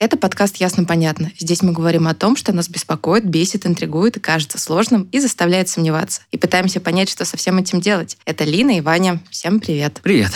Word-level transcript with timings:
Это 0.00 0.16
подкаст 0.16 0.58
«Ясно-понятно». 0.58 1.32
Здесь 1.40 1.60
мы 1.60 1.72
говорим 1.72 2.06
о 2.06 2.14
том, 2.14 2.36
что 2.36 2.52
нас 2.52 2.68
беспокоит, 2.68 3.24
бесит, 3.28 3.66
интригует 3.66 4.16
и 4.16 4.20
кажется 4.20 4.56
сложным 4.56 5.08
и 5.10 5.18
заставляет 5.18 5.68
сомневаться. 5.68 6.22
И 6.30 6.38
пытаемся 6.38 6.78
понять, 6.78 7.10
что 7.10 7.24
со 7.24 7.36
всем 7.36 7.58
этим 7.58 7.80
делать. 7.80 8.16
Это 8.24 8.44
Лина 8.44 8.78
и 8.78 8.80
Ваня. 8.80 9.20
Всем 9.28 9.58
привет. 9.58 9.98
Привет. 10.04 10.30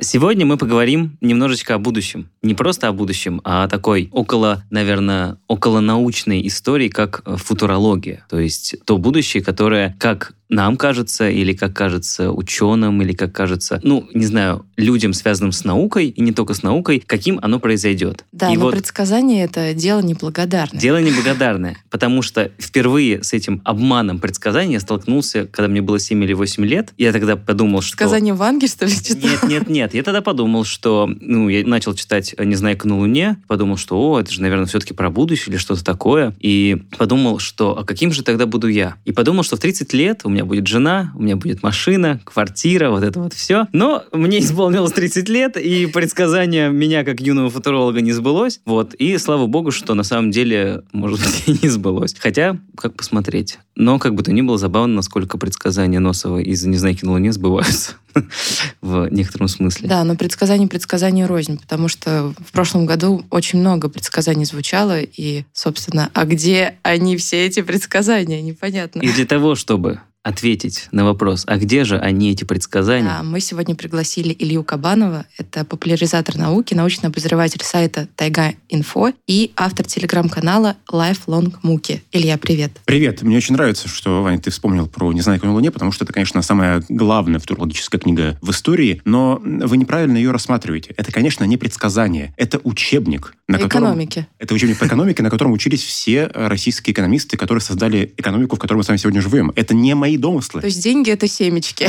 Сегодня 0.00 0.46
мы 0.46 0.56
поговорим 0.56 1.16
немножечко 1.20 1.74
о 1.74 1.78
будущем. 1.78 2.28
Не 2.42 2.54
просто 2.54 2.88
о 2.88 2.92
будущем, 2.92 3.40
а 3.44 3.62
о 3.62 3.68
такой 3.68 4.08
около, 4.10 4.64
наверное, 4.70 5.38
около 5.46 5.78
научной 5.78 6.44
истории, 6.48 6.88
как 6.88 7.22
футурология. 7.24 8.24
То 8.28 8.40
есть 8.40 8.76
то 8.84 8.98
будущее, 8.98 9.44
которое, 9.44 9.96
как 10.00 10.34
нам 10.48 10.76
кажется, 10.76 11.28
или 11.28 11.52
как 11.52 11.74
кажется 11.74 12.32
ученым, 12.32 13.02
или 13.02 13.12
как 13.12 13.32
кажется, 13.32 13.80
ну, 13.82 14.08
не 14.14 14.26
знаю, 14.26 14.66
людям, 14.76 15.12
связанным 15.12 15.52
с 15.52 15.64
наукой, 15.64 16.08
и 16.08 16.20
не 16.20 16.32
только 16.32 16.54
с 16.54 16.62
наукой, 16.62 17.02
каким 17.04 17.38
оно 17.42 17.58
произойдет. 17.58 18.24
Да, 18.32 18.50
и 18.50 18.56
но 18.56 18.64
вот 18.64 18.74
предсказание— 18.74 19.44
это 19.46 19.74
дело 19.74 20.00
неблагодарное. 20.00 20.80
Дело 20.80 21.00
неблагодарное, 21.02 21.76
потому 21.90 22.22
что 22.22 22.50
впервые 22.58 23.22
с 23.22 23.32
этим 23.32 23.60
обманом 23.64 24.18
предсказания 24.18 24.74
я 24.74 24.80
столкнулся, 24.80 25.46
когда 25.46 25.68
мне 25.68 25.82
было 25.82 25.98
7 25.98 26.22
или 26.24 26.32
8 26.32 26.64
лет. 26.64 26.92
Я 26.96 27.12
тогда 27.12 27.36
подумал, 27.36 27.82
что... 27.82 27.96
Предсказание 27.96 28.34
Ванги, 28.34 28.66
что 28.66 28.86
ли, 28.86 28.92
читал? 28.92 29.30
Нет, 29.30 29.42
нет, 29.48 29.68
нет. 29.68 29.94
Я 29.94 30.02
тогда 30.02 30.22
подумал, 30.22 30.64
что... 30.64 31.10
Ну, 31.20 31.48
я 31.48 31.66
начал 31.66 31.94
читать 31.94 32.34
«Незнайка 32.38 32.88
на 32.88 32.98
Луне», 32.98 33.36
подумал, 33.48 33.76
что, 33.76 33.98
о, 33.98 34.20
это 34.20 34.32
же, 34.32 34.40
наверное, 34.40 34.66
все-таки 34.66 34.94
про 34.94 35.10
будущее 35.10 35.52
или 35.52 35.56
что-то 35.58 35.84
такое. 35.84 36.34
И 36.40 36.76
подумал, 36.96 37.38
что, 37.38 37.78
а 37.78 37.84
каким 37.84 38.12
же 38.12 38.22
тогда 38.22 38.46
буду 38.46 38.68
я? 38.68 38.96
И 39.04 39.12
подумал, 39.12 39.42
что 39.42 39.56
в 39.56 39.60
30 39.60 39.92
лет 39.92 40.20
у 40.24 40.28
меня 40.28 40.37
будет 40.44 40.66
жена, 40.66 41.12
у 41.14 41.22
меня 41.22 41.36
будет 41.36 41.62
машина, 41.62 42.20
квартира, 42.24 42.90
вот 42.90 43.02
это 43.02 43.20
вот 43.20 43.32
все. 43.32 43.66
Но 43.72 44.04
мне 44.12 44.40
исполнилось 44.40 44.92
30 44.92 45.28
лет, 45.28 45.56
и 45.56 45.86
предсказание 45.86 46.70
меня 46.70 47.04
как 47.04 47.20
юного 47.20 47.50
футуролога 47.50 48.00
не 48.00 48.12
сбылось. 48.12 48.60
Вот. 48.64 48.94
И 48.94 49.16
слава 49.18 49.46
богу, 49.46 49.70
что 49.70 49.94
на 49.94 50.02
самом 50.02 50.30
деле, 50.30 50.82
может 50.92 51.20
быть, 51.20 51.44
и 51.46 51.58
не 51.62 51.68
сбылось. 51.68 52.14
Хотя, 52.18 52.58
как 52.76 52.94
посмотреть. 52.94 53.58
Но, 53.76 53.98
как 53.98 54.14
бы 54.14 54.22
то 54.22 54.32
ни 54.32 54.42
было, 54.42 54.58
забавно, 54.58 54.96
насколько 54.96 55.38
предсказания 55.38 56.00
Носова 56.00 56.38
из 56.38 56.64
«Незнайки 56.64 57.04
на 57.04 57.12
Луне» 57.12 57.32
сбываются 57.32 57.92
в 58.80 59.08
некотором 59.10 59.48
смысле. 59.48 59.88
Да, 59.88 60.02
но 60.04 60.16
предсказание 60.16 60.68
предсказание 60.68 61.26
рознь, 61.26 61.58
потому 61.58 61.88
что 61.88 62.34
в 62.38 62.52
прошлом 62.52 62.86
году 62.86 63.24
очень 63.30 63.60
много 63.60 63.88
предсказаний 63.88 64.44
звучало, 64.44 65.00
и, 65.00 65.44
собственно, 65.52 66.10
а 66.12 66.24
где 66.24 66.74
они 66.82 67.16
все 67.16 67.46
эти 67.46 67.62
предсказания, 67.62 68.42
непонятно. 68.42 69.00
И 69.00 69.12
для 69.12 69.26
того, 69.26 69.54
чтобы 69.54 70.00
ответить 70.28 70.88
на 70.92 71.04
вопрос, 71.04 71.44
а 71.46 71.56
где 71.56 71.84
же 71.84 71.98
они, 71.98 72.30
эти 72.30 72.44
предсказания, 72.44 73.08
Да, 73.08 73.22
мы 73.22 73.40
сегодня 73.40 73.74
пригласили 73.74 74.36
Илью 74.38 74.62
Кабанова. 74.62 75.24
Это 75.38 75.64
популяризатор 75.64 76.36
науки, 76.36 76.74
научный 76.74 77.06
обозреватель 77.06 77.62
сайта 77.64 78.08
Тайга 78.14 78.52
Инфо 78.68 79.12
и 79.26 79.52
автор 79.56 79.86
телеграм-канала 79.86 80.76
Lifelong 80.92 81.54
Муки. 81.62 82.02
Илья, 82.12 82.36
привет. 82.36 82.72
Привет. 82.84 83.22
Мне 83.22 83.38
очень 83.38 83.54
нравится, 83.54 83.88
что, 83.88 84.22
Ваня, 84.22 84.38
ты 84.38 84.50
вспомнил 84.50 84.86
про 84.86 85.10
«Незнайку 85.12 85.46
на 85.46 85.54
Луне», 85.54 85.70
потому 85.70 85.92
что 85.92 86.04
это, 86.04 86.12
конечно, 86.12 86.42
самая 86.42 86.82
главная 86.90 87.40
футурологическая 87.40 87.98
книга 87.98 88.38
в 88.42 88.50
истории, 88.50 89.00
но 89.06 89.40
вы 89.42 89.78
неправильно 89.78 90.18
ее 90.18 90.30
рассматриваете. 90.30 90.92
Это, 90.98 91.10
конечно, 91.10 91.44
не 91.44 91.56
предсказание. 91.56 92.34
Это 92.36 92.60
учебник, 92.64 93.34
на 93.48 93.56
По 93.56 93.64
котором... 93.64 93.86
экономике. 93.86 94.28
Это 94.38 94.52
учебник 94.52 94.78
по 94.78 94.86
экономике, 94.86 95.22
на 95.22 95.30
котором 95.30 95.52
учились 95.52 95.82
все 95.82 96.30
российские 96.34 96.92
экономисты, 96.92 97.38
которые 97.38 97.62
создали 97.62 98.12
экономику, 98.18 98.56
в 98.56 98.58
которой 98.58 98.78
мы 98.78 98.84
с 98.84 98.88
вами 98.88 98.98
сегодня 98.98 99.22
живем. 99.22 99.52
Это 99.56 99.74
не 99.74 99.94
мои 99.94 100.17
домыслы. 100.18 100.60
То 100.60 100.66
есть 100.66 100.82
деньги— 100.82 101.10
это 101.12 101.28
семечки. 101.28 101.84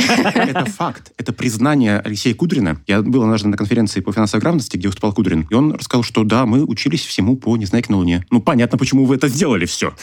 Это 0.50 0.64
факт. 0.64 1.12
Это 1.16 1.32
признание 1.32 1.98
Алексея 1.98 2.34
Кудрина. 2.34 2.80
Я 2.86 3.02
был 3.02 3.22
однажды 3.22 3.48
на 3.48 3.56
конференции 3.56 4.00
по 4.00 4.12
финансовой 4.12 4.40
грамотности, 4.40 4.76
где 4.76 4.88
выступал 4.88 5.12
Кудрин, 5.12 5.46
и 5.50 5.54
он 5.54 5.72
рассказал, 5.72 6.02
что 6.02 6.24
да, 6.24 6.46
мы 6.46 6.64
учились 6.64 7.04
всему 7.04 7.36
по 7.36 7.56
«Незнайке 7.56 7.90
на 7.90 7.98
Луне». 7.98 8.24
Ну, 8.30 8.40
понятно, 8.40 8.78
почему 8.78 9.04
вы 9.04 9.16
это 9.16 9.28
сделали 9.28 9.66
все. 9.66 9.94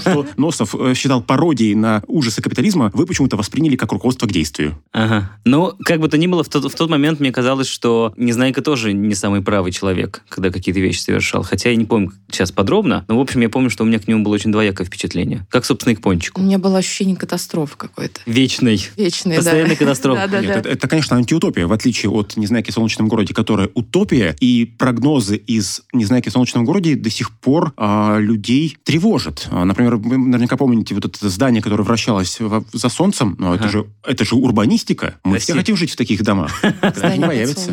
Что 0.00 0.26
Носов 0.36 0.74
э, 0.74 0.94
считал 0.94 1.22
пародией 1.22 1.74
на 1.74 2.02
ужасы 2.06 2.42
капитализма, 2.42 2.90
вы 2.94 3.06
почему-то 3.06 3.36
восприняли 3.36 3.76
как 3.76 3.92
руководство 3.92 4.26
к 4.26 4.32
действию. 4.32 4.78
Ага. 4.94 5.32
Ну, 5.44 5.72
как 5.84 5.98
бы 5.98 6.08
то 6.08 6.16
ни 6.16 6.28
было, 6.28 6.44
в 6.44 6.48
тот, 6.48 6.64
в 6.72 6.74
тот 6.76 6.88
момент 6.88 7.18
мне 7.18 7.32
казалось, 7.32 7.66
что 7.66 8.14
Незнайка 8.16 8.62
тоже 8.62 8.92
не 8.92 9.14
самый 9.16 9.42
правый 9.42 9.72
человек, 9.72 10.22
когда 10.28 10.50
какие-то 10.50 10.80
вещи 10.80 11.00
совершал. 11.00 11.42
Хотя 11.42 11.70
я 11.70 11.76
не 11.76 11.84
помню 11.84 12.12
сейчас 12.30 12.52
подробно, 12.52 13.04
но, 13.08 13.18
в 13.18 13.20
общем, 13.20 13.40
я 13.40 13.48
помню, 13.48 13.70
что 13.70 13.82
у 13.82 13.86
меня 13.88 13.98
к 13.98 14.06
нему 14.06 14.22
было 14.22 14.34
очень 14.34 14.52
двоякое 14.52 14.86
впечатление. 14.86 15.46
Как, 15.50 15.64
собственно, 15.64 15.92
и 15.92 15.96
к 15.96 15.98
У 15.98 16.02
Пончику. 16.02 16.40
меня 16.40 16.58
было 16.58 16.78
ощущение 16.78 17.16
катастрофы 17.16 17.74
какой-то. 17.76 18.20
Вечной. 18.24 18.80
Вечные, 18.96 19.38
да. 19.38 19.42
Постоянной 19.44 19.76
катастрофы. 19.76 20.20
Да, 20.20 20.28
да, 20.28 20.40
Нет, 20.40 20.48
да. 20.52 20.58
это, 20.60 20.68
это, 20.68 20.88
конечно, 20.88 21.16
антиутопия, 21.16 21.66
в 21.66 21.72
отличие 21.72 22.10
от 22.12 22.36
«Незнайки 22.36 22.70
в 22.70 22.74
солнечном 22.74 23.08
городе», 23.08 23.34
которая 23.34 23.68
утопия, 23.74 24.36
и 24.38 24.64
прогнозы 24.64 25.36
из 25.36 25.82
«Незнайки 25.92 26.28
в 26.28 26.32
солнечном 26.32 26.64
городе» 26.64 26.94
до 26.94 27.10
сих 27.10 27.32
пор 27.32 27.72
а, 27.76 28.18
людей 28.20 28.76
тревожат. 28.84 29.48
А, 29.50 29.64
например, 29.64 29.96
вы 29.96 30.18
наверняка 30.18 30.56
помните 30.56 30.94
вот 30.94 31.04
это 31.04 31.28
здание, 31.28 31.60
которое 31.60 31.82
вращалось 31.82 32.38
во- 32.38 32.64
за 32.72 32.88
солнцем, 32.88 33.34
но 33.40 33.54
это, 33.56 33.64
Ага. 33.64 33.72
же, 33.72 33.86
это 34.06 34.24
же 34.24 34.36
урбанистика. 34.84 35.18
Мы 35.24 35.38
все 35.38 35.52
Красиво. 35.52 35.58
хотим 35.58 35.76
жить 35.76 35.90
в 35.90 35.96
таких 35.96 36.22
домах. 36.22 36.62
Подсолнух. 36.80 37.32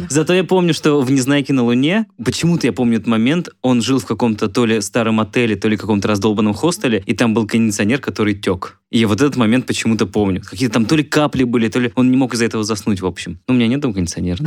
Зато 0.09 0.33
я 0.33 0.43
помню, 0.43 0.73
что 0.73 1.01
в 1.01 1.11
«Незнайке 1.11 1.53
на 1.53 1.63
Луне», 1.63 2.05
почему-то 2.23 2.67
я 2.67 2.73
помню 2.73 2.97
этот 2.97 3.07
момент, 3.07 3.49
он 3.61 3.81
жил 3.81 3.99
в 3.99 4.05
каком-то 4.05 4.47
то 4.47 4.65
ли 4.65 4.81
старом 4.81 5.19
отеле, 5.19 5.55
то 5.55 5.67
ли 5.67 5.77
каком-то 5.77 6.07
раздолбанном 6.07 6.53
хостеле, 6.53 7.03
и 7.05 7.13
там 7.13 7.33
был 7.33 7.47
кондиционер, 7.47 7.99
который 7.99 8.33
тек. 8.33 8.77
И 8.91 8.99
я 8.99 9.07
вот 9.07 9.21
этот 9.21 9.37
момент 9.37 9.65
почему-то 9.65 10.05
помню. 10.05 10.41
Какие-то 10.41 10.73
там 10.73 10.85
то 10.85 10.95
ли 10.97 11.03
капли 11.03 11.45
были, 11.45 11.69
то 11.69 11.79
ли 11.79 11.91
он 11.95 12.11
не 12.11 12.17
мог 12.17 12.33
из-за 12.33 12.45
этого 12.45 12.63
заснуть, 12.63 13.01
в 13.01 13.05
общем. 13.05 13.39
Ну, 13.47 13.53
у 13.53 13.57
меня 13.57 13.67
нет 13.67 13.79
дома 13.79 13.93
кондиционера. 13.93 14.37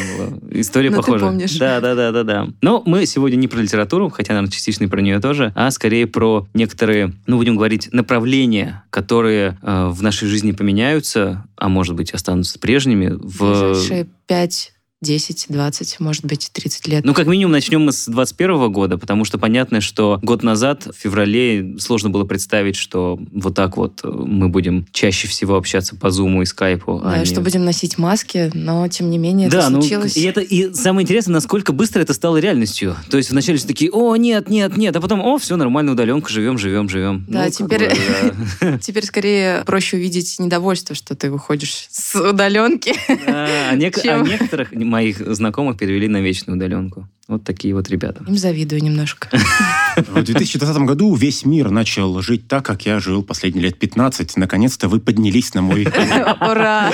История 0.52 0.90
ты 0.90 0.96
похожа. 0.96 1.36
Да, 1.58 1.80
да, 1.80 1.94
да, 1.96 2.12
да, 2.12 2.22
да. 2.22 2.48
Но 2.62 2.82
мы 2.86 3.06
сегодня 3.06 3.36
не 3.36 3.48
про 3.48 3.58
литературу, 3.58 4.08
хотя, 4.08 4.34
наверное, 4.34 4.52
частично 4.52 4.84
и 4.84 4.86
про 4.86 5.00
нее 5.00 5.20
тоже, 5.20 5.52
а 5.56 5.70
скорее 5.72 6.06
про 6.06 6.46
некоторые, 6.54 7.12
ну, 7.26 7.38
будем 7.38 7.56
говорить, 7.56 7.88
направления, 7.92 8.84
которые 8.90 9.58
э, 9.62 9.88
в 9.88 10.00
нашей 10.02 10.28
жизни 10.28 10.52
поменяются, 10.52 11.44
а 11.56 11.68
может 11.68 11.96
быть, 11.96 12.07
останутся 12.14 12.58
прежними 12.58 13.08
в... 13.10 13.40
Ближайшие 13.40 14.08
5, 14.26 14.72
10, 15.00 15.46
20, 15.48 16.00
может 16.00 16.24
быть, 16.24 16.50
30 16.52 16.88
лет. 16.88 17.04
Ну, 17.04 17.14
как 17.14 17.28
минимум, 17.28 17.52
начнем 17.52 17.82
мы 17.82 17.92
с 17.92 18.06
21 18.06 18.72
года, 18.72 18.98
потому 18.98 19.24
что 19.24 19.38
понятно, 19.38 19.80
что 19.80 20.18
год 20.22 20.42
назад, 20.42 20.86
в 20.86 20.98
феврале, 21.00 21.76
сложно 21.78 22.10
было 22.10 22.24
представить, 22.24 22.74
что 22.74 23.16
вот 23.32 23.54
так 23.54 23.76
вот 23.76 24.00
э, 24.02 24.08
мы 24.08 24.48
будем 24.48 24.86
чаще 24.90 25.28
всего 25.28 25.56
общаться 25.56 25.94
по 25.94 26.10
Зуму 26.10 26.42
и 26.42 26.44
Скайпу. 26.46 26.98
а 26.98 27.10
Да, 27.12 27.18
не- 27.18 27.24
что 27.26 27.40
будем 27.40 27.64
носить 27.64 27.96
маски, 27.96 28.50
но 28.54 28.88
тем 28.88 29.10
не 29.10 29.18
менее 29.18 29.48
да, 29.48 29.60
это 29.60 29.70
ну, 29.70 29.80
случилось. 29.82 30.16
и 30.16 30.22
это 30.22 30.40
и 30.40 30.74
самое 30.74 31.04
интересное, 31.04 31.34
насколько 31.34 31.72
быстро 31.72 32.00
это 32.00 32.12
стало 32.12 32.38
реальностью. 32.38 32.96
То 33.08 33.18
есть 33.18 33.30
вначале 33.30 33.58
все 33.58 33.68
такие, 33.68 33.92
о, 33.92 34.16
нет, 34.16 34.50
нет, 34.50 34.76
нет, 34.76 34.96
а 34.96 35.00
потом, 35.00 35.20
о, 35.20 35.38
все 35.38 35.54
нормально, 35.56 35.92
удаленка, 35.92 36.28
живем, 36.28 36.58
живем, 36.58 36.88
живем. 36.88 37.24
Да, 37.28 37.44
Ну, 37.44 37.50
теперь-. 37.50 37.92
Теперь 38.80 39.04
скорее 39.04 39.62
проще 39.64 39.96
увидеть 39.96 40.36
недовольство, 40.38 40.94
что 40.96 41.14
ты 41.14 41.30
выходишь 41.30 41.86
с 41.90 42.14
удаленки. 42.20 42.94
Да, 43.26 43.48
А 43.70 43.72
а 43.72 43.76
некоторых 43.76 44.72
моих 44.88 45.18
знакомых 45.18 45.76
перевели 45.76 46.08
на 46.08 46.20
вечную 46.20 46.56
удаленку. 46.56 47.08
Вот 47.28 47.44
такие 47.44 47.74
вот 47.74 47.90
ребята. 47.90 48.24
Им 48.26 48.38
завидую 48.38 48.82
немножко. 48.82 49.28
В 49.96 50.22
2020 50.22 50.76
году 50.84 51.14
весь 51.14 51.44
мир 51.44 51.70
начал 51.70 52.22
жить 52.22 52.48
так, 52.48 52.64
как 52.64 52.86
я 52.86 53.00
жил 53.00 53.22
последние 53.22 53.64
лет 53.64 53.78
15. 53.78 54.38
Наконец-то 54.38 54.88
вы 54.88 54.98
поднялись 54.98 55.52
на 55.52 55.60
мой... 55.60 55.82
Ура! 56.40 56.90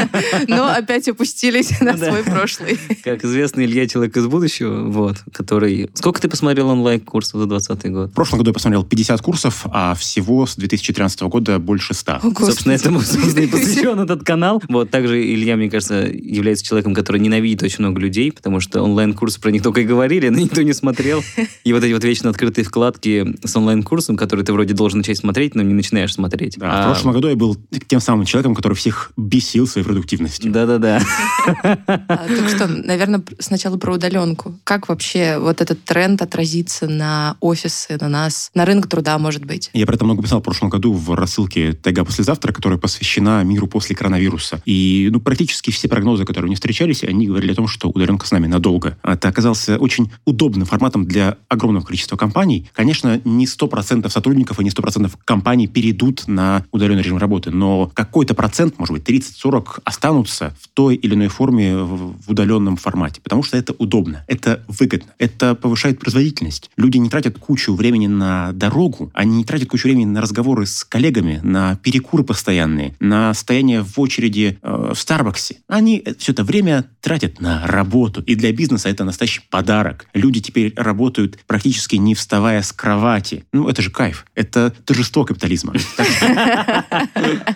Но 0.48 0.66
опять 0.66 1.06
опустились 1.06 1.80
на 1.80 1.96
свой 1.96 2.24
прошлый. 2.24 2.80
Как 3.04 3.24
известный 3.24 3.66
Илья 3.66 3.86
Человек 3.86 4.16
из 4.16 4.26
будущего, 4.26 4.90
вот, 4.90 5.18
который... 5.32 5.88
Сколько 5.94 6.20
ты 6.20 6.28
посмотрел 6.28 6.68
онлайн-курсов 6.70 7.40
за 7.40 7.46
2020 7.46 7.92
год? 7.92 8.10
В 8.10 8.14
прошлом 8.14 8.38
году 8.38 8.50
я 8.50 8.54
посмотрел 8.54 8.82
50 8.82 9.20
курсов, 9.20 9.66
а 9.66 9.94
всего 9.94 10.46
с 10.46 10.56
2013 10.56 11.20
года 11.22 11.60
больше 11.60 11.94
100. 11.94 12.12
О, 12.12 12.20
Господи. 12.22 12.46
Собственно, 12.46 12.72
этому 12.72 13.00
и 13.00 13.46
посвящен 13.46 14.00
этот 14.00 14.24
канал. 14.24 14.60
Вот, 14.68 14.90
также 14.90 15.22
Илья, 15.22 15.56
мне 15.56 15.70
кажется, 15.70 16.08
является 16.10 16.64
человеком, 16.64 16.92
который 16.92 17.20
ненавидит 17.20 17.62
очень 17.62 17.80
много 17.80 18.00
людей, 18.00 18.32
потому 18.32 18.58
что 18.58 18.82
онлайн-курсы 18.82 19.40
про 19.40 19.52
них 19.52 19.62
только 19.62 19.75
громко 19.76 19.80
и 19.80 19.84
говорили, 19.84 20.28
но 20.28 20.38
никто 20.38 20.62
не 20.62 20.72
смотрел. 20.72 21.22
И 21.64 21.72
вот 21.72 21.84
эти 21.84 21.92
вот 21.92 22.04
вечно 22.04 22.30
открытые 22.30 22.64
вкладки 22.64 23.36
с 23.44 23.56
онлайн-курсом, 23.56 24.16
которые 24.16 24.44
ты 24.44 24.52
вроде 24.52 24.74
должен 24.74 24.98
начать 24.98 25.18
смотреть, 25.18 25.54
но 25.54 25.62
не 25.62 25.74
начинаешь 25.74 26.14
смотреть. 26.14 26.56
Да, 26.58 26.82
в 26.82 26.84
прошлом 26.92 27.12
году 27.12 27.28
я 27.28 27.36
был 27.36 27.56
тем 27.86 28.00
самым 28.00 28.24
человеком, 28.24 28.54
который 28.54 28.74
всех 28.74 29.12
бесил 29.16 29.66
своей 29.66 29.84
продуктивностью. 29.84 30.50
Да-да-да. 30.50 31.00
А, 31.46 32.26
Так 32.28 32.48
что, 32.48 32.66
наверное, 32.68 33.22
сначала 33.38 33.76
про 33.76 33.94
удаленку. 33.94 34.58
Как 34.64 34.88
вообще 34.88 35.38
вот 35.38 35.60
этот 35.60 35.84
тренд 35.84 36.22
отразится 36.22 36.86
на 36.86 37.36
офисы, 37.40 37.98
на 38.00 38.08
нас, 38.08 38.50
на 38.54 38.64
рынок 38.64 38.88
труда, 38.88 39.18
может 39.18 39.44
быть? 39.44 39.70
Я 39.72 39.86
про 39.86 39.94
это 39.94 40.04
много 40.04 40.22
писал 40.22 40.40
в 40.40 40.44
прошлом 40.44 40.70
году 40.70 40.92
в 40.92 41.14
рассылке 41.14 41.72
«Тайга 41.72 42.04
послезавтра», 42.04 42.52
которая 42.52 42.78
посвящена 42.78 43.42
миру 43.44 43.66
после 43.66 43.94
коронавируса. 43.94 44.60
И 44.64 45.08
ну, 45.12 45.20
практически 45.20 45.70
все 45.70 45.88
прогнозы, 45.88 46.24
которые 46.24 46.46
мне 46.46 46.56
встречались, 46.56 47.04
они 47.04 47.26
говорили 47.26 47.52
о 47.52 47.56
том, 47.56 47.68
что 47.68 47.88
удаленка 47.88 48.26
с 48.26 48.30
нами 48.30 48.46
надолго. 48.46 48.98
Это 49.02 49.28
оказался 49.66 49.78
очень 49.78 50.10
удобным 50.24 50.66
форматом 50.66 51.06
для 51.06 51.36
огромного 51.48 51.84
количества 51.84 52.16
компаний. 52.16 52.68
Конечно, 52.72 53.20
не 53.24 53.46
100% 53.46 54.08
сотрудников 54.08 54.60
и 54.60 54.64
не 54.64 54.70
100% 54.70 55.10
компаний 55.24 55.66
перейдут 55.66 56.28
на 56.28 56.64
удаленный 56.72 57.02
режим 57.02 57.18
работы, 57.18 57.50
но 57.50 57.90
какой-то 57.94 58.34
процент, 58.34 58.78
может 58.78 58.92
быть, 58.92 59.08
30-40 59.08 59.80
останутся 59.84 60.54
в 60.60 60.68
той 60.68 60.96
или 60.96 61.14
иной 61.14 61.28
форме 61.28 61.76
в 61.76 62.30
удаленном 62.30 62.76
формате, 62.76 63.20
потому 63.22 63.42
что 63.42 63.56
это 63.56 63.74
удобно, 63.78 64.24
это 64.26 64.64
выгодно, 64.68 65.12
это 65.18 65.54
повышает 65.54 65.98
производительность. 65.98 66.70
Люди 66.76 66.98
не 66.98 67.08
тратят 67.08 67.38
кучу 67.38 67.74
времени 67.74 68.06
на 68.06 68.52
дорогу, 68.52 69.10
они 69.14 69.38
не 69.38 69.44
тратят 69.44 69.68
кучу 69.68 69.88
времени 69.88 70.06
на 70.06 70.20
разговоры 70.20 70.66
с 70.66 70.84
коллегами, 70.84 71.40
на 71.42 71.76
перекуры 71.76 72.24
постоянные, 72.24 72.94
на 73.00 73.34
стояние 73.34 73.82
в 73.82 73.98
очереди 73.98 74.58
э, 74.62 74.92
в 74.94 74.98
Старбаксе. 74.98 75.56
Они 75.68 76.04
все 76.18 76.32
это 76.32 76.44
время 76.44 76.84
тратят 77.00 77.40
на 77.40 77.66
работу. 77.66 78.20
И 78.22 78.34
для 78.34 78.52
бизнеса 78.52 78.88
это 78.88 79.04
настоящий 79.04 79.42
подарок. 79.56 80.06
Люди 80.12 80.40
теперь 80.42 80.74
работают 80.76 81.38
практически 81.46 81.96
не 81.96 82.14
вставая 82.14 82.60
с 82.60 82.72
кровати. 82.72 83.46
Ну, 83.54 83.68
это 83.70 83.80
же 83.80 83.90
кайф. 83.90 84.26
Это 84.34 84.70
торжество 84.84 85.24
капитализма. 85.24 85.72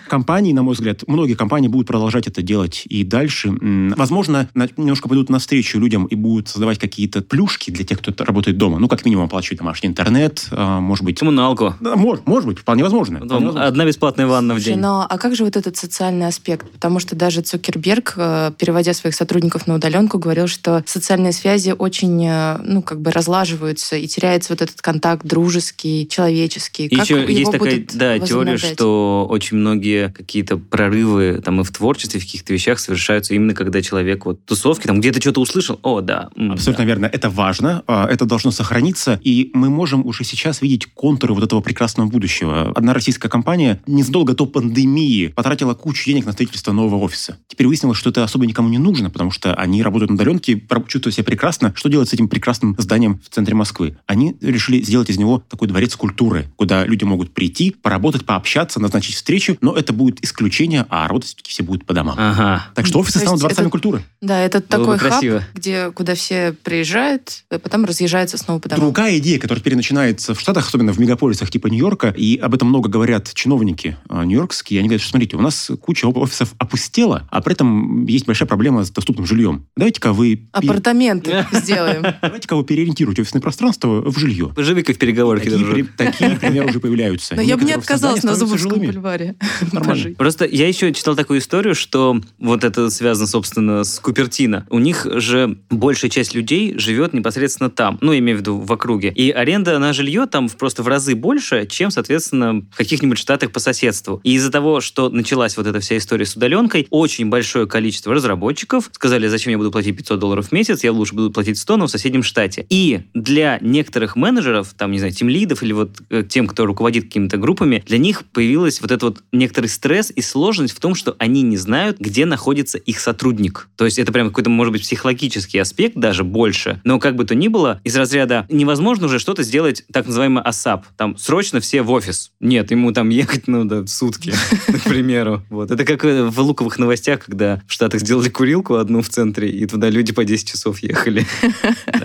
Компании, 0.09 0.51
на 0.51 0.63
мой 0.63 0.73
взгляд, 0.73 1.03
многие 1.05 1.35
компании 1.35 1.67
будут 1.67 1.85
продолжать 1.85 2.25
это 2.25 2.41
делать 2.41 2.87
и 2.89 3.03
дальше. 3.03 3.53
Возможно, 3.95 4.49
немножко 4.77 5.09
пойдут 5.09 5.29
навстречу 5.29 5.77
людям 5.77 6.05
и 6.05 6.15
будут 6.15 6.47
создавать 6.47 6.79
какие-то 6.79 7.21
плюшки 7.21 7.69
для 7.69 7.85
тех, 7.85 7.99
кто 7.99 8.25
работает 8.25 8.57
дома. 8.57 8.79
Ну, 8.79 8.87
как 8.87 9.05
минимум, 9.05 9.25
оплачивать 9.25 9.59
домашний 9.59 9.89
интернет, 9.89 10.47
а, 10.49 10.79
может 10.79 11.05
быть. 11.05 11.19
Коммуналку. 11.19 11.75
Да, 11.81 11.95
может, 11.95 12.25
может 12.25 12.47
быть, 12.47 12.57
вполне 12.57 12.81
возможно. 12.81 13.17
Вполне 13.17 13.29
Потом 13.29 13.45
возможно. 13.45 13.67
Одна 13.67 13.85
бесплатная 13.85 14.25
ванна 14.25 14.55
в 14.55 14.59
день. 14.59 14.79
но 14.79 15.05
а 15.07 15.17
как 15.19 15.35
же 15.35 15.43
вот 15.43 15.55
этот 15.55 15.77
социальный 15.77 16.25
аспект? 16.25 16.67
Потому 16.71 16.99
что 16.99 17.15
даже 17.15 17.41
Цукерберг, 17.41 18.13
э, 18.17 18.51
переводя 18.57 18.95
своих 18.95 19.13
сотрудников 19.13 19.67
на 19.67 19.75
удаленку, 19.75 20.17
говорил, 20.17 20.47
что 20.47 20.83
социальные 20.87 21.33
связи 21.33 21.75
очень, 21.77 21.90
э, 21.99 22.57
ну, 22.63 22.81
как 22.81 23.01
бы 23.01 23.11
разлаживаются, 23.11 23.95
и 23.95 24.07
теряется 24.07 24.53
вот 24.53 24.61
этот 24.61 24.81
контакт 24.81 25.25
дружеский, 25.25 26.07
человеческий. 26.07 26.89
Как 26.89 27.03
Еще 27.03 27.21
его 27.21 27.29
есть 27.29 27.51
такая 27.51 27.85
да, 27.93 28.19
теория, 28.19 28.57
что 28.57 29.27
очень 29.29 29.57
многие 29.57 30.09
какие-то 30.09 30.57
прорывы 30.57 31.41
там 31.43 31.61
и 31.61 31.63
в 31.63 31.71
творчестве, 31.71 32.19
в 32.19 32.23
каких-то 32.23 32.53
вещах 32.53 32.79
совершаются 32.79 33.33
именно 33.33 33.53
когда 33.53 33.81
человек 33.81 34.25
вот 34.25 34.39
в 34.45 34.47
тусовке, 34.47 34.87
там 34.87 34.99
где-то 34.99 35.21
что-то 35.21 35.41
услышал, 35.41 35.79
о, 35.83 36.01
да. 36.01 36.29
м, 36.35 36.53
Абсолютно 36.53 36.83
да. 36.83 36.87
верно. 36.87 37.05
Это 37.05 37.29
важно, 37.29 37.83
а, 37.87 38.07
это 38.07 38.25
должно 38.25 38.51
сохраниться, 38.51 39.19
и 39.23 39.51
мы 39.53 39.69
можем 39.69 40.05
уже 40.05 40.23
сейчас 40.23 40.61
видеть 40.61 40.87
контуры 40.87 41.33
вот 41.33 41.43
этого 41.43 41.61
прекрасного 41.61 42.07
будущего. 42.07 42.71
Одна 42.75 42.93
российская 42.93 43.29
компания 43.29 43.81
незадолго 43.87 44.33
до 44.33 44.45
пандемии 44.45 45.27
потратила 45.27 45.73
кучу 45.73 46.05
денег 46.05 46.25
на 46.25 46.31
строительство 46.31 46.71
нового 46.71 46.97
офиса. 47.03 47.37
Теперь 47.47 47.67
выяснилось, 47.67 47.97
что 47.97 48.09
это 48.09 48.23
особо 48.23 48.45
никому 48.45 48.69
не 48.69 48.77
нужно, 48.77 49.09
потому 49.09 49.31
что 49.31 49.53
они 49.53 49.83
работают 49.83 50.09
на 50.11 50.15
удаленке, 50.15 50.61
чувствуют 50.87 51.15
себя 51.15 51.23
прекрасно. 51.23 51.70
Что 51.75 51.89
делать 51.89 52.09
с 52.09 52.13
этим 52.13 52.27
прекрасным 52.27 52.75
зданием 52.77 53.19
в 53.19 53.29
центре 53.29 53.55
Москвы? 53.55 53.97
Они 54.07 54.35
решили 54.41 54.81
сделать 54.81 55.09
из 55.09 55.17
него 55.17 55.43
такой 55.49 55.67
дворец 55.67 55.95
культуры, 55.95 56.45
куда 56.55 56.85
люди 56.85 57.03
могут 57.03 57.33
прийти, 57.33 57.71
поработать, 57.71 58.25
пообщаться, 58.25 58.79
назначить 58.79 59.15
встречу, 59.15 59.57
но 59.61 59.73
это 59.75 59.93
будет 59.93 60.23
исключение, 60.23 60.85
а 60.89 61.07
работать 61.07 61.29
все-таки 61.29 61.51
все 61.51 61.63
будут 61.63 61.85
по 61.85 61.93
домам. 61.93 62.15
Ага. 62.17 62.67
Так 62.75 62.85
что 62.85 62.99
офисы 62.99 63.19
станут 63.19 63.39
дворцами 63.39 63.65
это- 63.65 63.71
культуры. 63.71 64.03
Да, 64.21 64.39
это 64.39 64.59
Было 64.59 64.67
такой 64.67 64.95
бы 64.95 64.99
красиво. 64.99 65.39
хаб, 65.41 65.49
где, 65.55 65.91
куда 65.91 66.15
все 66.15 66.53
приезжают, 66.53 67.43
а 67.49 67.59
потом 67.59 67.85
разъезжаются 67.85 68.37
снова 68.37 68.59
по 68.59 68.69
домам. 68.69 68.85
Другая 68.85 69.17
идея, 69.19 69.39
которая 69.39 69.61
теперь 69.61 69.75
начинается 69.75 70.33
в 70.33 70.39
Штатах, 70.39 70.67
особенно 70.67 70.93
в 70.93 70.99
мегаполисах 70.99 71.49
типа 71.49 71.67
Нью-Йорка, 71.67 72.09
и 72.09 72.37
об 72.37 72.53
этом 72.53 72.69
много 72.69 72.89
говорят 72.89 73.31
чиновники 73.33 73.97
а, 74.09 74.23
нью-йоркские, 74.25 74.79
они 74.79 74.87
говорят, 74.89 75.01
что 75.01 75.11
смотрите, 75.11 75.37
у 75.37 75.41
нас 75.41 75.71
куча 75.81 76.05
офисов 76.05 76.53
опустела, 76.57 77.27
а 77.29 77.41
при 77.41 77.53
этом 77.53 78.05
есть 78.05 78.25
большая 78.25 78.47
проблема 78.47 78.83
с 78.83 78.91
доступным 78.91 79.25
жильем. 79.25 79.65
Давайте-ка 79.75 80.13
вы, 80.13 80.47
Апартаменты 80.51 81.45
сделаем. 81.61 82.05
давайте-ка 82.21 82.55
вы 82.55 82.63
переориентируете 82.63 83.21
офисное 83.21 83.41
пространство 83.41 84.01
в 84.01 84.17
жилье. 84.17 84.53
Живи-ка 84.57 84.93
в 84.93 84.97
переговорке, 84.97 85.49
Такие, 85.49 85.85
такие 85.97 86.31
примеры 86.37 86.69
уже 86.69 86.79
появляются. 86.79 87.35
Но 87.35 87.41
я 87.41 87.57
бы 87.57 87.63
не 87.63 87.73
отказалась 87.73 88.23
на 88.23 88.35
Зубовском 88.35 88.79
бульваре. 88.79 89.35
Нормально. 89.61 89.89
пожить. 89.89 90.17
Просто 90.17 90.45
я 90.45 90.67
еще 90.67 90.93
читал 90.93 91.15
такую 91.15 91.39
историю, 91.39 91.75
что 91.75 92.19
вот 92.39 92.63
это 92.63 92.89
связано, 92.89 93.27
собственно, 93.27 93.83
с 93.83 93.99
Купертино. 93.99 94.65
У 94.69 94.79
них 94.79 95.05
же 95.05 95.57
большая 95.69 96.09
часть 96.09 96.33
людей 96.33 96.77
живет 96.77 97.13
непосредственно 97.13 97.69
там, 97.69 97.97
ну, 98.01 98.11
я 98.11 98.19
имею 98.19 98.37
в 98.37 98.41
виду 98.41 98.57
в 98.57 98.71
округе. 98.71 99.09
И 99.15 99.31
аренда 99.31 99.79
на 99.79 99.93
жилье 99.93 100.25
там 100.25 100.49
просто 100.49 100.83
в 100.83 100.87
разы 100.87 101.15
больше, 101.15 101.67
чем, 101.67 101.91
соответственно, 101.91 102.65
в 102.71 102.77
каких-нибудь 102.77 103.17
штатах 103.17 103.51
по 103.51 103.59
соседству. 103.59 104.19
И 104.23 104.33
из-за 104.33 104.51
того, 104.51 104.81
что 104.81 105.09
началась 105.09 105.57
вот 105.57 105.67
эта 105.67 105.79
вся 105.79 105.97
история 105.97 106.25
с 106.25 106.35
удаленкой, 106.35 106.87
очень 106.89 107.29
большое 107.29 107.67
количество 107.67 108.13
разработчиков 108.13 108.89
сказали, 108.91 109.27
зачем 109.27 109.51
я 109.51 109.57
буду 109.57 109.71
платить 109.71 109.97
500 109.97 110.19
долларов 110.19 110.47
в 110.47 110.51
месяц, 110.51 110.83
я 110.83 110.91
лучше 110.91 111.15
буду 111.15 111.31
платить 111.31 111.50
100, 111.57 111.77
но 111.77 111.87
в 111.87 111.91
соседнем 111.91 112.23
штате. 112.23 112.65
И 112.69 113.01
для 113.13 113.59
некоторых 113.61 114.15
менеджеров, 114.15 114.73
там, 114.77 114.91
не 114.91 114.99
знаю, 114.99 115.13
тимлидов 115.13 115.63
или 115.63 115.73
вот 115.73 116.01
э, 116.09 116.23
тем, 116.27 116.47
кто 116.47 116.65
руководит 116.65 117.05
какими-то 117.05 117.37
группами, 117.37 117.83
для 117.85 117.97
них 117.97 118.23
появилась 118.25 118.81
вот 118.81 118.91
этот 118.91 119.03
вот 119.03 119.23
некоторый 119.31 119.67
стресс 119.67 120.11
и 120.15 120.21
сложность 120.21 120.75
в 120.75 120.79
том, 120.79 120.95
что 120.95 121.15
они 121.19 121.41
не 121.41 121.57
знают, 121.57 121.99
где 121.99 122.25
находится 122.25 122.77
их 122.77 122.99
сотрудник. 122.99 123.69
То 123.75 123.85
есть 123.85 123.99
это 123.99 124.11
прям 124.11 124.29
какой-то, 124.29 124.49
может 124.49 124.73
быть, 124.73 124.81
психологический 124.81 125.59
аспект 125.59 125.95
даже 125.95 126.23
больше. 126.23 126.81
Но 126.83 126.99
как 126.99 127.15
бы 127.15 127.25
то 127.25 127.35
ни 127.35 127.47
было, 127.47 127.79
из 127.83 127.95
разряда 127.95 128.45
невозможно 128.49 129.07
уже 129.07 129.19
что-то 129.19 129.43
сделать, 129.43 129.83
так 129.91 130.07
называемый 130.07 130.43
ASAP. 130.43 130.83
Там 130.97 131.17
срочно 131.17 131.59
все 131.59 131.81
в 131.81 131.91
офис. 131.91 132.31
Нет, 132.39 132.71
ему 132.71 132.91
там 132.91 133.09
ехать, 133.09 133.47
ну 133.47 133.65
да, 133.65 133.85
сутки, 133.87 134.33
к 134.67 134.83
примеру. 134.83 135.43
Вот. 135.49 135.71
Это 135.71 135.85
как 135.85 136.05
э, 136.05 136.23
в 136.23 136.39
луковых 136.39 136.79
новостях, 136.79 137.25
когда 137.25 137.61
в 137.67 137.73
Штатах 137.73 138.01
сделали 138.01 138.29
курилку 138.29 138.75
одну 138.75 139.01
в 139.01 139.09
центре, 139.09 139.49
и 139.49 139.65
туда 139.65 139.89
люди 139.89 140.13
по 140.13 140.25
10 140.25 140.47
часов 140.47 140.79
ехали. 140.79 141.25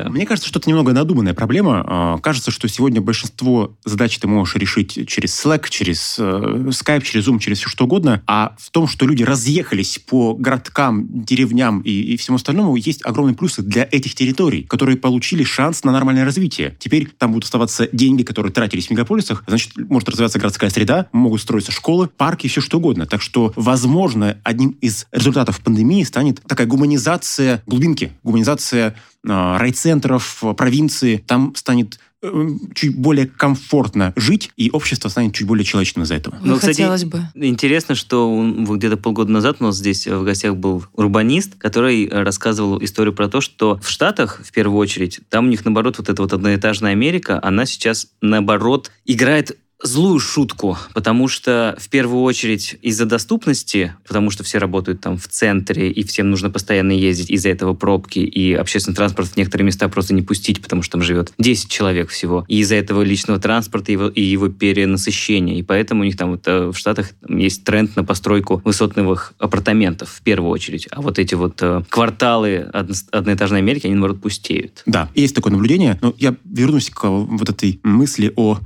Мне 0.08 0.26
кажется, 0.26 0.48
что 0.48 0.58
это 0.58 0.68
немного 0.68 0.92
надуманная 0.92 1.34
проблема. 1.34 1.84
А, 1.86 2.18
Кажется, 2.18 2.50
что 2.50 2.68
сегодня 2.68 3.00
большинство 3.00 3.76
задач 3.84 4.18
ты 4.18 4.26
можешь 4.26 4.56
решить 4.56 5.08
через 5.08 5.44
Slack, 5.44 5.66
через 5.68 6.16
э, 6.18 6.22
Skype, 6.22 7.02
через 7.02 7.28
Zoom, 7.28 7.38
через 7.38 7.58
все 7.58 7.68
что 7.68 7.84
угодно. 7.84 8.22
А 8.26 8.56
в 8.58 8.70
том, 8.70 8.88
что 8.88 9.06
люди 9.06 9.22
разъехались 9.22 9.98
по 9.98 10.34
городкам, 10.34 11.06
деревням 11.08 11.80
и, 11.82 11.90
и 11.90 12.16
всему 12.16 12.36
остальному, 12.36 12.74
есть 12.76 13.04
огромные 13.04 13.36
плюсы 13.36 13.62
для 13.62 13.86
этих 13.90 14.14
территорий, 14.14 14.62
которые 14.62 14.96
получили 14.96 15.44
шанс 15.44 15.84
на 15.84 15.92
нормальное 15.92 16.24
развитие. 16.24 16.76
Теперь 16.78 17.08
там 17.16 17.32
будут 17.32 17.44
оставаться 17.44 17.88
деньги, 17.92 18.22
которые 18.22 18.52
тратились 18.52 18.88
в 18.88 18.90
мегаполисах, 18.90 19.44
значит, 19.46 19.76
может 19.76 20.08
развиваться 20.08 20.38
городская 20.38 20.70
среда, 20.70 21.06
могут 21.12 21.40
строиться 21.40 21.72
школы, 21.72 22.08
парки, 22.08 22.48
все 22.48 22.60
что 22.60 22.78
угодно. 22.78 23.06
Так 23.06 23.22
что, 23.22 23.52
возможно, 23.56 24.38
одним 24.42 24.70
из 24.80 25.06
результатов 25.12 25.60
пандемии 25.60 26.02
станет 26.02 26.42
такая 26.42 26.66
гуманизация 26.66 27.62
глубинки, 27.66 28.12
гуманизация 28.22 28.96
райцентров, 29.26 30.42
э, 30.42 30.54
провинции. 30.54 31.16
Там 31.26 31.54
станет 31.54 31.98
э, 32.22 32.48
чуть 32.74 32.96
более 32.96 33.26
комфортно 33.26 34.12
жить, 34.16 34.50
и 34.56 34.70
общество 34.70 35.08
станет 35.08 35.34
чуть 35.34 35.46
более 35.46 35.64
человечным 35.64 36.04
из-за 36.04 36.14
этого. 36.14 36.38
Ну, 36.42 36.54
кстати, 36.56 36.82
Хотелось 36.82 37.04
бы. 37.04 37.22
Интересно, 37.34 37.94
что 37.94 38.52
где-то 38.68 38.96
полгода 38.96 39.30
назад 39.30 39.56
у 39.60 39.64
нас 39.64 39.76
здесь 39.76 40.06
э, 40.06 40.16
в 40.16 40.24
гостях 40.24 40.56
был 40.56 40.84
урбанист, 40.94 41.54
который 41.58 42.06
э, 42.06 42.22
рассказывал 42.22 42.82
историю 42.82 43.14
про 43.14 43.28
то, 43.28 43.40
что 43.40 43.78
в 43.82 43.88
Штатах, 43.88 44.40
в 44.44 44.52
первую 44.52 44.78
очередь, 44.78 45.20
там 45.28 45.46
у 45.46 45.48
них, 45.48 45.64
наоборот, 45.64 45.98
вот 45.98 46.08
эта 46.08 46.22
вот 46.22 46.32
одноэтажная 46.32 46.92
Америка, 46.92 47.38
она 47.42 47.66
сейчас, 47.66 48.08
наоборот, 48.20 48.90
играет 49.04 49.58
злую 49.82 50.18
шутку, 50.20 50.78
потому 50.94 51.28
что 51.28 51.76
в 51.78 51.88
первую 51.88 52.22
очередь 52.22 52.76
из-за 52.82 53.04
доступности, 53.04 53.94
потому 54.06 54.30
что 54.30 54.42
все 54.42 54.58
работают 54.58 55.00
там 55.00 55.18
в 55.18 55.28
центре, 55.28 55.90
и 55.90 56.04
всем 56.04 56.30
нужно 56.30 56.50
постоянно 56.50 56.92
ездить, 56.92 57.30
из-за 57.30 57.50
этого 57.50 57.74
пробки, 57.74 58.20
и 58.20 58.54
общественный 58.54 58.94
транспорт 58.94 59.28
в 59.28 59.36
некоторые 59.36 59.66
места 59.66 59.88
просто 59.88 60.14
не 60.14 60.22
пустить, 60.22 60.62
потому 60.62 60.82
что 60.82 60.92
там 60.92 61.02
живет 61.02 61.32
10 61.38 61.68
человек 61.68 62.10
всего, 62.10 62.44
и 62.48 62.60
из-за 62.60 62.76
этого 62.76 63.02
личного 63.02 63.38
транспорта 63.38 63.92
и 63.92 63.94
его, 63.94 64.08
и 64.08 64.22
его 64.22 64.48
перенасыщения, 64.48 65.58
и 65.58 65.62
поэтому 65.62 66.02
у 66.02 66.04
них 66.04 66.16
там 66.16 66.30
вот, 66.30 66.42
э, 66.46 66.68
в 66.68 66.76
Штатах 66.76 67.10
есть 67.28 67.64
тренд 67.64 67.96
на 67.96 68.04
постройку 68.04 68.62
высотных 68.64 69.34
апартаментов 69.38 70.08
в 70.10 70.22
первую 70.22 70.50
очередь, 70.50 70.88
а 70.90 71.02
вот 71.02 71.18
эти 71.18 71.34
вот 71.34 71.62
э, 71.62 71.82
кварталы 71.90 72.68
одно- 72.72 72.94
одноэтажной 73.10 73.58
Америки, 73.58 73.86
они, 73.86 73.94
наоборот, 73.94 74.22
пустеют. 74.22 74.82
Да, 74.86 75.10
есть 75.14 75.34
такое 75.34 75.52
наблюдение, 75.52 75.98
но 76.00 76.14
я 76.18 76.34
вернусь 76.44 76.88
к 76.90 77.04
вот 77.04 77.48
этой 77.48 77.78
мысли 77.82 78.32
о 78.36 78.58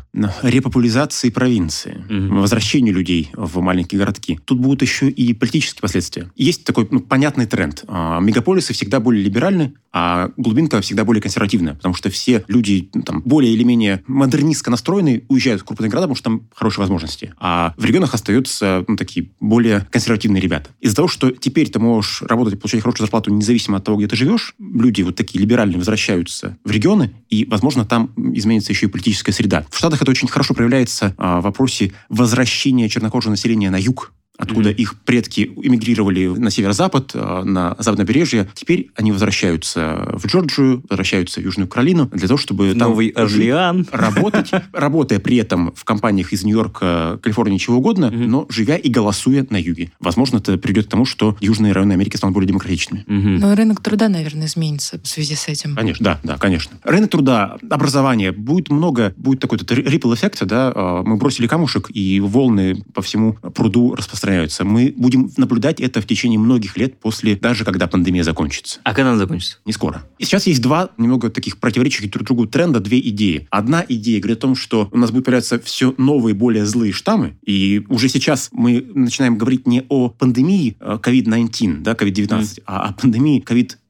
репопуляризации 0.42 0.99
регионализации 1.00 1.30
провинции, 1.30 2.04
Мгм. 2.08 2.40
возвращению 2.40 2.94
людей 2.94 3.30
в 3.32 3.60
маленькие 3.60 3.98
городки, 3.98 4.38
тут 4.44 4.58
будут 4.58 4.82
еще 4.82 5.08
и 5.08 5.32
политические 5.32 5.80
последствия. 5.80 6.30
Есть 6.36 6.64
такой 6.64 6.86
ну, 6.90 7.00
понятный 7.00 7.46
тренд. 7.46 7.84
А, 7.88 8.20
Мегаполисы 8.20 8.72
всегда 8.72 9.00
более 9.00 9.24
либеральны, 9.24 9.72
а 9.92 10.30
глубинка 10.36 10.80
всегда 10.80 11.04
более 11.04 11.20
консервативная, 11.20 11.74
потому 11.74 11.94
что 11.94 12.10
все 12.10 12.44
люди 12.48 12.90
ну, 12.94 13.02
там, 13.02 13.22
более 13.22 13.52
или 13.52 13.64
менее 13.64 14.02
модернистско 14.06 14.70
настроенные 14.70 15.24
уезжают 15.28 15.62
в 15.62 15.64
крупные 15.64 15.90
города, 15.90 16.06
потому 16.06 16.16
что 16.16 16.24
там 16.24 16.48
хорошие 16.54 16.82
возможности. 16.82 17.32
А 17.38 17.74
в 17.76 17.84
регионах 17.84 18.14
остаются 18.14 18.84
ну, 18.86 18.96
такие 18.96 19.30
более 19.40 19.86
консервативные 19.90 20.40
ребята. 20.40 20.70
Из-за 20.80 20.96
того, 20.96 21.08
что 21.08 21.30
теперь 21.30 21.70
ты 21.70 21.78
можешь 21.78 22.22
работать 22.22 22.54
и 22.54 22.56
получать 22.56 22.82
хорошую 22.82 23.06
зарплату 23.06 23.32
независимо 23.32 23.78
от 23.78 23.84
того, 23.84 23.96
где 23.98 24.06
ты 24.06 24.16
живешь, 24.16 24.54
люди 24.58 25.02
вот 25.02 25.16
такие 25.16 25.40
либеральные 25.40 25.78
возвращаются 25.78 26.56
в 26.64 26.70
регионы, 26.70 27.12
и, 27.30 27.44
возможно, 27.46 27.84
там 27.84 28.12
изменится 28.34 28.72
еще 28.72 28.86
и 28.86 28.88
политическая 28.88 29.32
среда. 29.32 29.64
В 29.70 29.76
Штатах 29.78 30.02
это 30.02 30.10
очень 30.10 30.28
хорошо 30.28 30.54
проявляется 30.54 30.89
а, 31.16 31.40
в 31.40 31.44
вопросе 31.44 31.92
возвращения 32.08 32.88
чернокожего 32.88 33.30
населения 33.30 33.70
на 33.70 33.76
юг, 33.76 34.12
откуда 34.40 34.70
Мгм. 34.70 34.78
их 34.78 34.94
предки 35.00 35.50
эмигрировали 35.62 36.26
на 36.26 36.50
северо-запад, 36.50 37.10
а, 37.14 37.44
на 37.44 37.76
западное 37.78 38.06
побережье. 38.06 38.48
Теперь 38.54 38.90
они 38.96 39.12
возвращаются 39.12 40.08
в 40.14 40.26
Джорджию, 40.26 40.82
возвращаются 40.88 41.40
в 41.40 41.44
Южную 41.44 41.68
Каролину 41.68 42.06
для 42.06 42.26
того, 42.28 42.38
чтобы 42.38 42.70
там 42.74 42.90
Новый 42.90 43.06
жить, 43.08 43.16
Орлеан. 43.16 43.86
работать, 43.92 44.50
работая 44.72 45.18
при 45.18 45.36
этом 45.36 45.72
в 45.74 45.84
компаниях 45.84 46.32
из 46.32 46.42
Нью-Йорка, 46.44 47.18
Калифорнии, 47.22 47.58
чего 47.58 47.76
угодно, 47.78 48.10
Мгм. 48.10 48.28
но 48.30 48.46
живя 48.48 48.76
и 48.76 48.88
голосуя 48.88 49.46
на 49.50 49.56
юге. 49.56 49.92
Возможно, 50.00 50.38
это 50.38 50.56
приведет 50.58 50.86
к 50.86 50.90
тому, 50.90 51.04
что 51.04 51.36
южные 51.40 51.72
районы 51.72 51.92
Америки 51.92 52.16
станут 52.16 52.34
более 52.34 52.48
демократичными. 52.48 53.04
Мгм. 53.06 53.36
Но 53.36 53.54
рынок 53.54 53.80
труда, 53.82 54.08
наверное, 54.08 54.46
изменится 54.46 55.00
в 55.02 55.06
связи 55.06 55.34
с 55.34 55.48
этим. 55.48 55.74
Конечно, 55.76 56.04
да, 56.04 56.20
да, 56.22 56.38
конечно. 56.38 56.78
Рынок 56.82 57.10
труда, 57.10 57.58
образование, 57.68 58.32
будет 58.32 58.70
много, 58.70 59.12
будет 59.16 59.40
такой 59.40 59.58
то 59.58 59.74
ripple 59.74 60.14
эффект, 60.14 60.44
да, 60.46 60.72
а, 60.74 61.02
мы 61.02 61.16
бросили 61.16 61.46
камушек, 61.46 61.88
и 61.92 62.20
волны 62.20 62.82
по 62.94 63.02
всему 63.02 63.34
пруду 63.54 63.94
распространяются. 63.94 64.29
Мы 64.64 64.94
будем 64.96 65.30
наблюдать 65.36 65.80
это 65.80 66.00
в 66.00 66.06
течение 66.06 66.38
многих 66.38 66.76
лет 66.76 66.98
после, 66.98 67.36
даже 67.36 67.64
когда 67.64 67.86
пандемия 67.86 68.22
закончится. 68.22 68.80
А 68.84 68.94
когда 68.94 69.10
она 69.10 69.18
закончится? 69.18 69.58
Не 69.64 69.72
скоро. 69.72 70.04
И 70.18 70.24
сейчас 70.24 70.46
есть 70.46 70.62
два 70.62 70.90
немного 70.98 71.30
таких 71.30 71.58
противоречащих 71.58 72.10
друг 72.10 72.26
другу 72.26 72.46
тренда, 72.46 72.80
две 72.80 73.00
идеи. 73.00 73.46
Одна 73.50 73.84
идея 73.88 74.20
говорит 74.20 74.38
о 74.38 74.40
том, 74.40 74.54
что 74.56 74.88
у 74.92 74.98
нас 74.98 75.10
будут 75.10 75.26
появляться 75.26 75.58
все 75.60 75.94
новые, 75.98 76.34
более 76.34 76.66
злые 76.66 76.92
штаммы, 76.92 77.36
и 77.44 77.84
уже 77.88 78.08
сейчас 78.08 78.48
мы 78.52 78.84
начинаем 78.94 79.38
говорить 79.38 79.66
не 79.66 79.84
о 79.88 80.08
пандемии 80.08 80.76
э, 80.80 80.98
COVID-19, 81.02 81.82
да, 81.82 81.92
COVID-19, 81.92 82.62
а 82.66 82.88
о 82.88 82.92
пандемии 82.92 83.40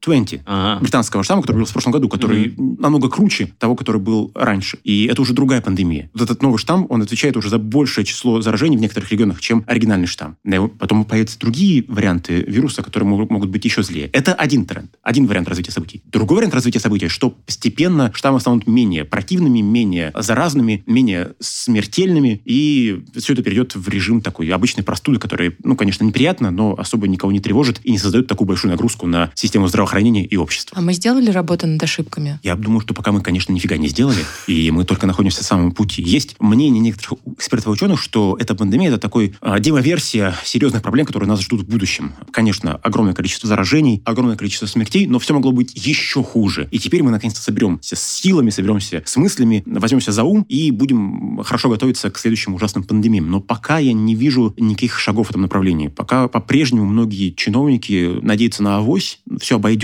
COVID-20 0.04 0.40
Ага. 0.46 0.80
британского 0.80 1.22
штамма, 1.22 1.42
который 1.42 1.58
был 1.58 1.66
в 1.66 1.72
прошлом 1.72 1.92
году, 1.92 2.08
который 2.08 2.54
намного 2.56 3.08
круче 3.08 3.52
того, 3.58 3.76
который 3.76 4.00
был 4.00 4.30
раньше. 4.34 4.78
И 4.84 5.06
это 5.06 5.22
уже 5.22 5.34
другая 5.34 5.60
пандемия. 5.60 6.10
Вот 6.14 6.22
этот 6.22 6.42
новый 6.42 6.58
штамм, 6.58 6.86
он 6.88 7.02
отвечает 7.02 7.36
уже 7.36 7.48
за 7.48 7.58
большее 7.58 8.04
число 8.04 8.40
заражений 8.40 8.76
в 8.76 8.80
некоторых 8.80 9.10
регионах, 9.12 9.40
чем 9.40 9.64
оригинальный 9.66 10.06
штамм. 10.06 10.36
Потом 10.78 11.04
появятся 11.04 11.38
другие 11.38 11.84
варианты 11.86 12.42
вируса, 12.42 12.82
которые 12.82 13.08
могут, 13.08 13.30
могут 13.30 13.50
быть 13.50 13.64
еще 13.64 13.82
злее. 13.82 14.08
Это 14.12 14.34
один 14.34 14.64
тренд, 14.64 14.90
один 15.02 15.26
вариант 15.26 15.48
развития 15.48 15.72
событий. 15.72 16.02
Другой 16.06 16.38
вариант 16.38 16.54
развития 16.54 16.80
событий, 16.80 17.08
что 17.08 17.30
постепенно 17.30 18.10
штаммы 18.14 18.40
станут 18.40 18.66
менее 18.66 19.04
противными, 19.04 19.60
менее 19.60 20.12
заразными, 20.14 20.82
менее 20.86 21.32
смертельными, 21.40 22.40
и 22.44 23.04
все 23.16 23.34
это 23.34 23.42
перейдет 23.42 23.74
в 23.74 23.88
режим 23.88 24.20
такой 24.22 24.48
обычной 24.48 24.82
простуды, 24.82 25.18
которая, 25.18 25.52
ну, 25.62 25.76
конечно, 25.76 26.04
неприятно, 26.04 26.50
но 26.50 26.74
особо 26.78 27.06
никого 27.06 27.32
не 27.32 27.40
тревожит 27.40 27.80
и 27.84 27.92
не 27.92 27.98
создает 27.98 28.26
такую 28.26 28.48
большую 28.48 28.70
нагрузку 28.70 29.06
на 29.06 29.30
систему 29.34 29.68
здравоохранения 29.68 29.89
и 29.98 30.36
общество. 30.36 30.76
А 30.78 30.80
мы 30.80 30.92
сделали 30.92 31.30
работу 31.30 31.66
над 31.66 31.82
ошибками? 31.82 32.38
Я 32.42 32.56
думаю, 32.56 32.80
что 32.80 32.94
пока 32.94 33.12
мы, 33.12 33.20
конечно, 33.20 33.52
нифига 33.52 33.76
не 33.76 33.88
сделали, 33.88 34.24
и 34.46 34.70
мы 34.70 34.84
только 34.84 35.06
находимся 35.06 35.42
в 35.42 35.46
самом 35.46 35.72
пути. 35.72 36.02
Есть 36.02 36.36
мнение 36.38 36.80
некоторых 36.80 37.18
экспертов 37.36 37.68
и 37.68 37.70
ученых, 37.70 38.00
что 38.00 38.36
эта 38.40 38.54
пандемия– 38.54 38.88
это 38.90 38.98
такой 38.98 39.34
а, 39.40 39.58
демоверсия 39.58 40.34
серьезных 40.44 40.82
проблем, 40.82 41.06
которые 41.06 41.28
нас 41.28 41.40
ждут 41.40 41.62
в 41.62 41.68
будущем. 41.68 42.12
Конечно, 42.32 42.76
огромное 42.76 43.14
количество 43.14 43.48
заражений, 43.48 44.02
огромное 44.04 44.36
количество 44.36 44.66
смертей, 44.66 45.06
но 45.06 45.18
все 45.18 45.34
могло 45.34 45.52
быть 45.52 45.72
еще 45.74 46.22
хуже. 46.22 46.68
И 46.70 46.78
теперь 46.78 47.02
мы 47.02 47.10
наконец-то 47.10 47.42
соберемся 47.42 47.96
с 47.96 48.02
силами, 48.02 48.50
соберемся 48.50 49.02
с 49.04 49.16
мыслями, 49.16 49.62
возьмемся 49.66 50.12
за 50.12 50.24
ум 50.24 50.46
и 50.48 50.70
будем 50.70 51.42
хорошо 51.42 51.68
готовиться 51.68 52.10
к 52.10 52.18
следующим 52.18 52.54
ужасным 52.54 52.84
пандемиям. 52.84 53.30
Но 53.30 53.40
пока 53.40 53.78
я 53.78 53.92
не 53.92 54.14
вижу 54.14 54.54
никаких 54.56 54.98
шагов 54.98 55.26
в 55.26 55.30
этом 55.30 55.42
направлении. 55.42 55.88
Пока 55.88 56.28
по-прежнему 56.28 56.86
многие 56.86 57.30
чиновники 57.30 58.18
надеются 58.22 58.62
на 58.62 58.78
авось, 58.78 59.20
все 59.40 59.56
обойдется, 59.56 59.79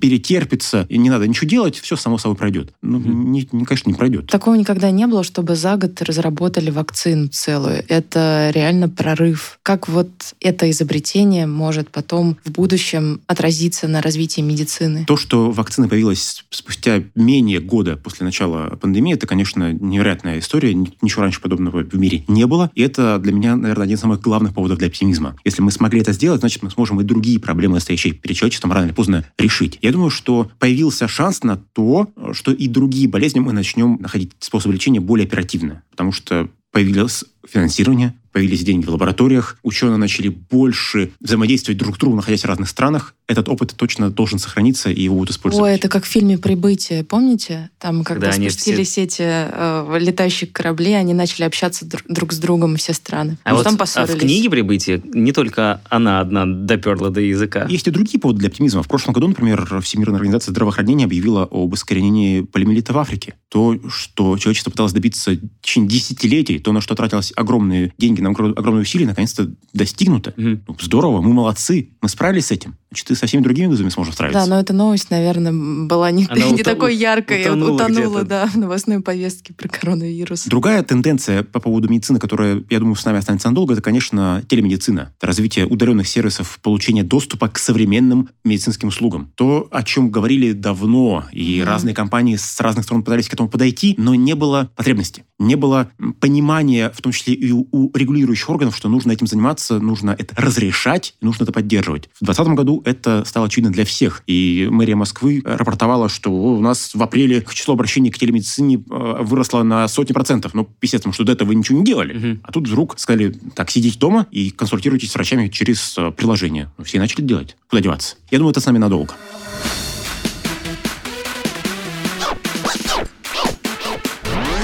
перетерпится, 0.00 0.86
и 0.88 0.98
не 0.98 1.10
надо 1.10 1.26
ничего 1.26 1.48
делать, 1.48 1.76
все 1.76 1.96
само 1.96 2.18
собой 2.18 2.36
пройдет. 2.36 2.72
Ну, 2.82 2.98
не, 2.98 3.48
не, 3.52 3.64
конечно, 3.64 3.90
не 3.90 3.94
пройдет. 3.96 4.26
Такого 4.28 4.54
никогда 4.54 4.90
не 4.90 5.06
было, 5.06 5.24
чтобы 5.24 5.56
за 5.56 5.76
год 5.76 6.00
разработали 6.02 6.70
вакцину 6.70 7.28
целую. 7.28 7.84
Это 7.88 8.50
реально 8.54 8.88
прорыв. 8.88 9.58
Как 9.62 9.88
вот 9.88 10.08
это 10.40 10.70
изобретение 10.70 11.46
может 11.46 11.90
потом 11.90 12.36
в 12.44 12.50
будущем 12.52 13.20
отразиться 13.26 13.88
на 13.88 14.00
развитии 14.02 14.40
медицины? 14.40 15.04
То, 15.06 15.16
что 15.16 15.50
вакцина 15.50 15.88
появилась 15.88 16.44
спустя 16.50 17.02
менее 17.14 17.60
года 17.60 17.96
после 17.96 18.24
начала 18.24 18.76
пандемии, 18.76 19.14
это, 19.14 19.26
конечно, 19.26 19.72
невероятная 19.72 20.38
история. 20.38 20.74
Ни- 20.74 20.92
Ничего 21.02 21.22
раньше 21.22 21.40
подобного 21.40 21.82
в 21.82 21.94
мире 21.98 22.24
не 22.28 22.46
было. 22.46 22.70
И 22.74 22.82
это 22.82 23.18
для 23.18 23.32
меня, 23.32 23.56
наверное, 23.56 23.84
один 23.84 23.96
из 23.96 24.00
самых 24.00 24.20
главных 24.20 24.54
поводов 24.54 24.78
для 24.78 24.88
оптимизма. 24.88 25.36
Если 25.44 25.62
мы 25.62 25.70
смогли 25.70 26.00
это 26.00 26.12
сделать, 26.12 26.40
значит, 26.40 26.62
мы 26.62 26.70
сможем 26.70 27.00
и 27.00 27.04
другие 27.04 27.38
проблемы, 27.38 27.80
стоящие 27.80 28.12
перед 28.14 28.36
человечеством, 28.36 28.72
рано 28.72 28.86
или 28.86 28.92
поздно 28.92 29.15
решить. 29.38 29.78
Я 29.82 29.92
думаю, 29.92 30.10
что 30.10 30.50
появился 30.58 31.08
шанс 31.08 31.42
на 31.42 31.56
то, 31.56 32.10
что 32.32 32.52
и 32.52 32.68
другие 32.68 33.08
болезни 33.08 33.40
мы 33.40 33.52
начнем 33.52 33.98
находить 34.00 34.32
способы 34.38 34.74
лечения 34.74 35.00
более 35.00 35.26
оперативно. 35.26 35.82
Потому 35.90 36.12
что 36.12 36.48
появилось 36.72 37.24
финансирование, 37.48 38.14
появились 38.36 38.64
деньги 38.64 38.84
в 38.84 38.90
лабораториях, 38.90 39.56
ученые 39.62 39.96
начали 39.96 40.28
больше 40.28 41.10
взаимодействовать 41.20 41.78
друг 41.78 41.96
с 41.96 41.98
другом, 41.98 42.16
находясь 42.16 42.42
в 42.42 42.44
разных 42.44 42.68
странах. 42.68 43.14
Этот 43.28 43.48
опыт 43.48 43.74
точно 43.74 44.10
должен 44.10 44.38
сохраниться, 44.38 44.90
и 44.90 45.04
его 45.04 45.16
будут 45.16 45.30
использовать. 45.30 45.70
Ой, 45.70 45.74
это 45.74 45.88
как 45.88 46.04
в 46.04 46.06
фильме 46.06 46.36
«Прибытие», 46.36 47.02
помните? 47.02 47.70
Там, 47.78 48.04
когда 48.04 48.28
Да, 48.28 48.34
они 48.34 48.50
спустились 48.50 48.98
эти 48.98 49.22
э, 49.22 49.98
летающие 49.98 50.50
корабли, 50.50 50.92
они 50.92 51.14
начали 51.14 51.44
общаться 51.44 51.86
друг, 51.86 52.02
друг 52.08 52.32
с 52.34 52.38
другом 52.38 52.76
все 52.76 52.92
страны. 52.92 53.38
А 53.42 53.52
Ну, 53.52 53.56
вот 53.56 53.64
там 53.64 53.72
а 53.72 53.76
в 53.76 53.78
поссорились. 53.78 54.20
книге 54.20 54.50
«Прибытие» 54.50 55.00
не 55.14 55.32
только 55.32 55.80
она 55.88 56.20
одна 56.20 56.44
доперла 56.44 57.08
до 57.08 57.22
языка. 57.22 57.66
Есть 57.70 57.86
и 57.88 57.90
другие 57.90 58.20
поводы 58.20 58.40
для 58.40 58.48
оптимизма. 58.48 58.82
В 58.82 58.88
прошлом 58.88 59.14
году, 59.14 59.28
например, 59.28 59.80
Всемирная 59.80 60.16
организация 60.16 60.52
здравоохранения 60.52 61.06
объявила 61.06 61.48
об 61.50 61.74
искоренении 61.74 62.42
полиомиелита 62.42 62.92
в 62.92 62.98
Африке. 62.98 63.34
То, 63.48 63.80
что 63.88 64.36
человечество 64.36 64.70
пыталось 64.70 64.92
добиться 64.92 65.30
в 65.30 65.38
течение 65.62 65.88
десятилетий, 65.88 66.58
то, 66.58 66.72
на 66.72 66.82
что 66.82 66.94
тратилось 66.94 67.32
огромные 67.36 67.92
деньги, 67.98 68.20
на 68.20 68.28
огром- 68.30 68.54
огромные 68.56 68.82
усилия, 68.82 69.06
наконец-то 69.06 69.50
достигнуто. 69.72 70.32
Мгм. 70.36 70.62
Ну, 70.66 70.76
здорово, 70.80 71.20
мы 71.20 71.32
молодцы, 71.32 71.90
мы 72.00 72.08
справились 72.08 72.46
с 72.46 72.50
этим. 72.50 72.74
Значит, 72.90 73.10
и 73.10 73.14
со 73.14 73.26
всеми 73.26 73.42
другими 73.42 73.66
вызовами 73.66 73.90
сможем 73.90 74.12
справиться. 74.14 74.40
Да, 74.40 74.46
но 74.46 74.60
эта 74.60 74.72
новость, 74.72 75.10
наверное, 75.10 75.52
была 75.86 76.10
не, 76.10 76.26
Она 76.26 76.46
не 76.46 76.54
уто- 76.54 76.64
такой 76.64 76.96
яркой, 76.96 77.42
утонула 77.42 77.72
утонула, 77.72 78.18
где-то. 78.20 78.24
да, 78.24 78.46
в 78.46 78.56
новостной 78.56 79.00
повестке 79.00 79.52
про 79.52 79.68
коронавирус. 79.68 80.44
Другая 80.46 80.82
тенденция 80.82 81.42
по 81.42 81.60
поводу 81.60 81.88
медицины, 81.88 82.18
которая, 82.18 82.62
я 82.70 82.78
думаю, 82.78 82.94
с 82.96 83.04
нами 83.04 83.18
останется 83.18 83.48
надолго, 83.48 83.72
это, 83.74 83.82
конечно, 83.82 84.42
телемедицина. 84.48 85.12
Это 85.18 85.26
развитие 85.26 85.66
удаленных 85.66 86.08
сервисов, 86.08 86.58
получение 86.62 87.04
доступа 87.04 87.48
к 87.48 87.58
современным 87.58 88.28
медицинским 88.44 88.88
услугам. 88.88 89.30
То, 89.34 89.68
о 89.70 89.82
чем 89.82 90.10
говорили 90.10 90.52
давно, 90.52 91.24
и 91.32 91.58
Мгм. 91.60 91.68
разные 91.68 91.94
компании 91.94 92.36
с 92.36 92.60
разных 92.60 92.84
сторон 92.84 93.02
пытались 93.02 93.28
к 93.28 93.34
этому 93.34 93.48
подойти, 93.48 93.94
но 93.98 94.14
не 94.14 94.34
было 94.34 94.70
потребности. 94.76 95.24
Не 95.38 95.56
было 95.56 95.90
понимания, 96.20 96.90
в 96.94 97.00
том 97.02 97.12
числе 97.12 97.25
и 97.34 97.52
у, 97.52 97.90
регулирующих 97.94 98.48
органов, 98.48 98.76
что 98.76 98.88
нужно 98.88 99.12
этим 99.12 99.26
заниматься, 99.26 99.78
нужно 99.78 100.14
это 100.18 100.34
разрешать, 100.36 101.14
нужно 101.20 101.44
это 101.44 101.52
поддерживать. 101.52 102.08
В 102.20 102.24
2020 102.24 102.54
году 102.54 102.82
это 102.84 103.24
стало 103.26 103.46
очевидно 103.46 103.72
для 103.72 103.84
всех. 103.84 104.22
И 104.26 104.68
мэрия 104.70 104.96
Москвы 104.96 105.42
рапортовала, 105.44 106.08
что 106.08 106.30
у 106.30 106.60
нас 106.60 106.94
в 106.94 107.02
апреле 107.02 107.44
число 107.52 107.74
обращений 107.74 108.10
к 108.10 108.18
телемедицине 108.18 108.76
э, 108.76 109.22
выросло 109.22 109.62
на 109.62 109.88
сотни 109.88 110.12
процентов. 110.12 110.54
Ну, 110.54 110.64
писец, 110.64 111.00
потому 111.00 111.14
что 111.14 111.24
до 111.24 111.32
этого 111.32 111.48
вы 111.48 111.54
ничего 111.54 111.78
не 111.78 111.84
делали. 111.84 112.14
Мгм. 112.14 112.40
А 112.42 112.52
тут 112.52 112.68
вдруг 112.68 112.98
сказали, 112.98 113.34
так, 113.54 113.70
сидите 113.70 113.98
дома 113.98 114.26
и 114.30 114.50
консультируйтесь 114.50 115.10
с 115.10 115.14
врачами 115.14 115.48
через 115.48 115.96
э, 115.98 116.10
приложение. 116.10 116.70
Ну, 116.78 116.84
Все 116.84 116.98
начали 116.98 117.22
делать. 117.22 117.56
Куда 117.68 117.82
деваться? 117.82 118.16
Я 118.30 118.38
думаю, 118.38 118.52
это 118.52 118.60
с 118.60 118.66
нами 118.66 118.78
надолго. 118.78 119.14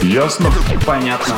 Ясно? 0.03 0.51
Понятно. 0.85 1.37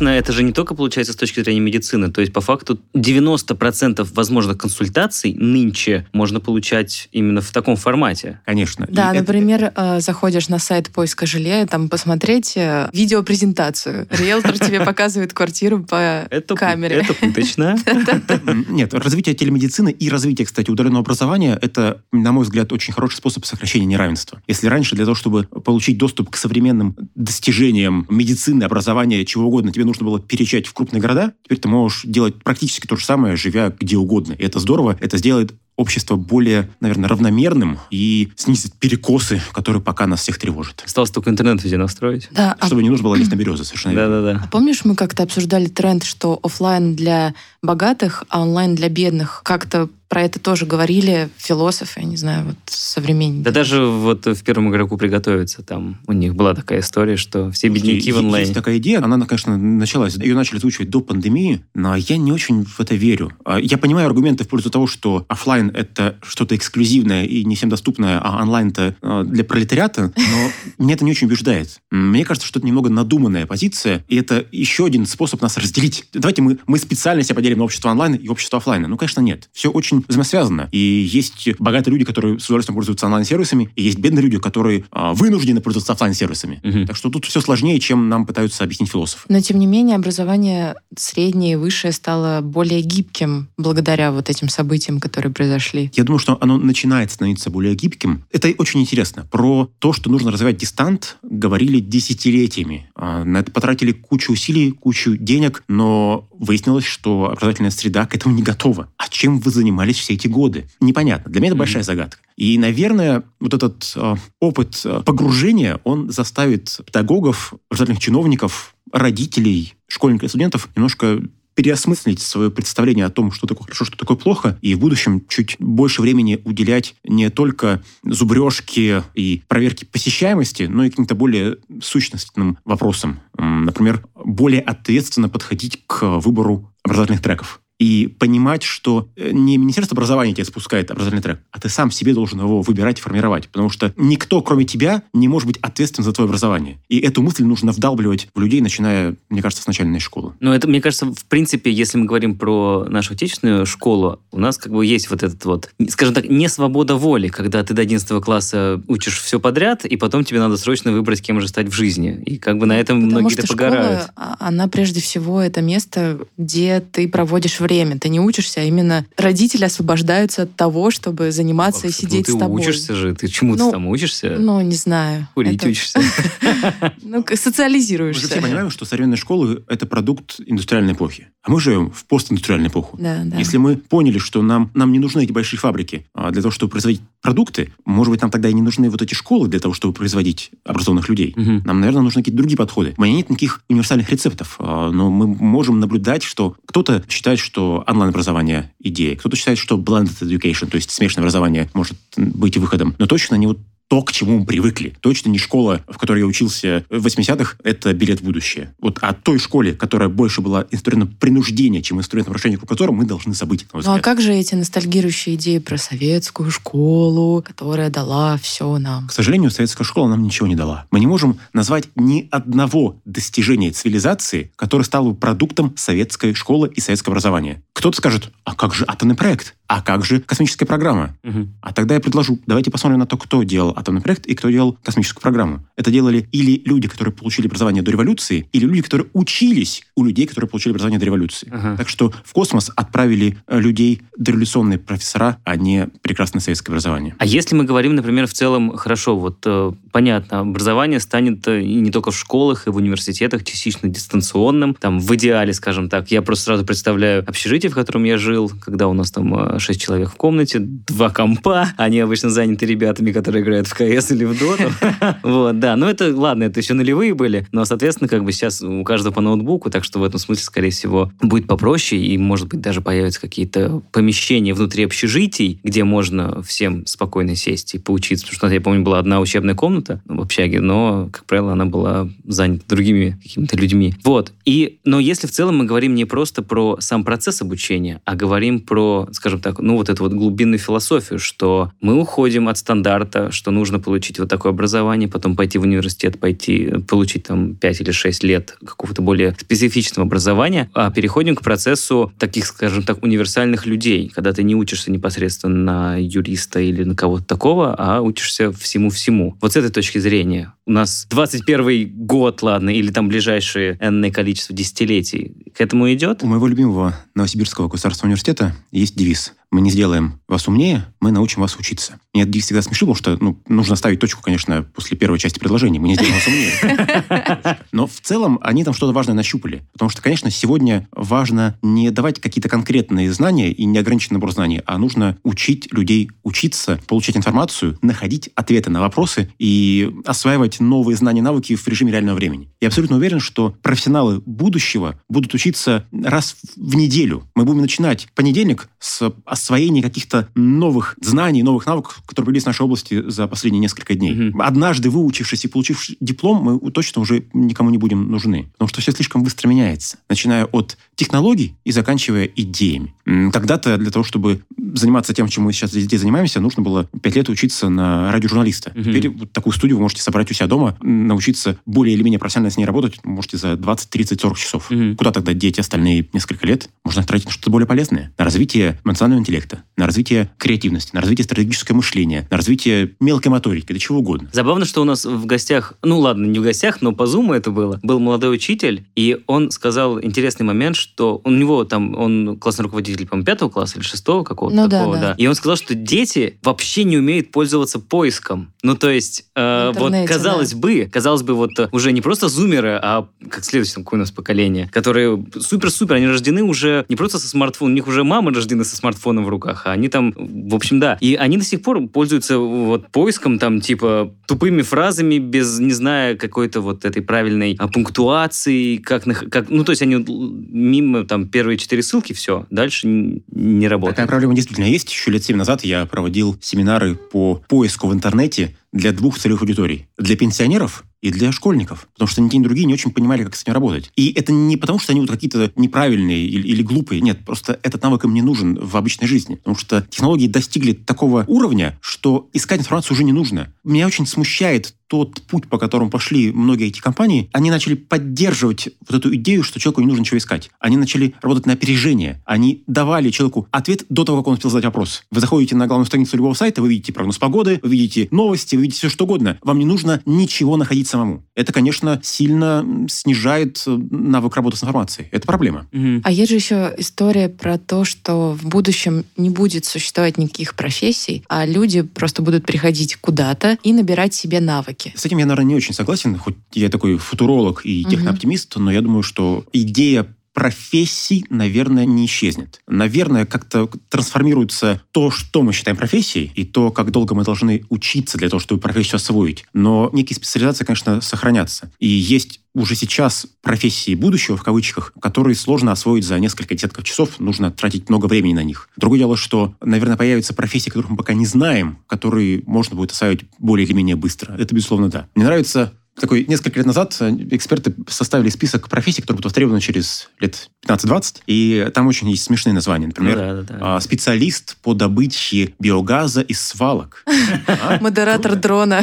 Собственно, 0.00 0.16
это 0.18 0.32
же 0.32 0.42
не 0.44 0.52
только 0.54 0.74
получается 0.74 1.12
с 1.12 1.16
точки 1.16 1.40
зрения 1.42 1.60
медицины. 1.60 2.10
То 2.10 2.22
есть, 2.22 2.32
по 2.32 2.40
факту, 2.40 2.80
90% 2.94 4.08
возможных 4.14 4.56
консультаций 4.56 5.34
нынче 5.34 6.06
можно 6.14 6.40
получать 6.40 7.10
именно 7.12 7.42
в 7.42 7.50
таком 7.50 7.76
формате. 7.76 8.40
Конечно. 8.46 8.84
И 8.84 8.92
Да, 8.94 9.10
это- 9.10 9.20
например, 9.20 9.72
э, 9.76 10.00
заходишь 10.00 10.48
на 10.48 10.58
сайт 10.58 10.88
поиска 10.88 11.26
жилья, 11.26 11.60
и 11.60 11.66
там 11.66 11.90
посмотреть 11.90 12.56
э, 12.56 12.88
видеопрезентацию. 12.94 14.06
Риэлтор 14.10 14.58
тебе 14.58 14.80
показывает 14.86 15.34
квартиру 15.34 15.84
по 15.84 16.26
Это, 16.30 16.54
камере. 16.54 16.96
это 16.96 17.12
пыточно. 17.12 17.76
Нет, 18.70 18.94
развитие 18.94 19.34
телемедицины 19.34 19.90
и 19.90 20.08
развитие, 20.08 20.46
кстати, 20.46 20.70
удаленного 20.70 21.00
образования– 21.02 21.58
это, 21.60 22.00
на 22.10 22.32
мой 22.32 22.44
взгляд, 22.44 22.72
очень 22.72 22.94
хороший 22.94 23.16
способ 23.16 23.44
сокращения 23.44 23.84
неравенства. 23.84 24.40
Если 24.48 24.66
раньше 24.66 24.96
для 24.96 25.04
того, 25.04 25.14
чтобы 25.14 25.44
получить 25.44 25.98
доступ 25.98 26.30
к 26.30 26.36
современным 26.38 26.96
достижениям 27.14 28.06
медицины, 28.08 28.64
образования, 28.64 29.26
чего 29.26 29.46
угодно, 29.48 29.70
тебе 29.72 29.89
нужно 29.90 30.06
было 30.06 30.20
переезжать 30.20 30.66
в 30.66 30.72
крупные 30.72 31.00
города, 31.00 31.34
теперь 31.42 31.58
ты 31.58 31.68
можешь 31.68 32.02
делать 32.04 32.42
практически 32.42 32.86
то 32.86 32.96
же 32.96 33.04
самое, 33.04 33.36
живя 33.36 33.74
где 33.78 33.96
угодно. 33.96 34.32
И 34.32 34.42
это 34.42 34.58
здорово, 34.60 34.96
это 35.00 35.18
сделает 35.18 35.54
общество 35.80 36.16
более, 36.16 36.68
наверное, 36.80 37.08
равномерным 37.08 37.78
и 37.90 38.30
снизит 38.36 38.74
перекосы, 38.74 39.40
которые 39.52 39.82
пока 39.82 40.06
нас 40.06 40.20
всех 40.20 40.38
тревожат. 40.38 40.82
Осталось 40.84 41.10
только 41.10 41.30
интернет 41.30 41.62
везде 41.62 41.78
настроить. 41.78 42.28
Да, 42.32 42.54
а 42.60 42.66
Чтобы 42.66 42.82
не 42.82 42.90
нужно 42.90 43.04
было 43.04 43.14
лезть 43.14 43.30
на 43.30 43.36
березы, 43.40 43.64
совершенно 43.64 43.92
верно. 43.94 44.20
Да-да-да. 44.20 44.44
А 44.44 44.48
помнишь, 44.48 44.84
мы 44.84 44.94
как-то 44.94 45.22
обсуждали 45.22 45.66
тренд, 45.66 46.04
что 46.04 46.38
оффлайн 46.42 46.94
для 46.94 47.34
богатых, 47.62 48.24
а 48.28 48.42
онлайн 48.42 48.74
для 48.74 48.88
бедных? 48.88 49.40
Как-то 49.44 49.88
про 50.08 50.22
это 50.22 50.40
тоже 50.40 50.66
говорили 50.66 51.28
философы, 51.36 52.00
я 52.00 52.04
не 52.06 52.16
знаю, 52.16 52.46
вот 52.46 52.56
современники. 52.66 53.44
Да 53.44 53.52
даже 53.52 53.84
вот 53.84 54.26
в 54.26 54.42
первом 54.42 54.68
игроку 54.70 54.96
приготовиться, 54.96 55.62
там 55.62 55.98
у 56.08 56.12
них 56.12 56.34
была 56.34 56.52
такая 56.52 56.80
история, 56.80 57.16
что 57.16 57.52
все 57.52 57.68
бедняки 57.68 58.00
в 58.10 58.16
есть 58.16 58.18
онлайне. 58.18 58.52
такая 58.52 58.78
идея, 58.78 59.04
она, 59.04 59.24
конечно, 59.24 59.56
началась, 59.56 60.16
ее 60.16 60.34
начали 60.34 60.56
озвучивать 60.56 60.90
до 60.90 61.00
пандемии, 61.00 61.64
но 61.74 61.94
я 61.94 62.16
не 62.16 62.32
очень 62.32 62.64
в 62.64 62.80
это 62.80 62.96
верю. 62.96 63.32
А, 63.44 63.60
Я 63.60 63.78
понимаю 63.78 64.08
аргументы 64.08 64.42
в 64.42 64.48
пользу 64.48 64.68
того, 64.68 64.88
что 64.88 65.26
это 65.74 66.18
что-то 66.22 66.56
эксклюзивное 66.56 67.24
и 67.24 67.44
не 67.44 67.56
всем 67.56 67.68
доступное, 67.68 68.18
а 68.22 68.42
онлайн 68.42 68.68
это 68.68 68.94
а, 69.02 69.24
для 69.24 69.44
пролетариата, 69.44 70.12
но 70.16 70.50
меня 70.78 70.94
это 70.94 71.04
не 71.04 71.10
очень 71.10 71.26
убеждает. 71.26 71.80
Мне 71.90 72.24
кажется, 72.24 72.46
что 72.46 72.58
это 72.58 72.66
немного 72.66 72.90
надуманная 72.90 73.46
позиция, 73.46 74.04
и 74.08 74.16
это 74.16 74.46
еще 74.52 74.86
один 74.86 75.06
способ 75.06 75.42
нас 75.42 75.56
разделить. 75.56 76.04
Давайте 76.12 76.42
мы, 76.42 76.58
мы 76.66 76.78
специально 76.78 77.22
себя 77.22 77.34
поделим 77.34 77.58
на 77.58 77.64
общество 77.64 77.90
онлайн 77.90 78.14
и 78.14 78.28
общество 78.28 78.58
оффлайна. 78.58 78.88
Ну, 78.88 78.96
конечно, 78.96 79.20
нет. 79.20 79.48
Все 79.52 79.70
очень 79.70 80.04
взаимосвязано. 80.06 80.68
И 80.72 80.78
есть 80.78 81.48
богатые 81.58 81.92
люди, 81.92 82.04
которые 82.04 82.38
с 82.38 82.46
удовольствием 82.46 82.76
пользуются 82.76 83.06
онлайн-сервисами, 83.06 83.70
и 83.76 83.82
есть 83.82 83.98
бедные 83.98 84.22
люди, 84.22 84.38
которые 84.38 84.84
а, 84.90 85.14
вынуждены 85.14 85.60
пользоваться 85.60 85.92
оффлайн-сервисами. 85.92 86.60
Мгм. 86.62 86.86
Так 86.86 86.96
что 86.96 87.10
тут 87.10 87.24
все 87.24 87.40
сложнее, 87.40 87.78
чем 87.80 88.08
нам 88.08 88.26
пытаются 88.26 88.64
объяснить 88.64 88.90
философы. 88.90 89.24
Но, 89.28 89.40
тем 89.40 89.58
не 89.58 89.66
менее, 89.66 89.96
образование 89.96 90.74
среднее 90.96 91.52
и 91.52 91.56
высшее 91.56 91.92
стало 91.92 92.40
более 92.40 92.80
гибким 92.80 93.48
благодаря 93.56 94.12
вот 94.12 94.30
этим 94.30 94.48
событиям, 94.48 95.00
которые 95.00 95.32
произошли. 95.32 95.59
Я 95.94 96.04
думаю, 96.04 96.18
что 96.18 96.36
оно 96.40 96.56
начинает 96.58 97.10
становиться 97.10 97.50
более 97.50 97.74
гибким. 97.74 98.24
Это 98.30 98.48
очень 98.58 98.80
интересно. 98.80 99.26
Про 99.30 99.70
то, 99.78 99.92
что 99.92 100.10
нужно 100.10 100.30
развивать 100.30 100.56
дистант, 100.56 101.16
говорили 101.22 101.80
десятилетиями. 101.80 102.90
А, 102.94 103.24
На 103.24 103.38
это 103.38 103.50
потратили 103.52 103.92
кучу 103.92 104.32
усилий, 104.32 104.72
кучу 104.72 105.16
денег, 105.16 105.62
но 105.68 106.28
выяснилось, 106.32 106.84
что 106.84 107.26
образовательная 107.30 107.70
среда 107.70 108.06
к 108.06 108.14
этому 108.14 108.34
не 108.34 108.42
готова. 108.42 108.88
А 108.96 109.08
чем 109.08 109.38
вы 109.40 109.50
занимались 109.50 109.98
все 109.98 110.14
эти 110.14 110.26
годы? 110.28 110.66
Непонятно. 110.80 111.30
Для 111.30 111.40
меня 111.40 111.48
это 111.48 111.54
Мгм. 111.56 111.58
большая 111.60 111.82
загадка. 111.82 112.18
И, 112.36 112.56
наверное, 112.58 113.22
вот 113.38 113.52
этот 113.54 113.92
э, 113.96 114.14
опыт 114.40 114.80
э, 114.84 115.02
погружения, 115.04 115.80
он 115.84 116.10
заставит 116.10 116.80
педагогов, 116.86 117.54
образовательных 117.68 118.02
чиновников, 118.02 118.74
родителей, 118.92 119.74
школьников 119.86 120.24
и 120.26 120.28
студентов 120.28 120.68
немножко 120.74 121.20
переосмыслить 121.54 122.20
свое 122.20 122.50
представление 122.50 123.06
о 123.06 123.10
том, 123.10 123.32
что 123.32 123.46
такое 123.46 123.64
хорошо, 123.64 123.84
что 123.84 123.96
такое 123.96 124.16
плохо, 124.16 124.58
и 124.62 124.74
в 124.74 124.80
будущем 124.80 125.26
чуть 125.28 125.56
больше 125.58 126.02
времени 126.02 126.40
уделять 126.44 126.94
не 127.04 127.30
только 127.30 127.82
зубрежке 128.04 129.04
и 129.14 129.42
проверке 129.48 129.86
посещаемости, 129.86 130.64
но 130.64 130.84
и 130.84 130.90
каким-то 130.90 131.14
более 131.14 131.56
сущностным 131.82 132.58
вопросам. 132.64 133.20
Например, 133.36 134.04
более 134.14 134.60
ответственно 134.60 135.28
подходить 135.28 135.82
к 135.86 136.20
выбору 136.20 136.72
образовательных 136.82 137.22
треков. 137.22 137.60
И 137.80 138.14
понимать, 138.18 138.62
что 138.62 139.08
э, 139.16 139.30
не 139.32 139.56
Министерство 139.56 139.94
образования 139.94 140.34
тебе 140.34 140.44
спускает 140.44 140.90
образовательный 140.90 141.22
трек, 141.22 141.40
а 141.50 141.58
ты 141.58 141.70
сам 141.70 141.90
себе 141.90 142.12
должен 142.12 142.38
его 142.38 142.60
выбирать 142.60 142.98
и 142.98 143.02
формировать. 143.02 143.48
Потому 143.48 143.70
что 143.70 143.94
никто, 143.96 144.42
кроме 144.42 144.66
тебя, 144.66 145.02
не 145.14 145.28
может 145.28 145.46
быть 145.46 145.56
ответственен 145.62 146.04
за 146.04 146.12
твое 146.12 146.28
образование. 146.28 146.78
И 146.90 146.98
эту 146.98 147.22
мысль 147.22 147.42
нужно 147.42 147.72
вдалбливать 147.72 148.28
в 148.34 148.38
людей, 148.38 148.60
начиная, 148.60 149.16
мне 149.30 149.40
кажется, 149.40 149.64
с 149.64 149.66
начальной 149.66 149.98
школы. 149.98 150.34
Ну, 150.40 150.52
это, 150.52 150.68
мне 150.68 150.82
кажется, 150.82 151.06
в 151.06 151.24
принципе, 151.24 151.72
если 151.72 151.96
мы 151.96 152.04
говорим 152.04 152.36
про 152.36 152.84
нашу 152.86 153.14
отечественную 153.14 153.64
школу, 153.64 154.20
у 154.30 154.38
нас 154.38 154.58
как 154.58 154.72
бы 154.72 154.84
есть 154.84 155.08
вот 155.08 155.22
этот 155.22 155.42
вот, 155.46 155.70
скажем 155.88 156.12
так, 156.12 156.28
не 156.28 156.50
свобода 156.50 156.96
воли, 156.96 157.28
когда 157.28 157.64
ты 157.64 157.72
до 157.72 157.80
11 157.80 158.22
класса 158.22 158.82
учишь 158.88 159.18
все 159.22 159.40
подряд, 159.40 159.86
и 159.86 159.96
потом 159.96 160.24
тебе 160.24 160.38
надо 160.38 160.58
срочно 160.58 160.92
выбрать, 160.92 161.22
кем 161.22 161.40
же 161.40 161.48
стать 161.48 161.68
в 161.68 161.72
жизни. 161.72 162.22
И 162.26 162.36
как 162.36 162.58
бы 162.58 162.66
на 162.66 162.78
этом 162.78 162.98
Потому 162.98 163.20
многие-то 163.20 163.46
что 163.46 163.56
погорают. 163.56 164.02
школа, 164.02 164.36
она 164.38 164.68
прежде 164.68 165.00
всего 165.00 165.40
это 165.40 165.62
место, 165.62 166.20
где 166.36 166.80
ты 166.80 167.08
проводишь 167.08 167.58
время. 167.58 167.69
Ты 167.70 168.08
не 168.08 168.20
учишься, 168.20 168.60
а 168.60 168.64
именно 168.64 169.06
родители 169.16 169.64
освобождаются 169.64 170.42
от 170.42 170.56
того, 170.56 170.90
чтобы 170.90 171.30
заниматься 171.30 171.86
и 171.86 171.90
Как, 171.90 171.98
сидеть 172.00 172.26
ну, 172.28 172.32
с 172.34 172.36
ты 172.36 172.40
тобой. 172.40 172.60
учишься 172.62 172.94
же, 172.94 173.14
ты 173.14 173.28
чему-то 173.28 173.64
Ну, 173.64 173.70
там 173.70 173.86
учишься, 173.88 174.36
Ну, 174.38 174.60
не 174.60 174.74
знаю. 174.74 175.28
курить 175.34 175.56
Это- 175.56 175.68
учишься. 175.68 176.00
Ну, 177.02 177.22
к- 177.22 177.30
Мы 177.30 177.36
же 177.36 177.42
социализируешься. 177.42 178.26
все 178.28 178.40
понимаем, 178.40 178.70
что 178.70 178.84
современная 178.84 179.16
школа– 179.16 179.58
это 179.68 179.86
продукт 179.86 180.40
индустриальной 180.44 180.92
эпохи. 180.94 181.28
А 181.42 181.50
мы 181.50 181.60
живем 181.60 181.90
в 181.90 182.04
постиндустриальной 182.06 182.68
эпоху. 182.68 182.96
Да, 183.00 183.22
да. 183.24 183.36
Если 183.38 183.56
мы 183.56 183.76
поняли, 183.76 184.18
что 184.18 184.42
нам, 184.42 184.70
нам 184.74 184.92
не 184.92 184.98
нужны 184.98 185.24
эти 185.24 185.32
большие 185.32 185.58
фабрики 185.58 186.06
а, 186.14 186.30
для 186.30 186.42
того, 186.42 186.52
чтобы 186.52 186.70
производить 186.72 187.00
продукты, 187.22 187.72
может 187.84 188.10
быть, 188.12 188.20
нам 188.20 188.30
тогда 188.30 188.48
и 188.48 188.52
не 188.52 188.62
нужны 188.62 188.90
вот 188.90 189.00
эти 189.02 189.14
школы 189.14 189.48
для 189.48 189.58
того, 189.60 189.72
чтобы 189.74 189.94
производить 189.94 190.50
образованных 190.64 191.08
людей. 191.08 191.32
Мгм. 191.36 191.62
Нам, 191.64 191.80
наверное, 191.80 192.02
нужны 192.02 192.20
какие-то 192.22 192.36
другие 192.38 192.56
подходы. 192.58 192.94
У 192.96 193.02
меня 193.02 193.14
нет 193.14 193.30
никаких 193.30 193.62
универсальных 193.68 194.10
рецептов, 194.10 194.56
а, 194.58 194.90
но 194.90 195.10
мы 195.10 195.26
можем 195.26 195.80
наблюдать, 195.80 196.22
что 196.22 196.54
кто-то 196.66 197.02
считает, 197.08 197.38
что 197.38 197.59
онлайн-образование– 197.60 198.72
идея, 198.80 199.16
кто-то 199.16 199.36
считает, 199.36 199.58
что 199.58 199.78
blended 199.78 200.20
education, 200.20 200.68
то 200.68 200.76
есть 200.76 200.90
смешанное 200.90 201.24
образование, 201.24 201.70
может 201.74 201.96
быть 202.16 202.56
выходом. 202.56 202.94
Но 202.98 203.06
точно 203.06 203.36
не 203.36 203.46
вот 203.46 203.58
то, 203.90 204.02
к 204.02 204.12
чему 204.12 204.38
мы 204.38 204.46
привыкли. 204.46 204.94
Точно 205.00 205.30
не 205.30 205.38
школа, 205.38 205.82
в 205.88 205.98
которой 205.98 206.20
я 206.20 206.26
учился 206.26 206.84
в 206.88 207.04
80-х, 207.04 207.56
это 207.64 207.92
билет 207.92 208.20
в 208.20 208.22
будущее. 208.22 208.72
Вот 208.80 208.98
о 209.00 209.12
той 209.12 209.40
школе, 209.40 209.72
которая 209.72 210.08
больше 210.08 210.40
была 210.40 210.64
инструментом 210.70 211.16
принуждения, 211.18 211.82
чем 211.82 211.98
инструментом 211.98 212.32
расширения 212.32 212.56
кругозора, 212.56 212.92
мы 212.92 213.04
должны 213.04 213.34
забыть. 213.34 213.66
Ну 213.72 213.80
а 213.92 213.98
как 213.98 214.20
же 214.20 214.32
эти 214.32 214.54
ностальгирующие 214.54 215.34
идеи 215.34 215.58
про 215.58 215.76
советскую 215.76 216.52
школу, 216.52 217.42
которая 217.42 217.90
дала 217.90 218.36
все 218.36 218.78
нам? 218.78 219.08
К 219.08 219.12
сожалению, 219.12 219.50
советская 219.50 219.84
школа 219.84 220.06
нам 220.06 220.22
ничего 220.22 220.46
не 220.46 220.54
дала. 220.54 220.86
Мы 220.92 221.00
не 221.00 221.08
можем 221.08 221.40
назвать 221.52 221.88
ни 221.96 222.28
одного 222.30 223.00
достижения 223.04 223.72
цивилизации, 223.72 224.52
которое 224.54 224.84
стало 224.84 225.10
бы 225.10 225.14
продуктом 225.16 225.76
советской 225.76 226.34
школы 226.34 226.70
и 226.72 226.80
советского 226.80 227.14
образования. 227.14 227.64
Кто-то 227.72 227.96
скажет, 227.96 228.30
а 228.44 228.54
как 228.54 228.72
же 228.72 228.84
атомный 228.86 229.16
проект? 229.16 229.56
А 229.66 229.82
как 229.82 230.04
же 230.04 230.20
космическая 230.20 230.66
программа? 230.66 231.16
Мгм. 231.22 231.54
А 231.60 231.72
тогда 231.72 231.94
я 231.94 232.00
предложу, 232.00 232.38
давайте 232.46 232.70
посмотрим 232.70 232.98
на 232.98 233.06
то, 233.06 233.16
кто 233.16 233.42
делал 233.42 233.72
атомный 233.80 234.00
проект 234.00 234.26
и 234.26 234.34
кто 234.34 234.50
делал 234.50 234.78
космическую 234.84 235.22
программу. 235.22 235.66
Это 235.80 235.90
делали 235.90 236.28
или 236.30 236.60
люди, 236.66 236.88
которые 236.88 237.14
получили 237.14 237.46
образование 237.46 237.82
до 237.82 237.90
революции, 237.90 238.46
или 238.52 238.66
люди, 238.66 238.82
которые 238.82 239.06
учились 239.14 239.82
у 239.96 240.04
людей, 240.04 240.26
которые 240.26 240.46
получили 240.46 240.72
образование 240.72 240.98
до 240.98 241.06
революции. 241.06 241.48
Ага. 241.50 241.78
Так 241.78 241.88
что 241.88 242.12
в 242.22 242.34
космос 242.34 242.70
отправили 242.76 243.38
э, 243.46 243.58
людей 243.58 244.02
дореволюционные 244.18 244.78
профессора, 244.78 245.38
а 245.44 245.56
не 245.56 245.88
прекрасное 246.02 246.40
советское 246.40 246.72
образование. 246.72 247.14
А 247.18 247.24
если 247.24 247.54
мы 247.54 247.64
говорим, 247.64 247.94
например, 247.94 248.26
в 248.26 248.34
целом, 248.34 248.76
хорошо, 248.76 249.16
вот 249.16 249.38
э, 249.46 249.72
понятно, 249.90 250.40
образование 250.40 251.00
станет 251.00 251.48
э, 251.48 251.62
не 251.62 251.90
только 251.90 252.10
в 252.10 252.18
школах, 252.18 252.66
и 252.66 252.70
в 252.70 252.76
университетах 252.76 253.42
частично 253.44 253.88
дистанционным, 253.88 254.74
там, 254.74 255.00
в 255.00 255.14
идеале, 255.14 255.54
скажем 255.54 255.88
так. 255.88 256.10
Я 256.10 256.20
просто 256.20 256.44
сразу 256.44 256.66
представляю 256.66 257.24
общежитие, 257.26 257.70
в 257.70 257.74
котором 257.74 258.04
я 258.04 258.18
жил, 258.18 258.52
когда 258.60 258.86
у 258.86 258.92
нас 258.92 259.10
там 259.10 259.34
э, 259.34 259.58
шесть 259.58 259.80
человек 259.80 260.10
в 260.10 260.16
комнате, 260.16 260.58
два 260.60 261.08
компа, 261.08 261.68
они 261.78 262.00
обычно 262.00 262.28
заняты 262.28 262.66
ребятами, 262.66 263.12
которые 263.12 263.42
играют 263.42 263.66
в 263.66 263.72
КС 263.72 264.10
или 264.10 264.26
в 264.26 264.38
Доту. 264.38 264.70
Вот, 265.22 265.58
да, 265.58 265.69
ну 265.76 265.86
это, 265.86 266.14
ладно, 266.16 266.44
это 266.44 266.60
еще 266.60 266.74
нулевые 266.74 267.14
были, 267.14 267.46
но, 267.52 267.64
соответственно, 267.64 268.08
как 268.08 268.24
бы 268.24 268.32
сейчас 268.32 268.62
у 268.62 268.82
каждого 268.84 269.12
по 269.12 269.20
ноутбуку, 269.20 269.70
так 269.70 269.84
что 269.84 269.98
в 269.98 270.04
этом 270.04 270.18
смысле, 270.18 270.44
скорее 270.44 270.70
всего, 270.70 271.12
будет 271.20 271.46
попроще, 271.46 272.00
и, 272.00 272.16
может 272.18 272.48
быть, 272.48 272.60
даже 272.60 272.80
появятся 272.80 273.20
какие-то 273.20 273.82
помещения 273.92 274.54
внутри 274.54 274.84
общежитий, 274.84 275.60
где 275.62 275.84
можно 275.84 276.42
всем 276.42 276.86
спокойно 276.86 277.36
сесть 277.36 277.74
и 277.74 277.78
поучиться. 277.78 278.26
Потому 278.26 278.36
что, 278.36 278.54
я 278.54 278.60
помню, 278.60 278.82
была 278.82 278.98
одна 278.98 279.20
учебная 279.20 279.54
комната 279.54 280.02
в 280.06 280.20
общаге, 280.20 280.60
но, 280.60 281.08
как 281.12 281.24
правило, 281.24 281.52
она 281.52 281.66
была 281.66 282.08
занята 282.26 282.64
другими 282.68 283.18
какими-то 283.22 283.56
людьми. 283.56 283.94
Вот. 284.04 284.32
И, 284.44 284.78
но 284.84 284.98
если 285.00 285.26
в 285.26 285.30
целом 285.30 285.58
мы 285.58 285.64
говорим 285.64 285.94
не 285.94 286.04
просто 286.04 286.42
про 286.42 286.76
сам 286.80 287.04
процесс 287.04 287.42
обучения, 287.42 288.00
а 288.04 288.14
говорим 288.14 288.60
про, 288.60 289.08
скажем 289.12 289.40
так, 289.40 289.58
ну 289.58 289.76
вот 289.76 289.88
эту 289.88 290.04
вот 290.04 290.12
глубинную 290.12 290.58
философию, 290.58 291.18
что 291.18 291.72
мы 291.80 291.98
уходим 292.00 292.48
от 292.48 292.58
стандарта, 292.58 293.30
что 293.30 293.50
нужно 293.50 293.78
получить 293.78 294.18
вот 294.18 294.28
такое 294.28 294.52
образование, 294.52 295.08
потом 295.08 295.36
пойти 295.36 295.58
в 295.60 295.62
университет, 295.62 296.18
пойти 296.18 296.70
получить 296.88 297.24
там 297.24 297.54
5 297.54 297.80
или 297.80 297.90
6 297.90 298.24
лет 298.24 298.56
какого-то 298.64 299.02
более 299.02 299.36
специфичного 299.38 300.06
образования, 300.06 300.70
а 300.74 300.90
переходим 300.90 301.36
к 301.36 301.42
процессу 301.42 302.12
таких, 302.18 302.46
скажем 302.46 302.82
так, 302.82 303.02
универсальных 303.02 303.66
людей, 303.66 304.10
когда 304.14 304.32
ты 304.32 304.42
не 304.42 304.54
учишься 304.54 304.90
непосредственно 304.90 305.54
на 305.54 305.96
юриста 305.96 306.60
или 306.60 306.84
на 306.84 306.96
кого-то 306.96 307.24
такого, 307.24 307.74
а 307.78 308.00
учишься 308.00 308.52
всему-всему. 308.52 309.36
Вот 309.40 309.52
с 309.52 309.56
этой 309.56 309.70
точки 309.70 309.98
зрения 309.98 310.54
у 310.66 310.72
нас 310.72 311.06
21 311.10 312.06
год, 312.06 312.42
ладно, 312.42 312.70
или 312.70 312.90
там 312.90 313.08
ближайшие 313.08 313.76
энное 313.80 314.10
количество 314.10 314.54
десятилетий 314.54 315.34
к 315.54 315.60
этому 315.60 315.92
идет? 315.92 316.22
У 316.22 316.26
моего 316.26 316.46
любимого 316.46 316.96
Новосибирского 317.14 317.68
государственного 317.68 318.10
университета 318.10 318.54
есть 318.70 318.96
девиз 318.96 319.34
мы 319.50 319.60
не 319.60 319.70
сделаем 319.70 320.20
вас 320.28 320.46
умнее, 320.46 320.86
мы 321.00 321.10
научим 321.10 321.42
вас 321.42 321.56
учиться. 321.56 321.98
Меня 322.14 322.24
это 322.24 322.38
всегда 322.38 322.62
смешило, 322.62 322.94
потому 322.94 323.16
что 323.16 323.24
ну, 323.24 323.42
нужно 323.48 323.74
ставить 323.74 323.98
точку, 323.98 324.22
конечно, 324.22 324.62
после 324.62 324.96
первой 324.96 325.18
части 325.18 325.38
предложения. 325.38 325.80
Мы 325.80 325.88
не 325.88 325.94
сделаем 325.94 326.14
вас 326.14 326.26
умнее. 326.26 327.58
Но 327.72 327.86
в 327.86 328.00
целом 328.00 328.38
они 328.42 328.62
там 328.62 328.74
что-то 328.74 328.92
важное 328.92 329.14
нащупали. 329.14 329.64
Потому 329.72 329.90
что, 329.90 330.02
конечно, 330.02 330.30
сегодня 330.30 330.88
важно 330.92 331.58
не 331.62 331.90
давать 331.90 332.20
какие-то 332.20 332.48
конкретные 332.48 333.12
знания 333.12 333.50
и 333.50 333.64
неограниченный 333.64 334.16
набор 334.16 334.32
знаний, 334.32 334.62
а 334.66 334.78
нужно 334.78 335.18
учить 335.24 335.72
людей 335.72 336.10
учиться, 336.22 336.80
получать 336.86 337.16
информацию, 337.16 337.76
находить 337.82 338.30
ответы 338.36 338.70
на 338.70 338.80
вопросы 338.80 339.32
и 339.38 339.92
осваивать 340.04 340.60
новые 340.60 340.96
знания 340.96 341.22
навыки 341.22 341.56
в 341.56 341.66
режиме 341.66 341.92
реального 341.92 342.16
времени. 342.16 342.50
Я 342.60 342.68
абсолютно 342.68 342.96
уверен, 342.96 343.18
что 343.18 343.56
профессионалы 343.62 344.22
будущего 344.24 345.00
будут 345.08 345.34
учиться 345.34 345.86
раз 345.92 346.36
в 346.56 346.76
неделю. 346.76 347.24
Мы 347.34 347.44
будем 347.44 347.60
начинать 347.62 348.08
понедельник 348.14 348.68
с 348.78 349.10
освоение 349.40 349.82
каких-то 349.82 350.28
новых 350.34 350.96
знаний, 351.00 351.42
новых 351.42 351.66
навыков, 351.66 352.02
которые 352.06 352.26
появились 352.26 352.44
в 352.44 352.46
нашей 352.46 352.62
области 352.62 353.02
за 353.08 353.26
последние 353.26 353.60
несколько 353.60 353.94
дней. 353.94 354.14
Mm-hmm. 354.14 354.42
Однажды 354.42 354.90
выучившись 354.90 355.44
и 355.44 355.48
получив 355.48 355.86
диплом, 356.00 356.42
мы 356.42 356.70
точно 356.70 357.02
уже 357.02 357.24
никому 357.32 357.70
не 357.70 357.78
будем 357.78 358.10
нужны. 358.10 358.48
Потому 358.52 358.68
что 358.68 358.80
все 358.80 358.92
слишком 358.92 359.22
быстро 359.22 359.48
меняется. 359.48 359.98
Начиная 360.08 360.44
от 360.44 360.76
технологий 360.94 361.54
и 361.64 361.72
заканчивая 361.72 362.24
идеями. 362.24 362.94
Когда-то 363.04 363.76
для 363.78 363.90
того, 363.90 364.04
чтобы 364.04 364.42
заниматься 364.56 365.14
тем, 365.14 365.28
чем 365.28 365.44
мы 365.44 365.52
сейчас 365.52 365.70
здесь 365.72 366.00
занимаемся, 366.00 366.40
нужно 366.40 366.62
было 366.62 366.88
пять 367.02 367.16
лет 367.16 367.28
учиться 367.28 367.68
на 367.68 368.12
радиожурналиста. 368.12 368.70
Mm-hmm. 368.70 368.84
Теперь 368.84 369.08
вот 369.08 369.32
такую 369.32 369.52
студию 369.52 369.78
вы 369.78 369.82
можете 369.82 370.02
собрать 370.02 370.30
у 370.30 370.34
себя 370.34 370.46
дома, 370.46 370.76
научиться 370.80 371.58
более 371.66 371.94
или 371.94 372.02
менее 372.02 372.18
профессионально 372.18 372.50
с 372.50 372.56
ней 372.56 372.64
работать, 372.64 373.04
можете 373.04 373.36
за 373.36 373.56
20, 373.56 373.90
30, 373.90 374.20
40 374.20 374.38
часов. 374.38 374.70
Mm-hmm. 374.70 374.96
Куда 374.96 375.12
тогда 375.12 375.32
деть 375.32 375.58
остальные 375.58 376.08
несколько 376.12 376.46
лет? 376.46 376.68
Можно 376.84 377.02
тратить 377.02 377.26
на 377.26 377.32
что-то 377.32 377.50
более 377.50 377.66
полезное. 377.66 378.12
На 378.18 378.24
развитие 378.24 378.78
эмоционального 378.84 379.20
интеллекта, 379.20 379.29
на 379.76 379.86
развитие 379.86 380.30
креативности, 380.38 380.94
на 380.94 381.00
развитие 381.00 381.24
стратегического 381.24 381.76
мышления, 381.76 382.26
на 382.30 382.36
развитие 382.36 382.96
мелкой 383.00 383.28
моторики, 383.28 383.72
да 383.72 383.78
чего 383.78 383.98
угодно. 383.98 384.28
Забавно, 384.32 384.64
что 384.64 384.82
у 384.82 384.84
нас 384.84 385.04
в 385.04 385.26
гостях, 385.26 385.74
ну 385.82 385.98
ладно, 385.98 386.26
не 386.26 386.38
в 386.38 386.42
гостях, 386.42 386.82
но 386.82 386.92
по 386.92 387.06
зуму 387.06 387.34
это 387.34 387.50
было, 387.50 387.78
был 387.82 388.00
молодой 388.00 388.34
учитель, 388.34 388.84
и 388.96 389.22
он 389.26 389.50
сказал 389.50 390.00
интересный 390.02 390.44
момент, 390.44 390.76
что 390.76 391.20
у 391.24 391.30
него 391.30 391.64
там, 391.64 391.94
он 391.96 392.38
классный 392.38 392.64
руководитель, 392.64 393.06
по-моему, 393.06 393.24
пятого 393.24 393.48
класса 393.48 393.78
или 393.78 393.84
шестого 393.84 394.24
какого-то 394.24 394.56
ну, 394.56 394.68
такого, 394.68 394.94
да, 394.96 395.00
да. 395.00 395.08
да. 395.08 395.14
И 395.16 395.26
он 395.26 395.34
сказал, 395.34 395.56
что 395.56 395.74
дети 395.74 396.38
вообще 396.42 396.84
не 396.84 396.98
умеют 396.98 397.30
пользоваться 397.30 397.78
поиском. 397.78 398.52
Ну, 398.62 398.76
то 398.76 398.90
есть, 398.90 399.26
э, 399.34 399.72
вот 399.76 399.92
казалось 400.06 400.52
да. 400.52 400.58
бы, 400.58 400.88
казалось 400.92 401.22
бы, 401.22 401.34
вот 401.34 401.50
уже 401.72 401.92
не 401.92 402.00
просто 402.00 402.28
зумеры, 402.28 402.78
а 402.82 403.08
как 403.28 403.44
следующее 403.44 403.82
какое 403.82 403.98
у 403.98 404.00
нас 404.00 404.10
поколение, 404.10 404.68
которые 404.72 405.24
супер-супер, 405.38 405.96
они 405.96 406.06
рождены 406.06 406.42
уже 406.42 406.84
не 406.88 406.96
просто 406.96 407.18
со 407.18 407.28
смартфоном, 407.28 407.72
у 407.72 407.74
них 407.74 407.86
уже 407.86 408.04
мамы 408.04 408.32
рождены 408.32 408.64
со 408.64 408.76
смартфоном 408.76 409.19
в 409.24 409.28
руках, 409.28 409.62
а 409.66 409.72
они 409.72 409.88
там, 409.88 410.12
в 410.16 410.54
общем, 410.54 410.80
да. 410.80 410.96
И 411.00 411.14
они 411.14 411.36
до 411.36 411.44
сих 411.44 411.62
пор 411.62 411.86
пользуются 411.88 412.38
вот 412.38 412.88
поиском 412.88 413.38
там 413.38 413.60
типа 413.60 414.12
тупыми 414.26 414.62
фразами, 414.62 415.18
без, 415.18 415.58
не 415.58 415.72
зная 415.72 416.16
какой-то 416.16 416.60
вот 416.60 416.84
этой 416.84 417.02
правильной 417.02 417.56
а, 417.58 417.68
пунктуации, 417.68 418.76
как, 418.76 419.04
как, 419.04 419.50
ну, 419.50 419.64
то 419.64 419.70
есть 419.70 419.82
они 419.82 420.04
мимо 420.06 421.04
там 421.04 421.28
первые 421.28 421.58
четыре 421.58 421.82
ссылки, 421.82 422.12
все, 422.12 422.46
дальше 422.50 422.86
не 422.86 423.68
работает. 423.68 423.96
Такая 423.96 424.08
проблема 424.08 424.34
действительно 424.34 424.66
есть. 424.66 424.90
Еще 424.90 425.10
лет 425.10 425.24
семь 425.24 425.36
назад 425.36 425.64
я 425.64 425.86
проводил 425.86 426.36
семинары 426.40 426.94
по 426.94 427.42
поиску 427.48 427.86
в 427.86 427.92
интернете 427.92 428.56
для 428.72 428.92
двух 428.92 429.18
целевых 429.18 429.42
аудиторий. 429.42 429.88
Для 429.98 430.16
пенсионеров 430.16 430.84
и 431.00 431.10
для 431.10 431.32
школьников. 431.32 431.88
Потому 431.94 432.08
что 432.08 432.20
ни 432.20 432.28
те, 432.28 432.38
ни 432.38 432.42
другие 432.42 432.66
не 432.66 432.74
очень 432.74 432.92
понимали, 432.92 433.24
как 433.24 433.34
с 433.34 433.42
этим 433.42 433.52
работать. 433.52 433.90
И 433.96 434.12
это 434.12 434.32
не 434.32 434.56
потому, 434.56 434.78
что 434.78 434.92
они 434.92 435.00
вот 435.00 435.10
какие-то 435.10 435.52
неправильные 435.56 436.26
или, 436.26 436.46
или 436.46 436.62
глупые. 436.62 437.00
Нет, 437.00 437.24
просто 437.24 437.58
этот 437.62 437.82
навык 437.82 438.04
им 438.04 438.14
не 438.14 438.22
нужен 438.22 438.54
в 438.54 438.76
обычной 438.76 439.08
жизни. 439.08 439.36
Потому 439.36 439.56
что 439.56 439.82
технологии 439.82 440.28
достигли 440.28 440.72
такого 440.72 441.24
уровня, 441.26 441.78
что 441.80 442.28
искать 442.32 442.60
информацию 442.60 442.94
уже 442.94 443.04
не 443.04 443.12
нужно. 443.12 443.52
Меня 443.64 443.86
очень 443.86 444.06
смущает 444.06 444.74
тот 444.90 445.22
путь, 445.22 445.46
по 445.46 445.56
которому 445.56 445.88
пошли 445.88 446.32
многие 446.32 446.66
эти 446.66 446.80
компании, 446.80 447.30
они 447.32 447.48
начали 447.48 447.74
поддерживать 447.74 448.70
вот 448.88 448.98
эту 448.98 449.14
идею, 449.14 449.44
что 449.44 449.60
человеку 449.60 449.82
не 449.82 449.86
нужно 449.86 450.00
ничего 450.00 450.18
искать. 450.18 450.50
Они 450.58 450.76
начали 450.76 451.14
работать 451.22 451.46
на 451.46 451.52
опережение. 451.52 452.20
Они 452.24 452.64
давали 452.66 453.10
человеку 453.10 453.46
ответ 453.52 453.84
до 453.88 454.04
того, 454.04 454.18
как 454.18 454.26
он 454.26 454.34
успел 454.34 454.50
задать 454.50 454.64
вопрос. 454.64 455.04
Вы 455.12 455.20
заходите 455.20 455.54
на 455.54 455.68
главную 455.68 455.86
страницу 455.86 456.16
любого 456.16 456.34
сайта, 456.34 456.60
вы 456.60 456.70
видите 456.70 456.92
прогноз 456.92 457.18
погоды, 457.18 457.60
вы 457.62 457.70
видите 457.70 458.08
новости, 458.10 458.56
вы 458.56 458.62
видите 458.62 458.78
все 458.78 458.88
что 458.88 459.04
угодно. 459.04 459.38
Вам 459.42 459.60
не 459.60 459.64
нужно 459.64 460.02
ничего 460.06 460.56
находить 460.56 460.88
самому. 460.88 461.22
Это, 461.36 461.52
конечно, 461.52 462.00
сильно 462.02 462.66
снижает 462.88 463.62
э, 463.68 463.70
навык 463.70 464.34
работы 464.34 464.56
с 464.56 464.64
информацией. 464.64 465.06
Это 465.12 465.24
проблема. 465.24 465.68
Угу. 465.72 466.00
А 466.02 466.10
есть 466.10 466.30
же 466.30 466.36
еще 466.36 466.74
история 466.78 467.28
про 467.28 467.58
то, 467.58 467.84
что 467.84 468.32
в 468.32 468.44
будущем 468.44 469.04
не 469.16 469.30
будет 469.30 469.66
существовать 469.66 470.18
никаких 470.18 470.56
профессий, 470.56 471.22
а 471.28 471.46
люди 471.46 471.82
просто 471.82 472.22
будут 472.22 472.44
приходить 472.44 472.96
куда-то 472.96 473.56
и 473.62 473.72
набирать 473.72 474.14
себе 474.14 474.40
навыки 474.40 474.79
навыки. 474.84 474.98
С 474.98 475.06
этим 475.06 475.18
я, 475.18 475.26
наверное, 475.26 475.48
не 475.48 475.54
очень 475.54 475.74
согласен, 475.74 476.18
хоть 476.18 476.36
я 476.52 476.68
такой 476.68 476.96
футуролог 476.96 477.62
и 477.64 477.84
технооптимист, 477.84 478.56
угу. 478.56 478.64
но 478.64 478.72
я 478.72 478.80
думаю, 478.80 479.02
что 479.02 479.44
идея 479.52 480.14
профессий, 480.40 481.26
наверное, 481.28 481.84
не 481.84 482.06
исчезнет. 482.06 482.62
Наверное, 482.66 483.26
как-то 483.26 483.68
трансформируется 483.90 484.80
то, 484.90 485.10
что 485.10 485.42
мы 485.42 485.52
считаем 485.52 485.76
профессией, 485.76 486.32
и 486.34 486.46
то, 486.46 486.70
как 486.70 486.92
долго 486.92 487.14
мы 487.14 487.24
должны 487.24 487.66
учиться 487.68 488.16
для 488.16 488.30
того, 488.30 488.40
чтобы 488.40 488.58
профессию 488.58 488.96
освоить. 488.96 489.44
Но 489.52 489.90
некие 489.92 490.16
специализации, 490.16 490.64
конечно, 490.64 491.02
сохранятся. 491.02 491.70
И 491.78 491.86
есть 491.86 492.40
уже 492.54 492.74
сейчас 492.74 493.26
профессии 493.42 493.94
будущего, 493.94 494.38
в 494.38 494.42
кавычках, 494.42 494.94
которые 494.98 495.34
сложно 495.34 495.72
освоить 495.72 496.06
за 496.06 496.18
несколько 496.18 496.54
десятков 496.54 496.84
часов, 496.84 497.20
нужно 497.20 497.50
тратить 497.50 497.90
много 497.90 498.06
времени 498.06 498.32
на 498.32 498.42
них. 498.42 498.70
Другое 498.78 499.00
дело, 499.00 499.18
что, 499.18 499.54
наверное, 499.60 499.98
появятся 499.98 500.32
профессии, 500.32 500.70
которых 500.70 500.88
мы 500.88 500.96
пока 500.96 501.12
не 501.12 501.26
знаем, 501.26 501.80
которые 501.86 502.42
можно 502.46 502.76
будет 502.76 502.92
осваивать 502.92 503.24
более 503.38 503.66
или 503.66 503.74
менее 503.74 503.96
быстро. 503.96 504.36
Это, 504.36 504.54
безусловно, 504.54 504.88
да. 504.88 505.06
Мне 505.14 505.26
нравится 505.26 505.74
такой, 506.00 506.24
несколько 506.26 506.58
лет 506.58 506.66
назад 506.66 506.96
э, 507.00 507.10
эксперты 507.30 507.74
составили 507.86 508.30
список 508.30 508.68
профессий, 508.68 509.02
которые 509.02 509.18
будут 509.18 509.26
востребованы 509.26 509.60
через 509.60 510.08
лет 510.18 510.50
15-20, 510.66 511.22
и 511.26 511.70
там 511.74 511.86
очень 511.86 512.10
есть 512.10 512.24
смешные 512.24 512.54
названия. 512.54 512.86
Например, 512.86 513.16
ну, 513.16 513.22
да, 513.22 513.42
да, 513.42 513.42
да. 513.42 513.76
А, 513.76 513.80
специалист 513.80 514.56
по 514.62 514.74
добыче 514.74 515.54
биогаза 515.58 516.22
из 516.22 516.40
свалок. 516.40 517.04
Модератор 517.80 518.36
дрона. 518.36 518.82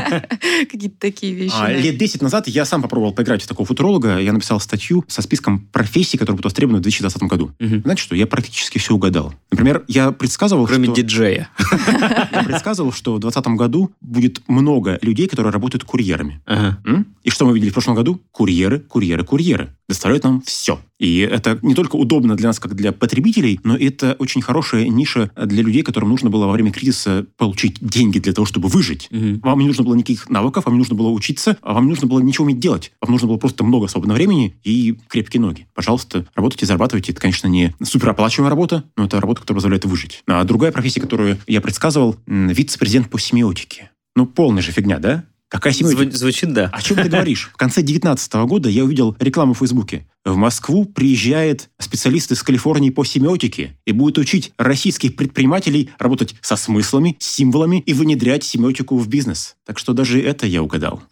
Какие-то 0.70 0.96
такие 0.98 1.34
вещи. 1.34 1.54
А, 1.56 1.70
лет 1.70 1.98
10 1.98 2.22
назад 2.22 2.48
я 2.48 2.64
сам 2.64 2.82
попробовал 2.82 3.12
поиграть 3.12 3.42
в 3.42 3.46
такого 3.46 3.66
футуролога. 3.66 4.18
Я 4.18 4.32
написал 4.32 4.60
статью 4.60 5.04
со 5.08 5.22
списком 5.22 5.68
профессий, 5.72 6.16
которые 6.16 6.36
будут 6.36 6.46
востребованы 6.46 6.78
в 6.78 6.82
2020 6.82 7.22
году. 7.24 7.52
Знаете 7.58 8.02
что? 8.02 8.16
Я 8.16 8.26
практически 8.26 8.78
все 8.78 8.94
угадал. 8.94 9.34
Например, 9.50 9.84
я 9.88 10.12
предсказывал, 10.12 10.66
Кроме 10.66 10.88
диджея. 10.88 11.48
Я 12.32 12.44
предсказывал, 12.44 12.92
что 12.92 13.14
в 13.14 13.20
2020 13.20 13.58
году 13.58 13.90
будет 14.00 14.42
много 14.48 14.98
людей, 15.02 15.26
которые 15.26 15.52
работают 15.52 15.84
курьерами 15.84 16.29
курьерами. 16.30 16.40
Ага. 16.46 17.04
И 17.22 17.30
что 17.30 17.46
мы 17.46 17.54
видели 17.54 17.70
в 17.70 17.74
прошлом 17.74 17.94
году? 17.94 18.20
Курьеры, 18.32 18.80
курьеры, 18.80 19.24
курьеры. 19.24 19.76
Доставляют 19.88 20.24
нам 20.24 20.40
все. 20.42 20.80
И 20.98 21.18
это 21.18 21.58
не 21.62 21.74
только 21.74 21.96
удобно 21.96 22.34
для 22.34 22.48
нас, 22.48 22.58
как 22.58 22.74
для 22.74 22.92
потребителей, 22.92 23.60
но 23.62 23.76
это 23.76 24.16
очень 24.18 24.40
хорошая 24.40 24.88
ниша 24.88 25.30
для 25.36 25.62
людей, 25.62 25.82
которым 25.82 26.08
нужно 26.08 26.30
было 26.30 26.46
во 26.46 26.52
время 26.52 26.72
кризиса 26.72 27.26
получить 27.36 27.76
деньги 27.80 28.18
для 28.18 28.32
того, 28.32 28.46
чтобы 28.46 28.68
выжить. 28.68 29.08
Угу. 29.10 29.40
Вам 29.42 29.58
не 29.58 29.66
нужно 29.66 29.84
было 29.84 29.94
никаких 29.94 30.30
навыков, 30.30 30.64
вам 30.64 30.74
не 30.74 30.78
нужно 30.78 30.94
было 30.94 31.10
учиться, 31.10 31.58
а 31.60 31.74
вам 31.74 31.84
не 31.84 31.90
нужно 31.90 32.06
было 32.06 32.20
ничего 32.20 32.44
уметь 32.44 32.58
делать. 32.58 32.92
Вам 33.00 33.12
нужно 33.12 33.28
было 33.28 33.36
просто 33.36 33.64
много 33.64 33.86
свободного 33.88 34.16
времени 34.16 34.56
и 34.64 34.96
крепкие 35.08 35.42
ноги. 35.42 35.66
Пожалуйста, 35.74 36.24
работайте, 36.34 36.64
зарабатывайте. 36.64 37.12
Это, 37.12 37.20
конечно, 37.20 37.48
не 37.48 37.74
супероплачиваемая 37.82 38.50
работа, 38.50 38.84
но 38.96 39.04
это 39.04 39.20
работа, 39.20 39.42
которая 39.42 39.58
позволяет 39.58 39.84
выжить. 39.84 40.22
А 40.26 40.44
другая 40.44 40.72
профессия, 40.72 41.00
которую 41.00 41.38
я 41.46 41.60
предсказывал, 41.60 42.16
вице-президент 42.26 43.10
по 43.10 43.18
семиотике. 43.18 43.90
Ну, 44.16 44.26
полная 44.26 44.62
же 44.62 44.72
фигня, 44.72 44.98
да? 44.98 45.24
Какая 45.50 45.72
семья? 45.72 45.92
Зву- 45.92 46.10
звучит, 46.12 46.52
да. 46.52 46.70
О 46.72 46.80
чем 46.80 46.96
ты 46.96 47.08
говоришь? 47.08 47.50
В 47.54 47.56
конце 47.56 47.82
2019 47.82 48.32
года 48.48 48.68
я 48.68 48.84
увидел 48.84 49.16
рекламу 49.18 49.52
в 49.54 49.58
Фейсбуке. 49.58 50.06
В 50.24 50.36
Москву 50.36 50.84
приезжает 50.84 51.70
специалист 51.78 52.30
из 52.30 52.42
Калифорнии 52.42 52.90
по 52.90 53.04
семиотике 53.04 53.76
и 53.84 53.92
будет 53.92 54.18
учить 54.18 54.52
российских 54.58 55.16
предпринимателей 55.16 55.90
работать 55.98 56.36
со 56.40 56.54
смыслами, 56.56 57.16
символами 57.18 57.80
и 57.80 57.92
внедрять 57.94 58.44
семиотику 58.44 58.96
в 58.96 59.08
бизнес. 59.08 59.56
Так 59.66 59.78
что 59.78 59.92
даже 59.92 60.22
это 60.22 60.46
я 60.46 60.62
угадал. 60.62 61.02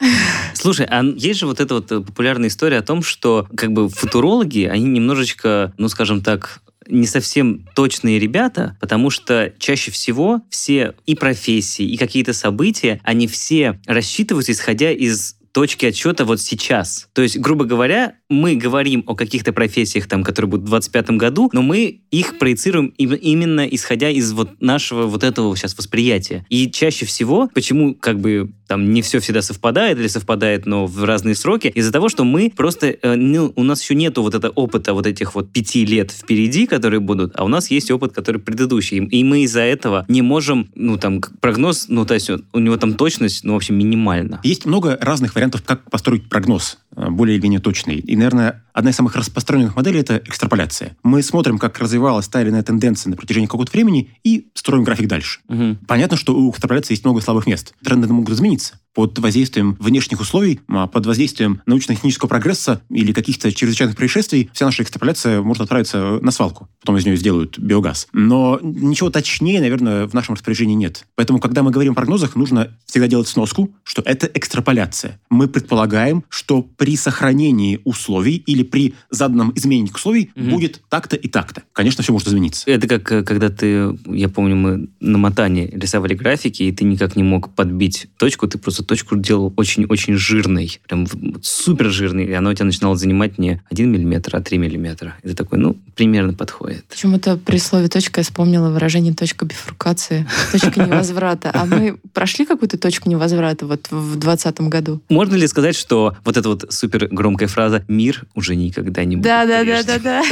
Слушай, 0.55 0.87
а 0.87 1.03
есть 1.03 1.41
же 1.41 1.47
вот 1.47 1.59
эта 1.59 1.75
вот 1.75 1.89
популярная 1.89 2.49
история 2.49 2.79
о 2.79 2.83
том, 2.83 3.03
что 3.03 3.49
как 3.57 3.73
бы 3.73 3.89
футурологи, 3.89 4.65
они 4.65 4.85
немножечко, 4.85 5.73
ну 5.79 5.89
скажем 5.89 6.21
так, 6.21 6.63
не 6.89 7.07
совсем 7.07 7.67
точные 7.75 8.19
ребята, 8.19 8.77
потому 8.81 9.11
что 9.11 9.53
чаще 9.59 9.91
всего 9.91 10.43
все 10.51 10.95
и 11.07 11.15
профессии, 11.15 11.87
и 11.87 11.97
какие-то 11.97 12.33
события, 12.33 13.01
они 13.05 13.27
все 13.27 13.81
рассчитываются 13.87 14.53
исходя 14.53 14.91
из 14.91 15.37
точки 15.53 15.87
отсчета 15.87 16.25
вот 16.25 16.41
сейчас. 16.41 17.09
То 17.13 17.23
есть, 17.23 17.39
грубо 17.39 17.65
говоря, 17.65 18.15
мы 18.29 18.57
говорим 18.57 19.05
о 19.07 19.15
каких-то 19.15 19.53
профессиях, 19.53 20.07
там, 20.07 20.23
которые 20.23 20.51
будут 20.51 20.67
в 20.67 20.71
2025 20.71 21.17
году, 21.19 21.51
но 21.53 21.63
мы 21.63 22.01
их 22.11 22.39
проецируем 22.39 22.89
именно 22.99 23.67
исходя 23.67 24.11
из 24.11 24.33
вот 24.33 24.61
нашего 24.61 25.07
вот 25.07 25.25
этого 25.25 25.57
сейчас 25.57 25.77
восприятия. 25.77 26.45
И 26.49 26.71
чаще 26.71 27.07
всего, 27.07 27.49
почему 27.55 27.95
как 27.95 28.21
бы 28.21 28.51
там 28.69 28.93
не 28.93 29.03
все 29.03 29.19
всегда 29.19 29.43
совпадает 29.43 29.99
или 29.99 30.07
совпадает, 30.07 30.67
но 30.67 30.87
в 30.87 31.03
разные 31.05 31.35
сроки, 31.35 31.69
из-за 31.69 31.91
того, 31.91 32.09
что 32.09 32.25
мы 32.25 32.53
просто, 32.55 32.89
э, 32.89 33.15
ну, 33.17 33.53
у 33.57 33.65
нас 33.65 33.83
еще 33.83 33.95
нету 33.95 34.23
вот 34.23 34.35
этого 34.35 34.53
опыта 34.53 34.93
вот 34.93 35.07
этих 35.07 35.35
вот 35.35 35.51
пяти 35.51 35.87
лет 35.87 36.11
впереди, 36.11 36.67
которые 36.67 37.01
будут, 37.01 37.33
а 37.35 37.45
у 37.45 37.49
нас 37.49 37.71
есть 37.71 37.91
опыт, 37.91 38.13
который 38.13 38.41
предыдущий. 38.41 38.99
И 38.99 39.25
мы 39.25 39.43
из-за 39.45 39.63
этого 39.63 40.05
не 40.09 40.21
можем, 40.21 40.71
ну, 40.75 40.99
там, 40.99 41.23
прогноз, 41.41 41.87
ну, 41.89 42.05
то 42.05 42.15
есть 42.15 42.31
у 42.31 42.59
него 42.59 42.77
там 42.77 42.95
точность, 42.95 43.43
ну, 43.43 43.55
в 43.55 43.57
общем, 43.57 43.77
минимальна. 43.77 44.41
Есть 44.45 44.67
много 44.67 44.99
разных 45.01 45.35
вариантов, 45.35 45.63
как 45.65 45.91
построить 45.91 46.29
прогноз 46.29 46.79
э, 46.95 47.09
более 47.09 47.37
или 47.37 47.43
менее 47.43 47.61
точный. 47.61 47.97
И, 47.97 48.17
наверное, 48.19 48.65
одна 48.73 48.91
из 48.91 48.97
самых 48.97 49.17
распространенных 49.17 49.77
моделей– 49.77 50.01
это 50.01 50.19
экстраполяция. 50.19 50.97
Мы 51.03 51.23
смотрим, 51.23 51.59
как 51.59 51.79
развивалась 51.79 52.29
та 52.29 52.43
или 52.43 52.51
иная 52.51 52.63
тенденция 52.63 53.11
на 53.11 53.17
протяжении 53.17 53.47
какого-то 53.47 53.73
времени 53.73 54.11
и 54.25 54.49
строим 54.55 54.85
график 54.85 55.09
дальше. 55.09 55.41
Угу. 55.49 55.79
Понятно, 55.87 56.17
что 56.17 56.35
у 56.35 56.51
экстраполяции 56.51 56.93
есть 56.93 57.05
много 57.05 57.21
слабых 57.21 57.47
мест. 57.47 57.75
Тренды 57.83 58.13
могут 58.13 58.35
измениться 58.35 58.79
под 58.99 59.17
воздействием 59.21 59.77
внешних 59.79 60.19
условий, 60.19 60.59
а 60.67 60.89
под 60.89 61.07
воздействием 61.07 61.63
научно-технического 61.67 62.29
прогресса 62.29 62.83
или 62.91 63.13
каких-то 63.13 63.53
чрезвычайных 63.53 63.97
происшествий, 63.97 64.51
вся 64.53 64.67
наша 64.67 64.83
экстраполяция 64.83 65.41
может 65.41 65.63
отправиться 65.63 66.19
на 66.21 66.33
свалку. 66.33 66.69
Потом 66.81 66.97
из 66.97 67.07
нее 67.07 67.17
сделают 67.17 67.61
биогаз. 67.61 68.09
Но 68.13 68.59
ничего 68.61 69.09
точнее, 69.11 69.61
наверное, 69.61 70.09
в 70.09 70.15
нашем 70.15 70.35
распоряжении 70.35 70.75
нет. 70.75 71.07
Поэтому, 71.15 71.39
когда 71.39 71.63
мы 71.63 71.71
говорим 71.71 71.93
о 71.93 71.95
прогнозах, 71.95 72.35
нужно 72.35 72.77
всегда 72.87 73.07
делать 73.07 73.29
сноску, 73.29 73.73
что 73.85 74.03
это 74.05 74.29
экстраполяция. 74.35 75.21
Мы 75.31 75.47
предполагаем, 75.47 76.25
что 76.29 76.63
при 76.63 76.97
сохранении 76.97 77.81
условий 77.85 78.35
или 78.35 78.65
при 78.65 78.97
заданном 79.11 79.53
изменении 79.55 79.93
условий 79.95 80.33
угу. 80.35 80.51
будет 80.51 80.83
так-то 80.89 81.15
и 81.15 81.29
так-то. 81.29 81.63
Конечно, 81.73 82.03
все 82.03 82.13
может 82.13 82.27
измениться. 82.27 82.69
Это 82.69 82.89
как 82.89 83.13
э, 83.13 83.23
когда 83.23 83.49
ты, 83.49 83.97
я 84.07 84.29
помню, 84.29 84.57
мы 84.57 84.89
на 84.99 85.19
мотане 85.19 85.69
рисовали 85.69 86.15
графики, 86.15 86.65
и 86.65 86.73
ты 86.73 86.83
никак 86.83 87.15
не 87.15 87.23
мог 87.23 87.55
подбить 87.55 88.09
точку, 88.17 88.49
ты 88.49 88.59
просто 88.59 88.88
точку 88.89 89.17
делал 89.17 89.53
очень-очень 89.57 90.17
жирной, 90.17 90.81
прям 90.89 91.07
супер 91.43 91.91
жирной, 91.91 92.25
и 92.25 92.33
она 92.33 92.51
у 92.51 92.55
тебя 92.55 92.67
начинала 92.67 92.97
занимать 92.97 93.39
не 93.39 93.61
1 93.71 93.91
миллиметр, 93.91 94.35
а 94.35 94.41
3 94.41 94.59
миллиметра. 94.59 95.15
Это 95.23 95.37
такой, 95.37 95.59
ну, 95.59 95.77
примерно 95.95 96.35
подходит. 96.35 96.85
Почему-то 96.89 97.37
при 97.37 97.59
слове 97.59 97.89
«точка» 97.89 98.21
я 98.21 98.25
вспомнила 98.25 98.71
выражение 98.71 99.15
«точка 99.15 99.45
бифуркации», 99.45 100.27
«точка 100.53 100.81
невозврата». 100.81 101.51
А 101.55 101.67
мы 101.67 101.99
прошли 102.13 102.47
какую-то 102.47 102.79
точку 102.79 103.09
невозврата 103.09 103.67
вот 103.67 103.89
в 103.91 104.17
2020 104.17 104.61
году? 104.63 105.01
Можно 105.09 105.37
ли 105.37 105.47
сказать, 105.47 105.77
что 105.77 106.17
вот 106.25 106.37
эта 106.37 106.49
вот 106.49 106.67
супер 106.71 107.09
громкая 107.09 107.49
фраза 107.49 107.85
«мир 107.89 108.25
уже 108.35 108.57
никогда 108.57 109.05
не 109.05 109.17
будет 109.17 109.25
Да-да-да-да-да. 109.25 110.23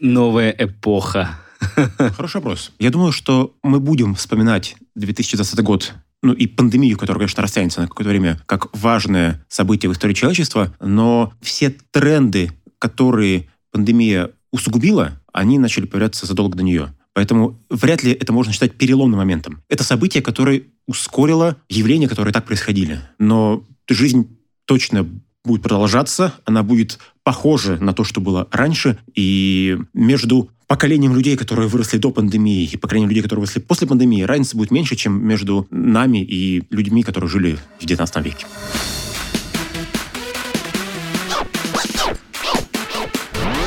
Новая 0.00 0.54
эпоха. 0.58 1.38
Хороший 2.16 2.36
вопрос. 2.36 2.72
Я 2.78 2.90
думаю, 2.90 3.12
что 3.12 3.54
мы 3.62 3.80
будем 3.80 4.14
вспоминать 4.14 4.76
2020 4.94 5.60
год 5.60 5.92
ну 6.22 6.32
и 6.32 6.46
пандемию, 6.46 6.98
которая, 6.98 7.20
конечно, 7.20 7.42
растянется 7.42 7.80
на 7.80 7.88
какое-то 7.88 8.10
время, 8.10 8.40
как 8.46 8.76
важное 8.76 9.44
событие 9.48 9.88
в 9.88 9.92
истории 9.92 10.14
человечества, 10.14 10.74
но 10.80 11.32
все 11.40 11.70
тренды, 11.90 12.52
которые 12.78 13.48
пандемия 13.72 14.30
усугубила, 14.52 15.20
они 15.32 15.58
начали 15.58 15.86
появляться 15.86 16.26
задолго 16.26 16.56
до 16.56 16.64
нее. 16.64 16.94
Поэтому 17.12 17.60
вряд 17.68 18.02
ли 18.02 18.12
это 18.12 18.32
можно 18.32 18.52
считать 18.52 18.76
переломным 18.76 19.18
моментом. 19.18 19.62
Это 19.68 19.82
событие, 19.84 20.22
которое 20.22 20.64
ускорило 20.86 21.56
явления, 21.68 22.08
которые 22.08 22.32
так 22.32 22.46
происходили. 22.46 23.00
Но 23.18 23.64
жизнь 23.88 24.38
точно 24.64 25.08
будет 25.44 25.62
продолжаться, 25.62 26.34
она 26.44 26.62
будет 26.62 26.98
похожа 27.22 27.76
на 27.78 27.92
то, 27.92 28.04
что 28.04 28.20
было 28.20 28.46
раньше, 28.50 28.98
и 29.14 29.78
между 29.94 30.50
поколением 30.70 31.16
людей, 31.16 31.36
которые 31.36 31.68
выросли 31.68 31.98
до 31.98 32.12
пандемии, 32.12 32.62
и 32.62 32.76
поколением 32.76 33.08
людей, 33.08 33.24
которые 33.24 33.40
выросли 33.40 33.58
после 33.58 33.88
пандемии, 33.88 34.22
разница 34.22 34.56
будет 34.56 34.70
меньше, 34.70 34.94
чем 34.94 35.20
между 35.26 35.66
нами 35.72 36.18
и 36.18 36.62
людьми, 36.70 37.02
которые 37.02 37.28
жили 37.28 37.58
в 37.80 37.86
19 37.86 38.24
веке. 38.24 38.46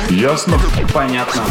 Ясно? 0.08 0.58
Понятно. 0.94 1.44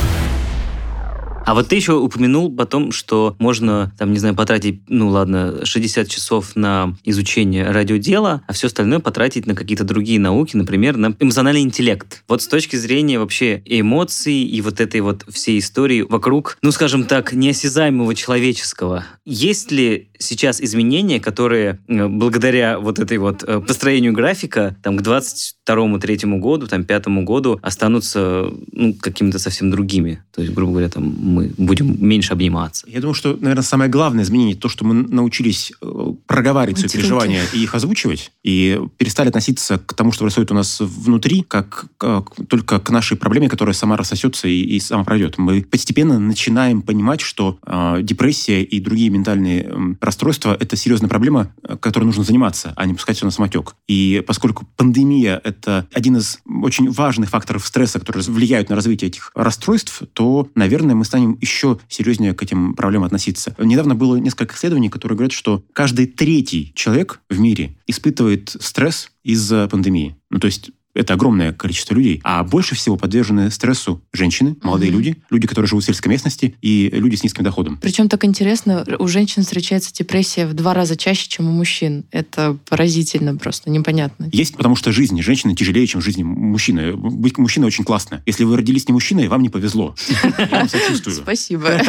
А 1.45 1.53
вот 1.53 1.67
ты 1.67 1.75
еще 1.75 1.93
упомянул 1.93 2.55
потом, 2.55 2.91
что 2.91 3.35
можно, 3.37 3.91
там, 3.97 4.13
не 4.13 4.19
знаю, 4.19 4.33
потратить, 4.33 4.81
ну 4.87 5.09
ладно, 5.09 5.65
60 5.65 6.07
часов 6.07 6.55
на 6.55 6.95
изучение 7.03 7.69
радиодела, 7.69 8.41
а 8.47 8.53
все 8.53 8.67
остальное 8.67 8.99
потратить 8.99 9.45
на 9.45 9.53
какие-то 9.53 9.83
другие 9.83 10.19
науки, 10.19 10.55
например, 10.55 10.95
на 10.95 11.15
эмоциональный 11.19 11.61
интеллект. 11.61 12.23
Вот 12.29 12.41
с 12.41 12.47
точки 12.47 12.77
зрения 12.77 13.19
вообще 13.19 13.61
эмоций 13.65 14.41
и 14.43 14.61
вот 14.61 14.79
этой 14.79 15.01
вот 15.01 15.25
всей 15.29 15.59
истории 15.59 16.01
вокруг, 16.01 16.57
ну, 16.61 16.71
скажем 16.71 17.03
так, 17.03 17.33
неосязаемого 17.33 18.15
человеческого, 18.15 19.03
есть 19.25 19.71
ли 19.71 20.09
сейчас 20.17 20.61
изменения, 20.61 21.19
которые 21.19 21.79
э, 21.87 22.07
благодаря 22.07 22.79
вот 22.79 22.99
этой 22.99 23.17
вот 23.17 23.43
э, 23.43 23.59
построению 23.59 24.13
графика 24.13 24.75
там 24.81 24.97
к 24.97 25.01
22-3 25.01 26.39
году, 26.39 26.67
там, 26.67 26.85
пятому 26.85 27.23
году 27.23 27.59
останутся 27.61 28.49
ну, 28.71 28.93
какими-то 28.93 29.39
совсем 29.39 29.69
другими? 29.69 30.23
То 30.33 30.41
есть, 30.41 30.53
грубо 30.53 30.73
говоря, 30.73 30.89
там 30.89 31.03
мы 31.33 31.51
будем 31.57 31.95
меньше 32.05 32.33
обниматься. 32.33 32.85
Я 32.87 33.01
думаю, 33.01 33.15
что, 33.15 33.37
наверное, 33.39 33.63
самое 33.63 33.89
главное 33.89 34.23
изменение 34.23 34.55
то, 34.55 34.69
что 34.69 34.85
мы 34.85 34.93
научились 34.93 35.71
э, 35.81 36.13
проговаривать 36.27 36.79
свои 36.79 36.89
переживания 36.89 37.43
и 37.53 37.63
их 37.63 37.75
озвучивать, 37.75 38.31
и 38.43 38.79
перестали 38.97 39.29
относиться 39.29 39.77
к 39.77 39.93
тому, 39.93 40.11
что 40.11 40.23
происходит 40.23 40.51
у 40.51 40.55
нас 40.55 40.79
внутри, 40.79 41.43
как, 41.43 41.85
как 41.97 42.33
только 42.47 42.79
к 42.79 42.89
нашей 42.89 43.17
проблеме, 43.17 43.49
которая 43.49 43.73
сама 43.73 43.97
рассосется 43.97 44.47
и, 44.47 44.61
и 44.61 44.79
сама 44.79 45.03
пройдет. 45.03 45.37
Мы 45.37 45.63
постепенно 45.63 46.19
начинаем 46.19 46.81
понимать, 46.81 47.21
что 47.21 47.57
э, 47.65 47.99
депрессия 48.01 48.63
и 48.63 48.79
другие 48.79 49.09
ментальные 49.09 49.63
э, 49.63 49.95
расстройства– 50.01 50.57
это 50.59 50.75
серьезная 50.75 51.09
проблема, 51.09 51.53
которой 51.79 52.05
нужно 52.05 52.23
заниматься, 52.23 52.73
а 52.75 52.85
не 52.85 52.93
пускать 52.93 53.17
все 53.17 53.25
на 53.25 53.31
самотек. 53.31 53.75
И 53.87 54.23
поскольку 54.25 54.67
пандемия– 54.75 55.39
это 55.43 55.87
один 55.93 56.17
из 56.17 56.39
очень 56.45 56.89
важных 56.91 57.29
факторов 57.29 57.65
стресса, 57.65 57.99
которые 57.99 58.23
влияют 58.23 58.69
на 58.69 58.75
развитие 58.75 59.09
этих 59.09 59.31
расстройств, 59.35 60.01
то, 60.13 60.47
наверное, 60.55 60.95
мы 60.95 61.05
станем 61.05 61.37
еще 61.41 61.79
серьезнее 61.87 62.33
к 62.33 62.43
этим 62.43 62.73
проблемам 62.73 63.05
относиться. 63.05 63.55
Недавно 63.57 63.95
было 63.95 64.15
несколько 64.15 64.55
исследований, 64.55 64.89
которые 64.89 65.17
говорят, 65.17 65.33
что 65.33 65.63
каждый 65.73 66.07
третий 66.15 66.71
человек 66.75 67.21
в 67.29 67.39
мире 67.39 67.75
испытывает 67.87 68.55
стресс 68.59 69.11
из-за 69.23 69.67
пандемии. 69.67 70.15
Ну, 70.29 70.39
то 70.39 70.47
есть 70.47 70.71
это 70.93 71.13
огромное 71.13 71.53
количество 71.53 71.93
людей. 71.95 72.21
А 72.23 72.43
больше 72.43 72.75
всего 72.75 72.97
подвержены 72.97 73.51
стрессу 73.51 74.01
женщины, 74.13 74.55
молодые 74.61 74.91
mm-hmm. 74.91 74.95
люди, 74.95 75.17
люди, 75.29 75.47
которые 75.47 75.67
живут 75.67 75.83
в 75.83 75.87
сельской 75.87 76.11
местности 76.11 76.55
и 76.61 76.89
люди 76.93 77.15
с 77.15 77.23
низким 77.23 77.43
доходом. 77.43 77.77
Причем 77.81 78.09
так 78.09 78.25
интересно, 78.25 78.85
у 78.99 79.07
женщин 79.07 79.43
встречается 79.43 79.93
депрессия 79.93 80.45
в 80.45 80.53
два 80.53 80.73
раза 80.73 80.95
чаще, 80.95 81.27
чем 81.27 81.47
у 81.47 81.51
мужчин. 81.51 82.05
Это 82.11 82.57
поразительно 82.69 83.35
просто, 83.35 83.69
непонятно. 83.69 84.29
Есть, 84.31 84.55
потому 84.55 84.75
что 84.75 84.91
жизнь 84.91 85.21
женщины 85.21 85.55
тяжелее, 85.55 85.87
чем 85.87 86.01
жизнь 86.01 86.23
мужчины. 86.23 86.95
Быть 86.95 87.37
мужчиной 87.37 87.67
очень 87.67 87.83
классно. 87.83 88.21
Если 88.25 88.43
вы 88.43 88.57
родились 88.57 88.87
не 88.87 88.93
мужчиной, 88.93 89.27
вам 89.27 89.41
не 89.41 89.49
повезло. 89.49 89.95
Я 90.37 90.47
вам 90.59 90.69
сочувствую. 90.69 91.15
Спасибо. 91.15 91.81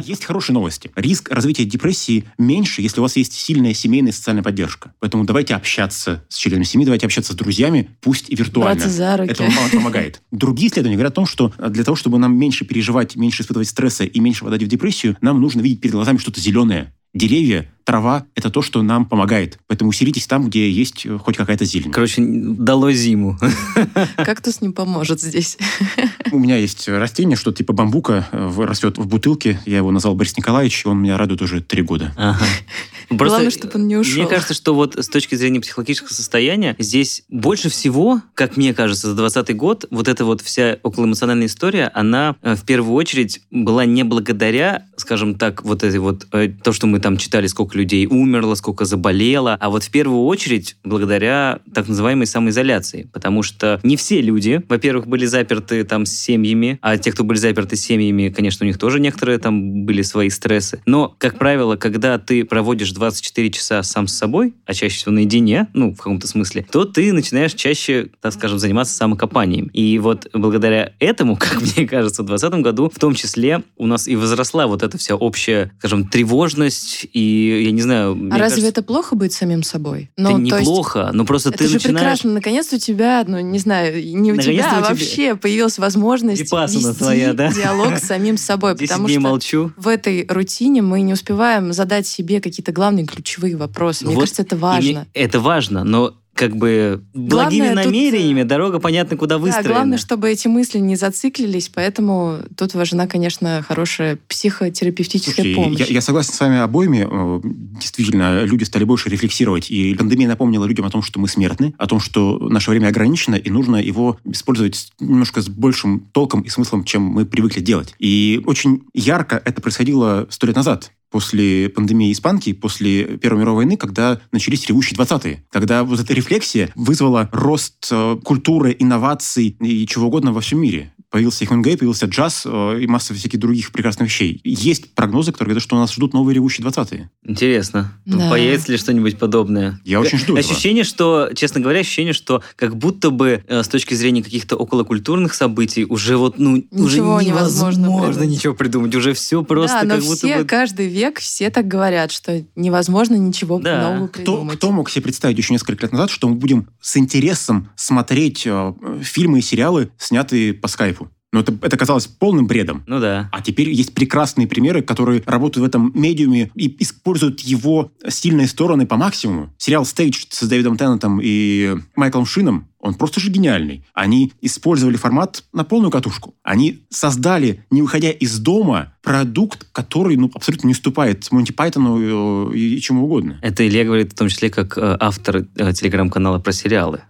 Есть 0.04 0.24
хорошие 0.24 0.54
новости. 0.54 0.90
Риск 0.94 1.30
развития 1.30 1.64
депрессии 1.64 2.24
меньше, 2.38 2.82
если 2.82 3.00
у 3.00 3.02
вас 3.02 3.16
есть 3.16 3.32
сильная 3.32 3.74
семейная 3.74 4.12
и 4.12 4.14
социальная 4.14 4.42
поддержка. 4.42 4.92
Поэтому 5.00 5.24
давайте 5.24 5.54
общаться 5.54 6.24
с 6.28 6.36
членами 6.36 6.64
семьи, 6.64 6.84
давайте 6.84 7.06
общаться 7.06 7.32
с 7.32 7.36
друзьями, 7.36 7.90
пусть 8.00 8.30
виртуально. 8.36 8.74
Браться 8.74 8.90
за 8.90 9.16
руки. 9.16 9.32
Это 9.32 9.42
вам 9.42 9.70
помогает. 9.72 10.22
Другие 10.30 10.70
исследования 10.70 10.96
говорят 10.96 11.12
о 11.12 11.16
том, 11.16 11.26
что 11.26 11.52
для 11.58 11.84
того, 11.84 11.96
чтобы 11.96 12.18
нам 12.18 12.36
меньше 12.36 12.64
переживать, 12.64 13.16
меньше 13.16 13.42
испытывать 13.42 13.68
стресса 13.68 14.04
и 14.04 14.20
меньше 14.20 14.40
впадать 14.40 14.62
в 14.62 14.68
депрессию, 14.68 15.16
нам 15.20 15.40
нужно 15.40 15.60
видеть 15.60 15.80
перед 15.80 15.94
глазами 15.94 16.18
что-то 16.18 16.40
зеленое. 16.40 16.92
Деревья, 17.14 17.70
трава– 17.86 18.26
это 18.34 18.50
то, 18.50 18.62
что 18.62 18.82
нам 18.82 19.06
помогает. 19.06 19.58
Поэтому 19.68 19.90
усилитесь 19.90 20.26
там, 20.26 20.48
где 20.48 20.68
есть 20.68 21.06
э, 21.06 21.18
хоть 21.18 21.36
какая-то 21.36 21.64
зелень. 21.64 21.92
Короче, 21.92 22.20
дало 22.20 22.90
зиму. 22.90 23.38
Кактус 24.16 24.60
не 24.60 24.70
поможет 24.70 25.20
здесь. 25.20 25.56
У 26.32 26.38
меня 26.38 26.56
есть 26.56 26.88
растение, 26.88 27.36
что 27.36 27.52
типа 27.52 27.72
бамбука, 27.72 28.28
э, 28.32 28.64
растет 28.64 28.98
в 28.98 29.06
бутылке. 29.06 29.60
Я 29.66 29.78
его 29.78 29.92
назвал 29.92 30.16
Борис 30.16 30.36
Николаевич, 30.36 30.84
и 30.84 30.88
он 30.88 31.00
меня 31.00 31.16
радует 31.16 31.40
уже 31.42 31.62
три 31.62 31.82
года. 31.82 32.12
Ага. 32.16 32.44
Просто 33.08 33.26
Главное, 33.26 33.50
чтобы 33.50 33.72
он 33.76 33.86
не 33.86 33.96
ушел. 33.96 34.22
Мне 34.22 34.26
кажется, 34.26 34.52
что 34.52 34.74
вот 34.74 34.96
с 34.96 35.08
точки 35.08 35.36
зрения 35.36 35.60
психологического 35.60 36.12
состояния, 36.12 36.74
здесь 36.80 37.22
больше 37.28 37.68
всего, 37.68 38.20
как 38.34 38.56
мне 38.56 38.74
кажется, 38.74 39.08
за 39.08 39.14
20 39.14 39.54
год, 39.54 39.84
вот 39.92 40.08
эта 40.08 40.24
вот 40.24 40.40
вся 40.40 40.78
околоэмоциональная 40.82 41.46
история, 41.46 41.92
она 41.94 42.34
э, 42.42 42.56
в 42.56 42.64
первую 42.64 42.94
очередь 42.94 43.42
была 43.52 43.84
не 43.84 44.02
благодаря, 44.02 44.86
скажем 44.96 45.36
так, 45.36 45.62
вот 45.62 45.84
этой 45.84 46.00
вот, 46.00 46.26
то, 46.64 46.72
что 46.72 46.88
мы 46.88 46.98
там 46.98 47.16
читали, 47.16 47.46
сколько 47.46 47.75
людей 47.76 48.06
умерло, 48.06 48.54
сколько 48.54 48.84
заболело, 48.84 49.56
а 49.60 49.70
вот 49.70 49.84
в 49.84 49.90
первую 49.90 50.24
очередь 50.24 50.76
благодаря 50.84 51.60
так 51.74 51.88
называемой 51.88 52.26
самоизоляции, 52.26 53.08
потому 53.12 53.42
что 53.42 53.80
не 53.82 53.96
все 53.96 54.20
люди, 54.20 54.62
во-первых, 54.68 55.06
были 55.06 55.26
заперты 55.26 55.84
там 55.84 56.06
с 56.06 56.12
семьями, 56.12 56.78
а 56.82 56.96
те, 56.98 57.12
кто 57.12 57.24
были 57.24 57.38
заперты 57.38 57.76
с 57.76 57.80
семьями, 57.80 58.30
конечно, 58.30 58.64
у 58.64 58.66
них 58.66 58.78
тоже 58.78 59.00
некоторые 59.00 59.38
там 59.38 59.84
были 59.84 60.02
свои 60.02 60.30
стрессы. 60.30 60.82
Но, 60.86 61.14
как 61.18 61.38
правило, 61.38 61.76
когда 61.76 62.18
ты 62.18 62.44
проводишь 62.44 62.92
24 62.92 63.50
часа 63.50 63.82
сам 63.82 64.06
с 64.06 64.14
собой, 64.14 64.54
а 64.64 64.74
чаще 64.74 64.96
всего 64.96 65.12
наедине, 65.12 65.68
ну, 65.74 65.92
в 65.92 65.96
каком-то 65.96 66.26
смысле, 66.26 66.66
то 66.70 66.84
ты 66.84 67.12
начинаешь 67.12 67.54
чаще, 67.54 68.08
так 68.20 68.32
скажем, 68.32 68.58
заниматься 68.58 68.94
самокопанием. 68.94 69.66
И 69.72 69.98
вот 69.98 70.28
благодаря 70.32 70.92
этому, 70.98 71.36
как 71.40 71.60
мне 71.60 71.86
кажется, 71.86 72.22
в 72.22 72.26
2020 72.26 72.62
году 72.62 72.90
в 72.92 72.98
том 72.98 73.14
числе 73.14 73.62
у 73.76 73.86
нас 73.86 74.08
и 74.08 74.16
возросла 74.16 74.66
вот 74.66 74.82
эта 74.82 74.98
вся 74.98 75.16
общая, 75.16 75.72
скажем, 75.78 76.06
тревожность 76.06 77.06
и, 77.12 77.65
я 77.66 77.72
не 77.72 77.82
знаю... 77.82 78.12
А 78.30 78.38
разве 78.38 78.38
кажется, 78.38 78.66
это 78.68 78.82
плохо 78.82 79.14
быть 79.16 79.32
самим 79.32 79.62
собой? 79.62 80.10
Ну, 80.16 80.30
это 80.30 80.38
неплохо, 80.38 81.00
есть, 81.00 81.12
но 81.14 81.24
просто 81.24 81.50
это 81.50 81.58
ты 81.58 81.68
же 81.68 81.74
начинаешь... 81.74 81.98
прекрасно. 81.98 82.32
Наконец 82.32 82.72
у 82.72 82.78
тебя, 82.78 83.24
ну, 83.26 83.40
не 83.40 83.58
знаю, 83.58 84.04
не 84.04 84.32
у 84.32 84.36
тебя, 84.36 84.78
а 84.78 84.80
вообще 84.80 85.36
появилась 85.36 85.78
возможность 85.78 86.40
вести 86.40 86.94
твоя, 86.98 87.32
да? 87.32 87.52
диалог 87.52 87.98
с 87.98 88.04
самим 88.04 88.36
собой. 88.36 88.76
Потому 88.76 89.08
что 89.08 89.20
молчу. 89.20 89.72
в 89.76 89.88
этой 89.88 90.26
рутине 90.28 90.82
мы 90.82 91.00
не 91.02 91.12
успеваем 91.12 91.72
задать 91.72 92.06
себе 92.06 92.40
какие-то 92.40 92.72
главные 92.72 93.06
ключевые 93.06 93.56
вопросы. 93.56 94.04
Мне 94.06 94.14
вот 94.14 94.22
кажется, 94.22 94.42
это 94.42 94.56
важно. 94.56 95.06
Это 95.12 95.40
важно, 95.40 95.84
но 95.84 96.14
как 96.36 96.54
бы 96.54 97.02
благими 97.14 97.64
главное, 97.64 97.84
намерениями 97.86 98.42
тут, 98.42 98.48
дорога 98.48 98.78
понятно 98.78 99.16
куда 99.16 99.38
выстроена. 99.38 99.68
Да, 99.68 99.74
главное, 99.74 99.98
чтобы 99.98 100.30
эти 100.30 100.46
мысли 100.48 100.78
не 100.78 100.94
зациклились, 100.94 101.70
поэтому 101.74 102.40
тут 102.56 102.74
важна, 102.74 103.06
конечно, 103.06 103.64
хорошая 103.66 104.18
психотерапевтическая 104.28 105.34
Слушайте, 105.34 105.56
помощь. 105.56 105.78
Я, 105.80 105.86
я 105.86 106.00
согласен 106.00 106.32
с 106.34 106.40
вами 106.40 106.58
обоими. 106.58 107.06
Э, 107.10 107.40
действительно, 107.80 108.44
люди 108.44 108.64
стали 108.64 108.84
больше 108.84 109.08
рефлексировать, 109.08 109.70
и 109.70 109.94
пандемия 109.94 110.28
напомнила 110.28 110.66
людям 110.66 110.84
о 110.84 110.90
том, 110.90 111.02
что 111.02 111.18
мы 111.18 111.26
смертны, 111.26 111.74
о 111.78 111.86
том, 111.86 112.00
что 112.00 112.38
наше 112.38 112.70
время 112.70 112.88
ограничено, 112.88 113.36
и 113.36 113.50
нужно 113.50 113.76
его 113.76 114.18
использовать 114.24 114.92
немножко 115.00 115.40
с 115.40 115.48
большим 115.48 116.08
толком 116.12 116.42
и 116.42 116.50
смыслом, 116.50 116.84
чем 116.84 117.02
мы 117.02 117.24
привыкли 117.24 117.60
делать. 117.60 117.94
И 117.98 118.42
очень 118.46 118.82
ярко 118.92 119.40
это 119.42 119.60
происходило 119.62 120.26
сто 120.30 120.46
лет 120.46 120.56
назад 120.56 120.92
после 121.16 121.70
пандемии 121.70 122.12
испанки, 122.12 122.52
после 122.52 123.16
Первой 123.16 123.40
мировой 123.40 123.64
войны, 123.64 123.78
когда 123.78 124.20
начались 124.32 124.66
ревущие 124.66 124.98
20-е. 124.98 125.46
Когда 125.50 125.82
вот 125.82 125.98
эта 125.98 126.12
рефлексия 126.12 126.70
вызвала 126.74 127.30
рост 127.32 127.88
э, 127.90 128.18
культуры, 128.22 128.76
инноваций 128.78 129.56
и 129.58 129.86
чего 129.86 130.08
угодно 130.08 130.34
во 130.34 130.42
всем 130.42 130.60
мире 130.60 130.92
появился 131.10 131.46
Хемингуэй, 131.46 131.76
появился 131.76 132.06
джаз 132.06 132.42
э, 132.44 132.80
и 132.80 132.86
масса 132.86 133.14
всяких 133.14 133.38
других 133.38 133.72
прекрасных 133.72 134.08
вещей. 134.08 134.40
Есть 134.44 134.94
прогнозы, 134.94 135.32
которые 135.32 135.52
говорят, 135.52 135.62
что 135.62 135.76
у 135.76 135.78
нас 135.78 135.94
ждут 135.94 136.12
новые 136.12 136.34
ревущие 136.34 136.66
20-е. 136.66 137.10
Интересно. 137.24 137.92
Да. 138.04 138.28
Появится 138.30 138.72
ли 138.72 138.78
что-нибудь 138.78 139.18
подобное? 139.18 139.80
Я 139.84 140.00
очень 140.00 140.18
жду 140.18 140.36
Ощущение, 140.36 140.82
этого. 140.82 141.28
что, 141.28 141.34
честно 141.34 141.60
говоря, 141.60 141.80
ощущение, 141.80 142.12
что 142.12 142.42
как 142.56 142.76
будто 142.76 143.10
бы 143.10 143.42
э, 143.46 143.62
с 143.62 143.68
точки 143.68 143.94
зрения 143.94 144.22
каких-то 144.22 144.56
околокультурных 144.56 145.34
событий 145.34 145.84
уже 145.84 146.16
вот, 146.16 146.38
ну, 146.38 146.56
ничего 146.56 147.14
уже 147.14 147.24
невозможно, 147.24 147.86
невозможно 147.86 148.22
ничего 148.24 148.54
придумать. 148.54 148.94
Уже 148.94 149.14
все 149.14 149.42
просто 149.42 149.80
да, 149.82 149.94
как 149.94 150.00
но 150.00 150.04
будто 150.04 150.26
все, 150.26 150.38
бы... 150.38 150.44
каждый 150.44 150.88
век 150.88 151.05
все 151.14 151.50
так 151.50 151.66
говорят, 151.66 152.12
что 152.12 152.44
невозможно 152.54 153.14
ничего 153.14 153.58
да. 153.58 153.90
нового 153.90 154.08
придумать. 154.08 154.58
Кто, 154.58 154.68
кто 154.68 154.72
мог 154.72 154.90
себе 154.90 155.02
представить 155.02 155.38
еще 155.38 155.52
несколько 155.52 155.82
лет 155.82 155.92
назад, 155.92 156.10
что 156.10 156.28
мы 156.28 156.34
будем 156.36 156.68
с 156.80 156.96
интересом 156.96 157.70
смотреть 157.76 158.46
э, 158.46 158.74
фильмы 159.02 159.38
и 159.38 159.42
сериалы, 159.42 159.90
снятые 159.98 160.54
по 160.54 160.68
скайпу? 160.68 161.10
Но 161.32 161.40
это, 161.40 161.56
это 161.62 161.76
казалось 161.76 162.06
полным 162.06 162.46
бредом. 162.46 162.84
Ну 162.86 163.00
да. 163.00 163.28
А 163.32 163.42
теперь 163.42 163.70
есть 163.70 163.94
прекрасные 163.94 164.46
примеры, 164.46 164.82
которые 164.82 165.22
работают 165.26 165.66
в 165.66 165.68
этом 165.68 165.92
медиуме 165.94 166.50
и 166.54 166.74
используют 166.82 167.40
его 167.40 167.90
сильные 168.08 168.46
стороны 168.46 168.86
по 168.86 168.96
максимуму. 168.96 169.52
Сериал 169.58 169.84
«Стейдж» 169.84 170.24
с 170.30 170.46
Дэвидом 170.46 170.76
Теннетом 170.76 171.20
и 171.22 171.76
Майклом 171.96 172.26
Шином 172.26 172.68
он 172.86 172.94
просто 172.94 173.20
же 173.20 173.30
гениальный. 173.30 173.84
Они 173.94 174.32
использовали 174.40 174.96
формат 174.96 175.42
на 175.52 175.64
полную 175.64 175.90
катушку. 175.90 176.34
Они 176.44 176.84
создали, 176.88 177.64
не 177.70 177.82
выходя 177.82 178.10
из 178.10 178.38
дома, 178.38 178.94
продукт, 179.02 179.66
который 179.72 180.16
ну, 180.16 180.30
абсолютно 180.32 180.68
не 180.68 180.72
уступает 180.72 181.30
Монти 181.32 181.52
Пайтону 181.52 182.52
и, 182.52 182.76
и 182.76 182.80
чему 182.80 183.04
угодно. 183.04 183.40
Это 183.42 183.66
Илья 183.66 183.84
говорит 183.84 184.12
в 184.12 184.16
том 184.16 184.28
числе 184.28 184.50
как 184.50 184.78
э, 184.78 184.96
автор 185.00 185.46
э, 185.56 185.72
телеграм-канала 185.72 186.38
про 186.38 186.52
сериалы. 186.52 187.02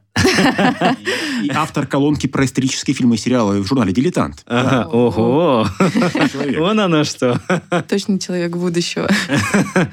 И 1.43 1.51
автор 1.51 1.87
колонки 1.87 2.27
про 2.27 2.45
исторические 2.45 2.95
фильмы 2.95 3.17
и 3.17 3.19
сериалы 3.19 3.61
в 3.61 3.67
журнале 3.67 3.93
«Дилетант». 3.93 4.43
Ага, 4.47 4.89
ого! 4.89 5.67
Вон 6.57 6.81
оно 6.81 7.05
что. 7.05 7.41
Точно 7.89 8.19
человек 8.19 8.57
будущего. 8.57 9.09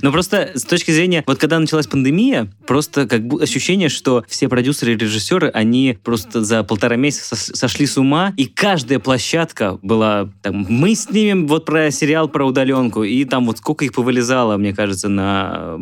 Ну 0.01 0.11
просто 0.11 0.51
с 0.55 0.63
точки 0.63 0.91
зрения, 0.91 1.23
вот 1.27 1.37
когда 1.37 1.59
началась 1.59 1.87
пандемия, 1.87 2.51
просто 2.65 3.07
как 3.07 3.25
бы 3.25 3.41
ощущение, 3.41 3.89
что 3.89 4.23
все 4.27 4.47
продюсеры 4.47 4.93
и 4.93 4.97
режиссеры, 4.97 5.49
они 5.49 5.97
просто 6.03 6.43
за 6.43 6.63
полтора 6.63 6.95
месяца 6.95 7.35
сошли 7.35 7.85
с 7.85 7.97
ума, 7.97 8.33
и 8.37 8.45
каждая 8.45 8.99
площадка 8.99 9.77
была, 9.81 10.29
там, 10.41 10.65
мы 10.69 10.95
снимем 10.95 11.47
вот 11.47 11.65
про 11.65 11.91
сериал 11.91 12.29
про 12.29 12.45
удаленку, 12.45 13.03
и 13.03 13.25
там 13.25 13.45
вот 13.45 13.57
сколько 13.57 13.85
их 13.85 13.93
повылезало, 13.93 14.57
мне 14.57 14.73
кажется, 14.73 15.09
на 15.09 15.77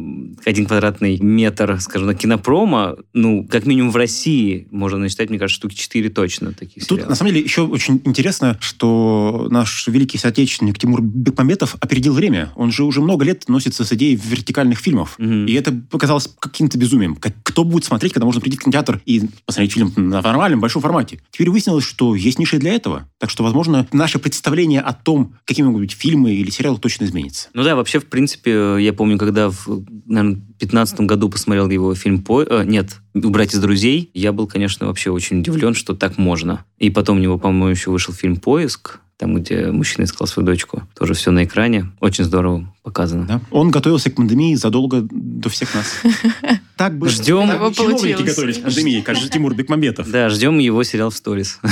один 0.45 0.65
квадратный 0.65 1.17
метр, 1.19 1.80
скажем, 1.80 2.08
на 2.08 2.15
кинопрома, 2.15 2.95
ну, 3.13 3.47
как 3.49 3.65
минимум 3.65 3.91
в 3.91 3.95
России 3.95 4.30
России 4.31 4.67
можно 4.71 4.97
насчитать, 4.97 5.29
мне 5.29 5.39
кажется, 5.39 5.59
штуки 5.59 5.75
4 5.75 6.09
точно 6.09 6.53
таких 6.53 6.85
Тут, 6.87 7.07
на 7.07 7.15
самом 7.15 7.33
деле, 7.33 7.43
еще 7.43 7.63
очень 7.63 8.01
интересно, 8.05 8.57
что 8.61 9.47
наш 9.49 9.87
великий 9.87 10.17
соотечественник 10.17 10.77
Тимур 10.77 11.01
Бекмаметов 11.01 11.75
опередил 11.79 12.13
время. 12.13 12.51
Он 12.55 12.71
же 12.71 12.83
уже 12.83 13.01
много 13.01 13.25
лет 13.25 13.47
носится 13.47 13.83
с 13.83 13.91
идеей 13.93 14.15
вертикальных 14.15 14.79
фильмов. 14.79 15.15
Угу. 15.19 15.45
И 15.47 15.53
это 15.53 15.71
показалось 15.71 16.29
каким-то 16.39 16.77
безумием. 16.77 17.15
Как, 17.15 17.33
кто 17.43 17.63
будет 17.63 17.85
смотреть, 17.85 18.13
когда 18.13 18.25
можно 18.25 18.41
прийти 18.41 18.57
в 18.57 18.61
кинотеатр 18.61 19.01
и 19.05 19.23
посмотреть 19.45 19.73
фильм 19.73 19.93
на 19.95 20.21
нормальном, 20.21 20.59
большом 20.59 20.81
формате? 20.81 21.19
Теперь 21.31 21.49
выяснилось, 21.49 21.83
что 21.83 22.15
есть 22.15 22.39
ниши 22.39 22.57
для 22.57 22.73
этого. 22.73 23.09
Так 23.19 23.29
что, 23.29 23.43
возможно, 23.43 23.87
наше 23.91 24.19
представление 24.19 24.81
о 24.81 24.93
том, 24.93 25.35
какими 25.45 25.67
могут 25.67 25.81
быть 25.81 25.91
фильмы 25.91 26.33
или 26.33 26.49
сериалы, 26.49 26.77
точно 26.77 27.05
изменится. 27.05 27.49
Ну 27.53 27.63
да, 27.63 27.75
вообще, 27.75 27.99
в 27.99 28.05
принципе, 28.05 28.77
я 28.79 28.93
помню, 28.93 29.17
когда 29.17 29.49
в, 29.49 29.83
наверное, 30.05 30.41
2015 30.62 31.02
году 31.02 31.30
посмотрел 31.30 31.69
его 31.69 31.95
фильм 31.95 32.21
по... 32.21 32.43
Э, 32.43 32.63
нет, 32.63 32.97
«Убрать 33.13 33.54
из 33.54 33.60
друзей», 33.60 34.10
я 34.13 34.32
был, 34.32 34.47
конечно, 34.47 34.88
вообще 34.88 35.12
очень 35.12 35.39
удивлен, 35.39 35.74
что 35.74 35.95
так 35.95 36.17
можно. 36.17 36.65
И 36.78 36.89
потом 36.89 37.17
у 37.17 37.19
него, 37.19 37.38
по-моему, 37.38 37.67
еще 37.67 37.91
вышел 37.91 38.13
фильм 38.13 38.38
«Поиск», 38.38 39.00
там, 39.17 39.36
где 39.36 39.67
мужчина 39.67 40.06
искал 40.06 40.26
свою 40.26 40.47
дочку. 40.47 40.82
Тоже 40.97 41.13
все 41.13 41.30
на 41.30 41.43
экране. 41.43 41.91
Очень 42.00 42.24
здорово 42.24 42.74
показано. 42.83 43.25
Да. 43.25 43.41
Он 43.51 43.69
готовился 43.69 44.09
к 44.09 44.15
пандемии 44.15 44.55
задолго 44.55 45.07
до 45.09 45.49
всех 45.49 45.73
нас. 45.75 46.01
Так 46.81 46.97
бы 46.97 47.09
ждем. 47.09 47.47
Чиновники 47.75 48.23
готовились 48.23 48.57
к 48.57 48.63
пандемии, 48.63 49.01
как 49.01 49.15
же 49.15 49.29
Тимур 49.29 49.53
Бекмамбетов. 49.53 50.09
Да, 50.09 50.29
ждем 50.29 50.57
его 50.57 50.83
сериал 50.83 51.11
в 51.11 51.15
сторис. 51.15 51.59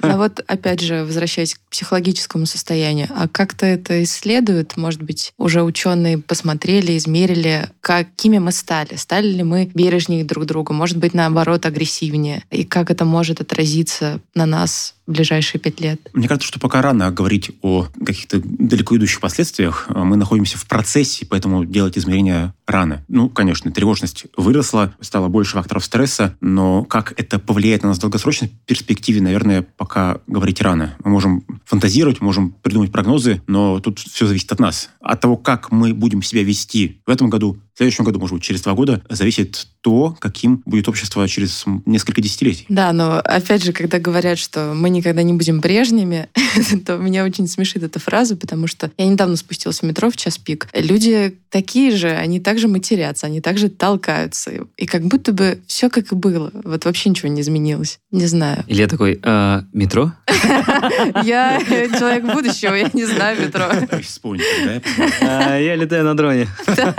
А 0.00 0.16
вот, 0.16 0.40
опять 0.46 0.80
же, 0.80 1.04
возвращаясь 1.04 1.54
к 1.54 1.60
психологическому 1.70 2.46
состоянию, 2.46 3.08
а 3.14 3.28
как-то 3.28 3.64
это 3.64 4.02
исследуют? 4.02 4.76
Может 4.76 5.02
быть, 5.02 5.32
уже 5.38 5.62
ученые 5.62 6.18
посмотрели, 6.18 6.96
измерили, 6.96 7.68
какими 7.80 8.38
мы 8.38 8.50
стали? 8.50 8.96
Стали 8.96 9.28
ли 9.28 9.42
мы 9.44 9.70
бережнее 9.72 10.24
друг 10.24 10.44
к 10.44 10.46
другу? 10.48 10.72
Может 10.72 10.98
быть, 10.98 11.14
наоборот, 11.14 11.64
агрессивнее? 11.64 12.42
И 12.50 12.64
как 12.64 12.90
это 12.90 13.04
может 13.04 13.40
отразиться 13.40 14.20
на 14.34 14.46
нас 14.46 14.94
в 15.06 15.12
ближайшие 15.12 15.60
пять 15.60 15.80
лет? 15.80 16.00
Мне 16.12 16.28
кажется, 16.28 16.48
что 16.48 16.58
пока 16.58 16.82
рано 16.82 17.10
говорить 17.10 17.52
о 17.62 17.86
каких-то 18.04 18.40
далеко 18.42 18.96
идущих 18.96 19.20
последствиях. 19.20 19.86
Мы 19.88 20.16
находимся 20.24 20.56
в 20.56 20.66
процессе, 20.66 21.26
поэтому 21.26 21.64
делать 21.64 21.98
измерения 21.98 22.54
рано. 22.66 23.04
Ну, 23.08 23.28
конечно, 23.28 23.70
тревожность 23.70 24.26
выросла, 24.36 24.94
стало 25.00 25.28
больше 25.28 25.52
факторов 25.54 25.84
стресса, 25.84 26.36
но 26.40 26.84
как 26.84 27.12
это 27.16 27.38
повлияет 27.38 27.82
на 27.82 27.90
нас 27.90 27.98
в 27.98 28.00
долгосрочной 28.00 28.50
перспективе, 28.66 29.20
наверное, 29.20 29.62
пока 29.62 30.18
говорить 30.26 30.60
рано. 30.60 30.96
Мы 31.04 31.10
можем 31.10 31.44
фантазировать, 31.64 32.20
можем 32.20 32.52
придумать 32.62 32.92
прогнозы, 32.92 33.42
но 33.46 33.80
тут 33.80 33.98
все 33.98 34.26
зависит 34.26 34.50
от 34.52 34.60
нас. 34.60 34.90
От 35.00 35.20
того, 35.20 35.36
как 35.36 35.70
мы 35.72 35.94
будем 35.94 36.22
себя 36.22 36.42
вести 36.42 37.00
в 37.06 37.10
этом 37.10 37.30
году, 37.30 37.58
в 37.74 37.78
следующем 37.78 38.04
году, 38.04 38.20
может 38.20 38.34
быть, 38.34 38.44
через 38.44 38.62
два 38.62 38.74
года, 38.74 39.02
зависит 39.08 39.66
то, 39.80 40.16
каким 40.20 40.62
будет 40.64 40.88
общество 40.88 41.26
через 41.26 41.64
несколько 41.86 42.22
десятилетий. 42.22 42.66
Да, 42.68 42.92
но 42.92 43.18
опять 43.18 43.64
же, 43.64 43.72
когда 43.72 43.98
говорят, 43.98 44.38
что 44.38 44.74
мы 44.74 44.90
никогда 44.90 45.24
не 45.24 45.32
будем 45.32 45.60
прежними, 45.60 46.28
то 46.86 46.96
меня 46.96 47.24
очень 47.24 47.48
смешит 47.48 47.82
эта 47.82 47.98
фраза, 47.98 48.36
потому 48.36 48.68
что 48.68 48.92
я 48.96 49.06
недавно 49.06 49.34
спустилась 49.36 49.80
в 49.80 49.82
метро 49.82 50.08
в 50.08 50.16
час 50.16 50.38
пик. 50.38 50.68
Люди 50.72 51.36
такие 51.50 51.90
же, 51.96 52.10
они 52.10 52.38
также 52.54 52.68
матерятся, 52.68 53.26
они 53.26 53.40
также 53.40 53.68
толкаются. 53.68 54.52
И 54.76 54.86
как 54.86 55.02
будто 55.02 55.32
бы 55.32 55.60
все 55.66 55.90
как 55.90 56.12
и 56.12 56.14
было. 56.14 56.52
Вот 56.62 56.84
вообще 56.84 57.10
ничего 57.10 57.28
не 57.28 57.40
изменилось. 57.40 57.98
Не 58.12 58.26
знаю. 58.26 58.62
Или 58.68 58.82
я 58.82 58.86
такой, 58.86 59.18
«А, 59.24 59.64
метро? 59.72 60.12
Я 61.24 61.58
человек 61.98 62.24
будущего, 62.24 62.74
я 62.74 62.88
не 62.92 63.04
знаю 63.06 63.40
метро. 63.40 63.64
Вспомните, 64.02 64.46
да? 64.64 64.80
А, 65.20 65.58
я 65.58 65.74
летаю 65.74 66.04
на 66.04 66.16
дроне. 66.16 66.46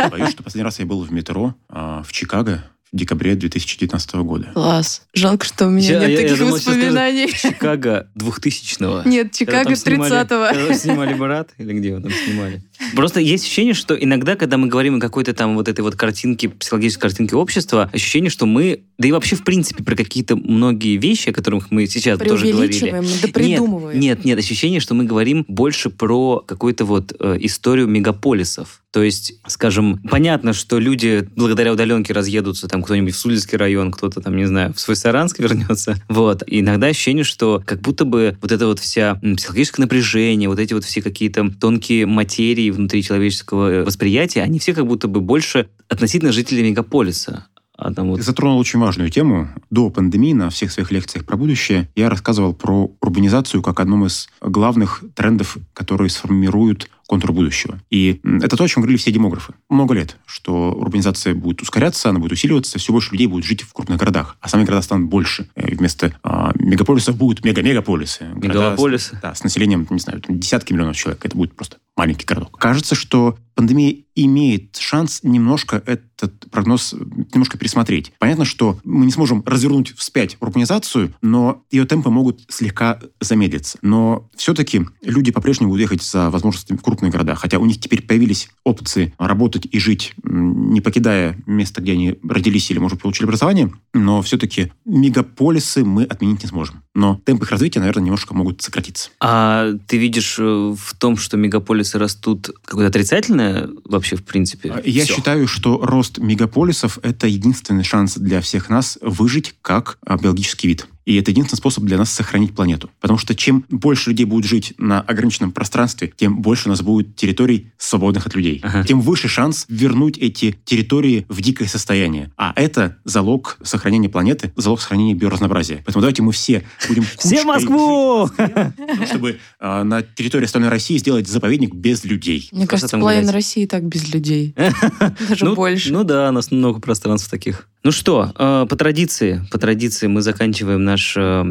Боюсь, 0.10 0.32
что 0.32 0.44
последний 0.44 0.64
раз 0.64 0.80
я 0.80 0.86
был 0.86 1.02
в 1.04 1.12
метро 1.12 1.56
а, 1.70 2.04
в 2.04 2.12
Чикаго 2.12 2.64
декабре 2.96 3.36
2019 3.36 4.16
года. 4.24 4.52
Класс. 4.54 5.04
Жалко, 5.14 5.46
что 5.46 5.68
у 5.68 5.70
меня 5.70 5.88
Я- 5.94 6.00
нет 6.00 6.10
я- 6.10 6.16
я 6.16 6.22
таких 6.24 6.38
думал, 6.40 6.52
сейчас 6.58 6.64
скажешь, 6.64 6.82
воспоминаний. 6.84 7.28
Чикаго 7.34 8.08
2000-го. 8.18 9.10
Нет, 9.10 9.32
Чикаго 9.34 9.64
там 9.66 9.76
снимали- 9.76 10.12
30-го. 10.12 10.54
Когда 10.60 10.74
снимали 10.74 11.14
«Брат» 11.14 11.50
или 11.58 11.74
где 11.74 11.90
его 11.90 12.00
там 12.00 12.12
снимали. 12.12 12.64
Просто 12.96 13.20
есть 13.20 13.44
ощущение, 13.46 13.74
что 13.74 13.96
иногда, 13.96 14.36
когда 14.36 14.58
мы 14.58 14.68
говорим 14.68 14.96
о 14.96 15.00
какой-то 15.00 15.34
там 15.34 15.56
вот 15.56 15.68
этой 15.68 15.82
вот 15.82 15.96
картинке, 15.96 16.50
психологической 16.50 17.10
картинке 17.10 17.36
общества, 17.36 17.90
ощущение, 17.94 18.30
что 18.30 18.46
мы, 18.46 18.82
да 18.98 19.08
и 19.08 19.12
вообще 19.12 19.36
в 19.36 19.44
принципе 19.44 19.84
про 19.84 19.96
какие-то 19.96 20.36
многие 20.36 20.98
вещи, 20.98 21.30
о 21.30 21.34
которых 21.34 21.72
мы 21.72 21.86
сейчас 21.88 22.20
тоже 22.20 22.52
говорили. 22.52 23.04
Да 23.22 23.28
придумываем. 23.28 24.00
Нет, 24.00 24.18
нет, 24.20 24.26
нет, 24.26 24.40
ощущение, 24.40 24.80
что 24.80 24.94
мы 24.94 25.04
говорим 25.04 25.46
больше 25.48 25.90
про 25.90 26.40
какую-то 26.40 26.86
вот 26.86 27.14
э, 27.20 27.38
историю 27.42 27.88
мегаполисов. 27.88 28.82
То 28.92 29.04
есть, 29.04 29.34
скажем, 29.48 30.00
понятно, 30.10 30.54
что 30.54 30.80
люди 30.80 31.28
благодаря 31.36 31.74
удаленке 31.74 32.14
разъедутся, 32.14 32.70
там 32.70 32.82
кто-нибудь 32.82 33.14
в 33.14 33.18
Сульский 33.18 33.58
район, 33.58 33.92
кто-то 33.92 34.22
там, 34.22 34.38
не 34.38 34.46
знаю, 34.46 34.74
в 34.74 34.80
свой 34.80 34.96
Саранск 34.96 35.40
вернется. 35.40 35.96
Вот. 36.08 36.44
И 36.48 36.62
иногда 36.62 36.88
ощущение, 36.88 37.26
что 37.26 37.62
как 37.66 37.82
будто 37.82 38.06
бы 38.06 38.38
вот 38.42 38.52
это 38.54 38.68
вот 38.68 38.80
вся 38.80 39.16
психологическое 39.16 39.82
напряжение, 39.82 40.48
вот 40.48 40.60
эти 40.60 40.74
вот 40.74 40.86
все 40.86 41.02
какие-то 41.02 41.52
тонкие 41.60 42.06
материи 42.06 42.70
внутри 42.70 43.04
человеческого 43.04 43.70
э, 43.70 43.84
восприятия, 43.84 44.44
они 44.44 44.60
все 44.60 44.74
как 44.74 44.88
будто 44.88 45.10
бы 45.10 45.20
больше 45.20 45.68
относительно 45.90 46.32
жителей 46.32 46.64
мегаполиса. 46.64 47.48
А 47.78 47.94
там 47.94 48.10
вот 48.10 48.18
Ты 48.18 48.24
затронул 48.24 48.58
очень 48.58 48.80
важную 48.80 49.10
тему. 49.10 49.50
До 49.70 49.90
пандемии 49.90 50.34
на 50.34 50.50
всех 50.50 50.72
своих 50.72 50.92
лекциях 50.92 51.26
про 51.26 51.36
будущее 51.36 51.90
я 51.96 52.10
рассказывал 52.10 52.54
про 52.54 52.92
урбанизацию 53.02 53.62
как 53.62 53.80
одном 53.80 54.06
из 54.06 54.30
главных 54.42 55.04
трендов, 55.14 55.58
которые 55.74 56.10
сформируют 56.10 56.90
контур 57.08 57.34
будущего. 57.34 57.80
И 57.90 58.20
это 58.42 58.58
то, 58.58 58.64
о 58.64 58.68
чем 58.68 58.82
говорили 58.82 58.98
все 58.98 59.12
демографы. 59.12 59.54
Много 59.70 59.94
лет, 59.94 60.18
что 60.26 60.72
урбанизация 60.72 61.36
будет 61.36 61.62
ускоряться, 61.62 62.10
она 62.10 62.20
будет 62.20 62.32
усиливаться, 62.32 62.80
все 62.80 62.92
больше 62.92 63.12
людей 63.12 63.28
будет 63.28 63.46
жить 63.46 63.62
в 63.62 63.74
крупных 63.74 64.00
городах, 64.00 64.38
а 64.40 64.50
сами 64.50 64.64
города 64.64 64.82
станут 64.82 65.10
больше. 65.10 65.48
Э, 65.56 65.70
и 65.70 65.76
Вместо 65.76 66.16
а, 66.24 66.52
мегаполисов 66.56 67.16
будут 67.16 67.46
мега-мегаполисы. 67.46 68.26
Города 68.34 68.48
Мегалополисы. 68.48 69.20
да, 69.22 69.36
с 69.36 69.44
населением, 69.44 69.86
не 69.90 70.00
знаю, 70.00 70.22
десятки 70.28 70.74
миллионов 70.74 70.96
человек. 70.96 71.24
Это 71.24 71.38
будет 71.38 71.56
просто 71.56 71.78
маленький 71.96 72.26
городок. 72.26 72.58
Кажется, 72.58 72.96
что 72.96 73.38
пандемия 73.56 74.06
имеет 74.16 74.78
шанс 74.78 75.22
немножко 75.24 75.82
этот 75.86 76.50
прогноз 76.50 76.94
немножко 77.34 77.58
пересмотреть. 77.58 78.14
Понятно, 78.20 78.46
что 78.46 78.80
мы 78.84 79.06
не 79.06 79.12
сможем 79.12 79.44
развернуть 79.46 79.94
вспять 79.98 80.38
урбанизацию, 80.40 81.14
но 81.22 81.64
ее 81.70 81.86
темпы 81.86 82.10
могут 82.10 82.42
слегка 82.50 83.00
замедлиться. 83.20 83.78
Но 83.82 84.30
все-таки 84.36 84.86
люди 85.02 85.32
по-прежнему 85.32 85.72
будут 85.72 85.82
ехать 85.82 86.02
за 86.02 86.30
возможностями 86.30 86.78
в 86.78 86.82
крупные 86.82 87.12
города, 87.12 87.36
хотя 87.36 87.60
у 87.60 87.66
них 87.66 87.80
теперь 87.80 88.02
появились 88.02 88.50
опции 88.64 89.14
работать 89.18 89.68
и 89.70 89.80
жить, 89.80 90.14
не 90.24 90.80
покидая 90.80 91.38
место, 91.46 91.82
где 91.82 91.94
они 91.94 92.18
родились 92.24 92.72
или, 92.72 92.80
может, 92.80 93.02
получили 93.02 93.26
образование, 93.26 93.72
но 93.94 94.22
все-таки 94.22 94.72
мегаполисы 94.86 95.84
мы 95.84 96.04
отменить 96.04 96.44
не 96.44 96.50
сможем. 96.50 96.84
Но 96.94 97.20
темпы 97.26 97.44
их 97.44 97.52
развития, 97.52 97.80
наверное, 97.80 98.04
немножко 98.04 98.34
могут 98.34 98.62
сократиться. 98.62 99.10
А 99.20 99.74
ты 99.88 99.98
видишь 99.98 100.38
э, 100.40 100.44
в 100.44 100.96
том, 100.98 101.18
что 101.18 101.36
мегаполисы 101.36 102.00
растут, 102.00 102.52
какое-то 102.64 102.90
отрицательное 102.90 103.45
вообще 103.84 104.16
в 104.16 104.24
принципе? 104.24 104.72
А, 104.72 104.82
Я 104.86 105.04
всё? 105.06 105.16
считаю, 105.16 105.48
что 105.48 105.78
рост 105.84 106.18
мегаполисов– 106.18 107.00
это 107.04 107.28
единственный 107.28 107.84
шанс 107.84 108.16
для 108.16 108.42
всех 108.42 108.70
нас 108.70 108.98
выжить 109.02 109.56
как 109.62 109.98
а, 110.06 110.18
биологический 110.18 110.68
вид. 110.68 110.88
И 111.06 111.16
это 111.16 111.32
единственный 111.32 111.58
способ 111.58 111.84
для 111.84 111.98
нас 111.98 112.12
сохранить 112.12 112.56
планету. 112.56 112.90
Потому 113.00 113.18
что 113.18 113.36
чем 113.36 113.64
больше 113.70 114.10
людей 114.10 114.26
будет 114.26 114.46
жить 114.46 114.74
на 114.78 115.02
ограниченном 115.02 115.52
пространстве, 115.52 116.12
тем 116.16 116.42
больше 116.42 116.68
у 116.68 116.72
нас 116.72 116.82
будет 116.82 117.16
территорий, 117.16 117.72
свободных 117.78 118.26
от 118.26 118.36
людей. 118.36 118.60
Ага. 118.64 118.84
Тем 118.84 119.02
выше 119.02 119.28
шанс 119.28 119.66
вернуть 119.70 120.18
эти 120.18 120.58
территории 120.66 121.26
в 121.30 121.42
дикое 121.42 121.68
состояние. 121.68 122.32
А 122.38 122.54
это 122.56 122.98
залог 123.04 123.58
сохранения 123.64 124.10
планеты, 124.10 124.52
залог 124.56 124.82
сохранения 124.82 125.14
биоразнообразия. 125.14 125.78
Поэтому 125.86 126.02
давайте 126.02 126.24
мы 126.24 126.32
все 126.32 126.64
будем 126.88 127.04
Все 127.18 127.44
в 127.44 127.46
Москву! 127.46 128.30
жить, 128.38 129.08
чтобы 129.08 129.40
а, 129.60 129.84
на 129.84 130.02
территории 130.02 130.46
остальной 130.46 130.70
России 130.70 130.98
сделать 130.98 131.28
заповедник 131.28 131.74
без 131.74 132.04
людей. 132.04 132.50
Мне 132.52 132.68
кажется, 132.68 132.98
половина. 132.98 133.32
России 133.32 133.66
так 133.66 133.84
без 133.84 134.14
людей. 134.14 134.56
Даже 135.30 135.46
ну, 135.46 135.56
больше. 135.56 135.92
Ну 135.92 136.04
да, 136.04 136.30
у 136.30 136.32
нас 136.32 136.52
много 136.52 136.80
пространств 136.80 137.30
таких. 137.30 137.68
Ну 137.86 137.92
что, 137.92 138.32
э, 138.36 138.66
по 138.68 138.76
традиции, 138.76 139.44
по 139.52 139.60
традиции 139.60 140.08
мы 140.08 140.24
заканчиваем 140.24 140.84
наш 140.84 141.16
э, 141.16 141.44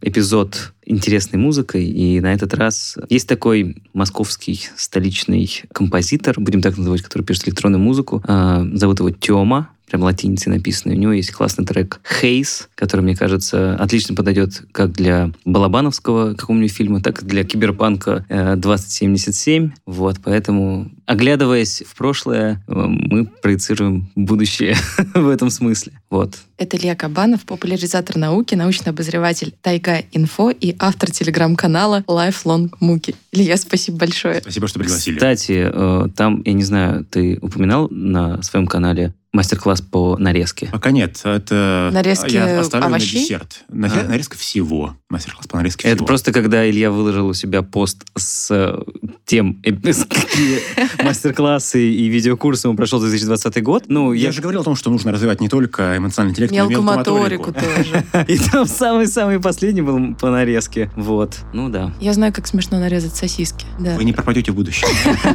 эпизод 0.00 0.72
интересной 0.84 1.38
музыкой, 1.38 1.86
и 1.86 2.20
на 2.20 2.32
этот 2.34 2.54
раз 2.54 2.96
есть 3.08 3.28
такой 3.28 3.82
московский 3.92 4.60
столичный 4.76 5.50
композитор, 5.72 6.38
будем 6.38 6.60
так 6.60 6.76
называть, 6.76 7.02
который 7.02 7.22
пишет 7.22 7.48
электронную 7.48 7.82
музыку, 7.82 8.22
Э, 8.26 8.66
зовут 8.74 9.00
его 9.00 9.10
Тёма, 9.10 9.70
прям 9.86 10.02
латиницей 10.02 10.52
написано. 10.52 10.94
У 10.94 10.96
него 10.96 11.12
есть 11.12 11.30
классный 11.30 11.64
трек 11.64 12.00
«Хейс», 12.20 12.68
который, 12.74 13.02
мне 13.02 13.14
кажется, 13.14 13.76
отлично 13.76 14.14
подойдет 14.14 14.62
как 14.72 14.92
для 14.92 15.30
Балабановского 15.44 16.34
какого-нибудь 16.34 16.72
фильма, 16.72 17.00
так 17.00 17.22
и 17.22 17.26
для 17.26 17.44
киберпанка 17.44 18.24
э, 18.28 18.56
2077. 18.56 19.72
Вот, 19.86 20.16
поэтому, 20.24 20.90
оглядываясь 21.06 21.82
в 21.86 21.94
прошлое, 21.96 22.64
э, 22.66 22.72
мы 22.74 23.26
проецируем 23.26 24.10
будущее 24.16 24.74
в 25.14 25.28
этом 25.28 25.50
смысле. 25.50 25.92
Вот. 26.10 26.38
Это 26.56 26.76
Илья 26.76 26.94
Кабанов, 26.94 27.44
популяризатор 27.44 28.16
науки, 28.16 28.54
научный 28.54 28.90
обозреватель 28.90 29.52
Тайга 29.60 30.02
Инфо 30.12 30.50
и 30.50 30.73
автор 30.78 31.10
телеграм-канала 31.10 32.04
Lifelong 32.06 32.70
Муки. 32.80 33.14
Илья, 33.32 33.56
спасибо 33.56 33.98
большое. 33.98 34.40
Спасибо, 34.40 34.68
что 34.68 34.78
пригласили. 34.78 35.16
Кстати, 35.16 35.70
э, 35.72 36.08
там, 36.16 36.42
я 36.44 36.52
не 36.52 36.62
знаю, 36.62 37.04
ты 37.04 37.38
упоминал 37.40 37.88
на 37.90 38.42
своем 38.42 38.66
канале 38.66 39.14
мастер-класс 39.34 39.82
по 39.82 40.16
нарезке? 40.16 40.68
Пока 40.72 40.90
нет. 40.90 41.20
Это 41.24 41.90
Нарезки 41.92 42.32
я 42.32 42.60
оставлю 42.60 42.86
овощей? 42.86 43.18
на 43.20 43.22
десерт. 43.24 43.64
На- 43.68 43.88
А. 43.88 44.08
Нарезка 44.08 44.36
всего. 44.38 44.96
Мастер-класс 45.10 45.46
по 45.46 45.56
нарезке 45.58 45.86
Это 45.88 45.96
всего. 45.96 46.06
просто 46.06 46.32
когда 46.32 46.68
Илья 46.68 46.90
выложил 46.90 47.26
у 47.28 47.34
себя 47.34 47.62
пост 47.62 48.04
с 48.16 48.48
э, 48.50 48.78
тем, 49.26 49.60
э, 49.62 49.72
какие 50.08 50.60
мастер-классы 51.04 51.82
и 51.92 52.08
видеокурсы 52.08 52.68
он 52.68 52.76
прошел 52.76 52.98
за 53.00 53.08
2020 53.08 53.62
год. 53.62 53.84
Ну, 53.88 54.12
Я 54.12 54.26
я 54.26 54.32
же 54.32 54.40
говорил 54.40 54.62
о 54.62 54.64
том, 54.64 54.74
что 54.76 54.90
нужно 54.90 55.12
развивать 55.12 55.40
не 55.40 55.48
только 55.48 55.96
эмоциональный 55.96 56.32
интеллект, 56.32 56.52
но 56.52 56.56
и 56.56 56.60
Мелкую 56.68 56.82
мелкую 56.82 56.96
моторику 56.96 57.52
тоже. 57.52 58.04
И 58.28 58.38
там 58.38 58.66
самый-самый 58.66 59.38
последний 59.40 59.82
был 59.82 60.14
по 60.14 60.30
нарезке. 60.30 60.90
Вот. 60.96 61.38
Ну 61.52 61.68
да. 61.68 61.92
Я 62.00 62.12
знаю, 62.14 62.32
как 62.32 62.46
смешно 62.46 62.78
нарезать 62.80 63.14
сосиски. 63.14 63.66
Да, 63.78 63.96
Вы 63.96 64.04
не 64.04 64.12
пропадете 64.12 64.52
в 64.52 64.54
будущем. 64.54 64.88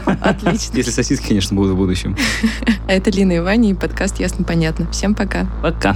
отлично. 0.22 0.78
Если 0.78 0.92
сосиски, 0.92 1.28
конечно, 1.28 1.56
будут 1.56 1.74
в 1.74 1.78
будущем. 1.78 2.16
А 2.88 2.92
это 2.94 3.10
Лина 3.12 3.34
и 3.34 3.40
Ваня 3.40 3.70
и 3.72 3.74
подкаст 3.90 4.20
«Ясно, 4.20 4.46
понятно». 4.46 4.88
Всем 4.92 5.16
пока. 5.16 5.48
Пока. 5.62 5.96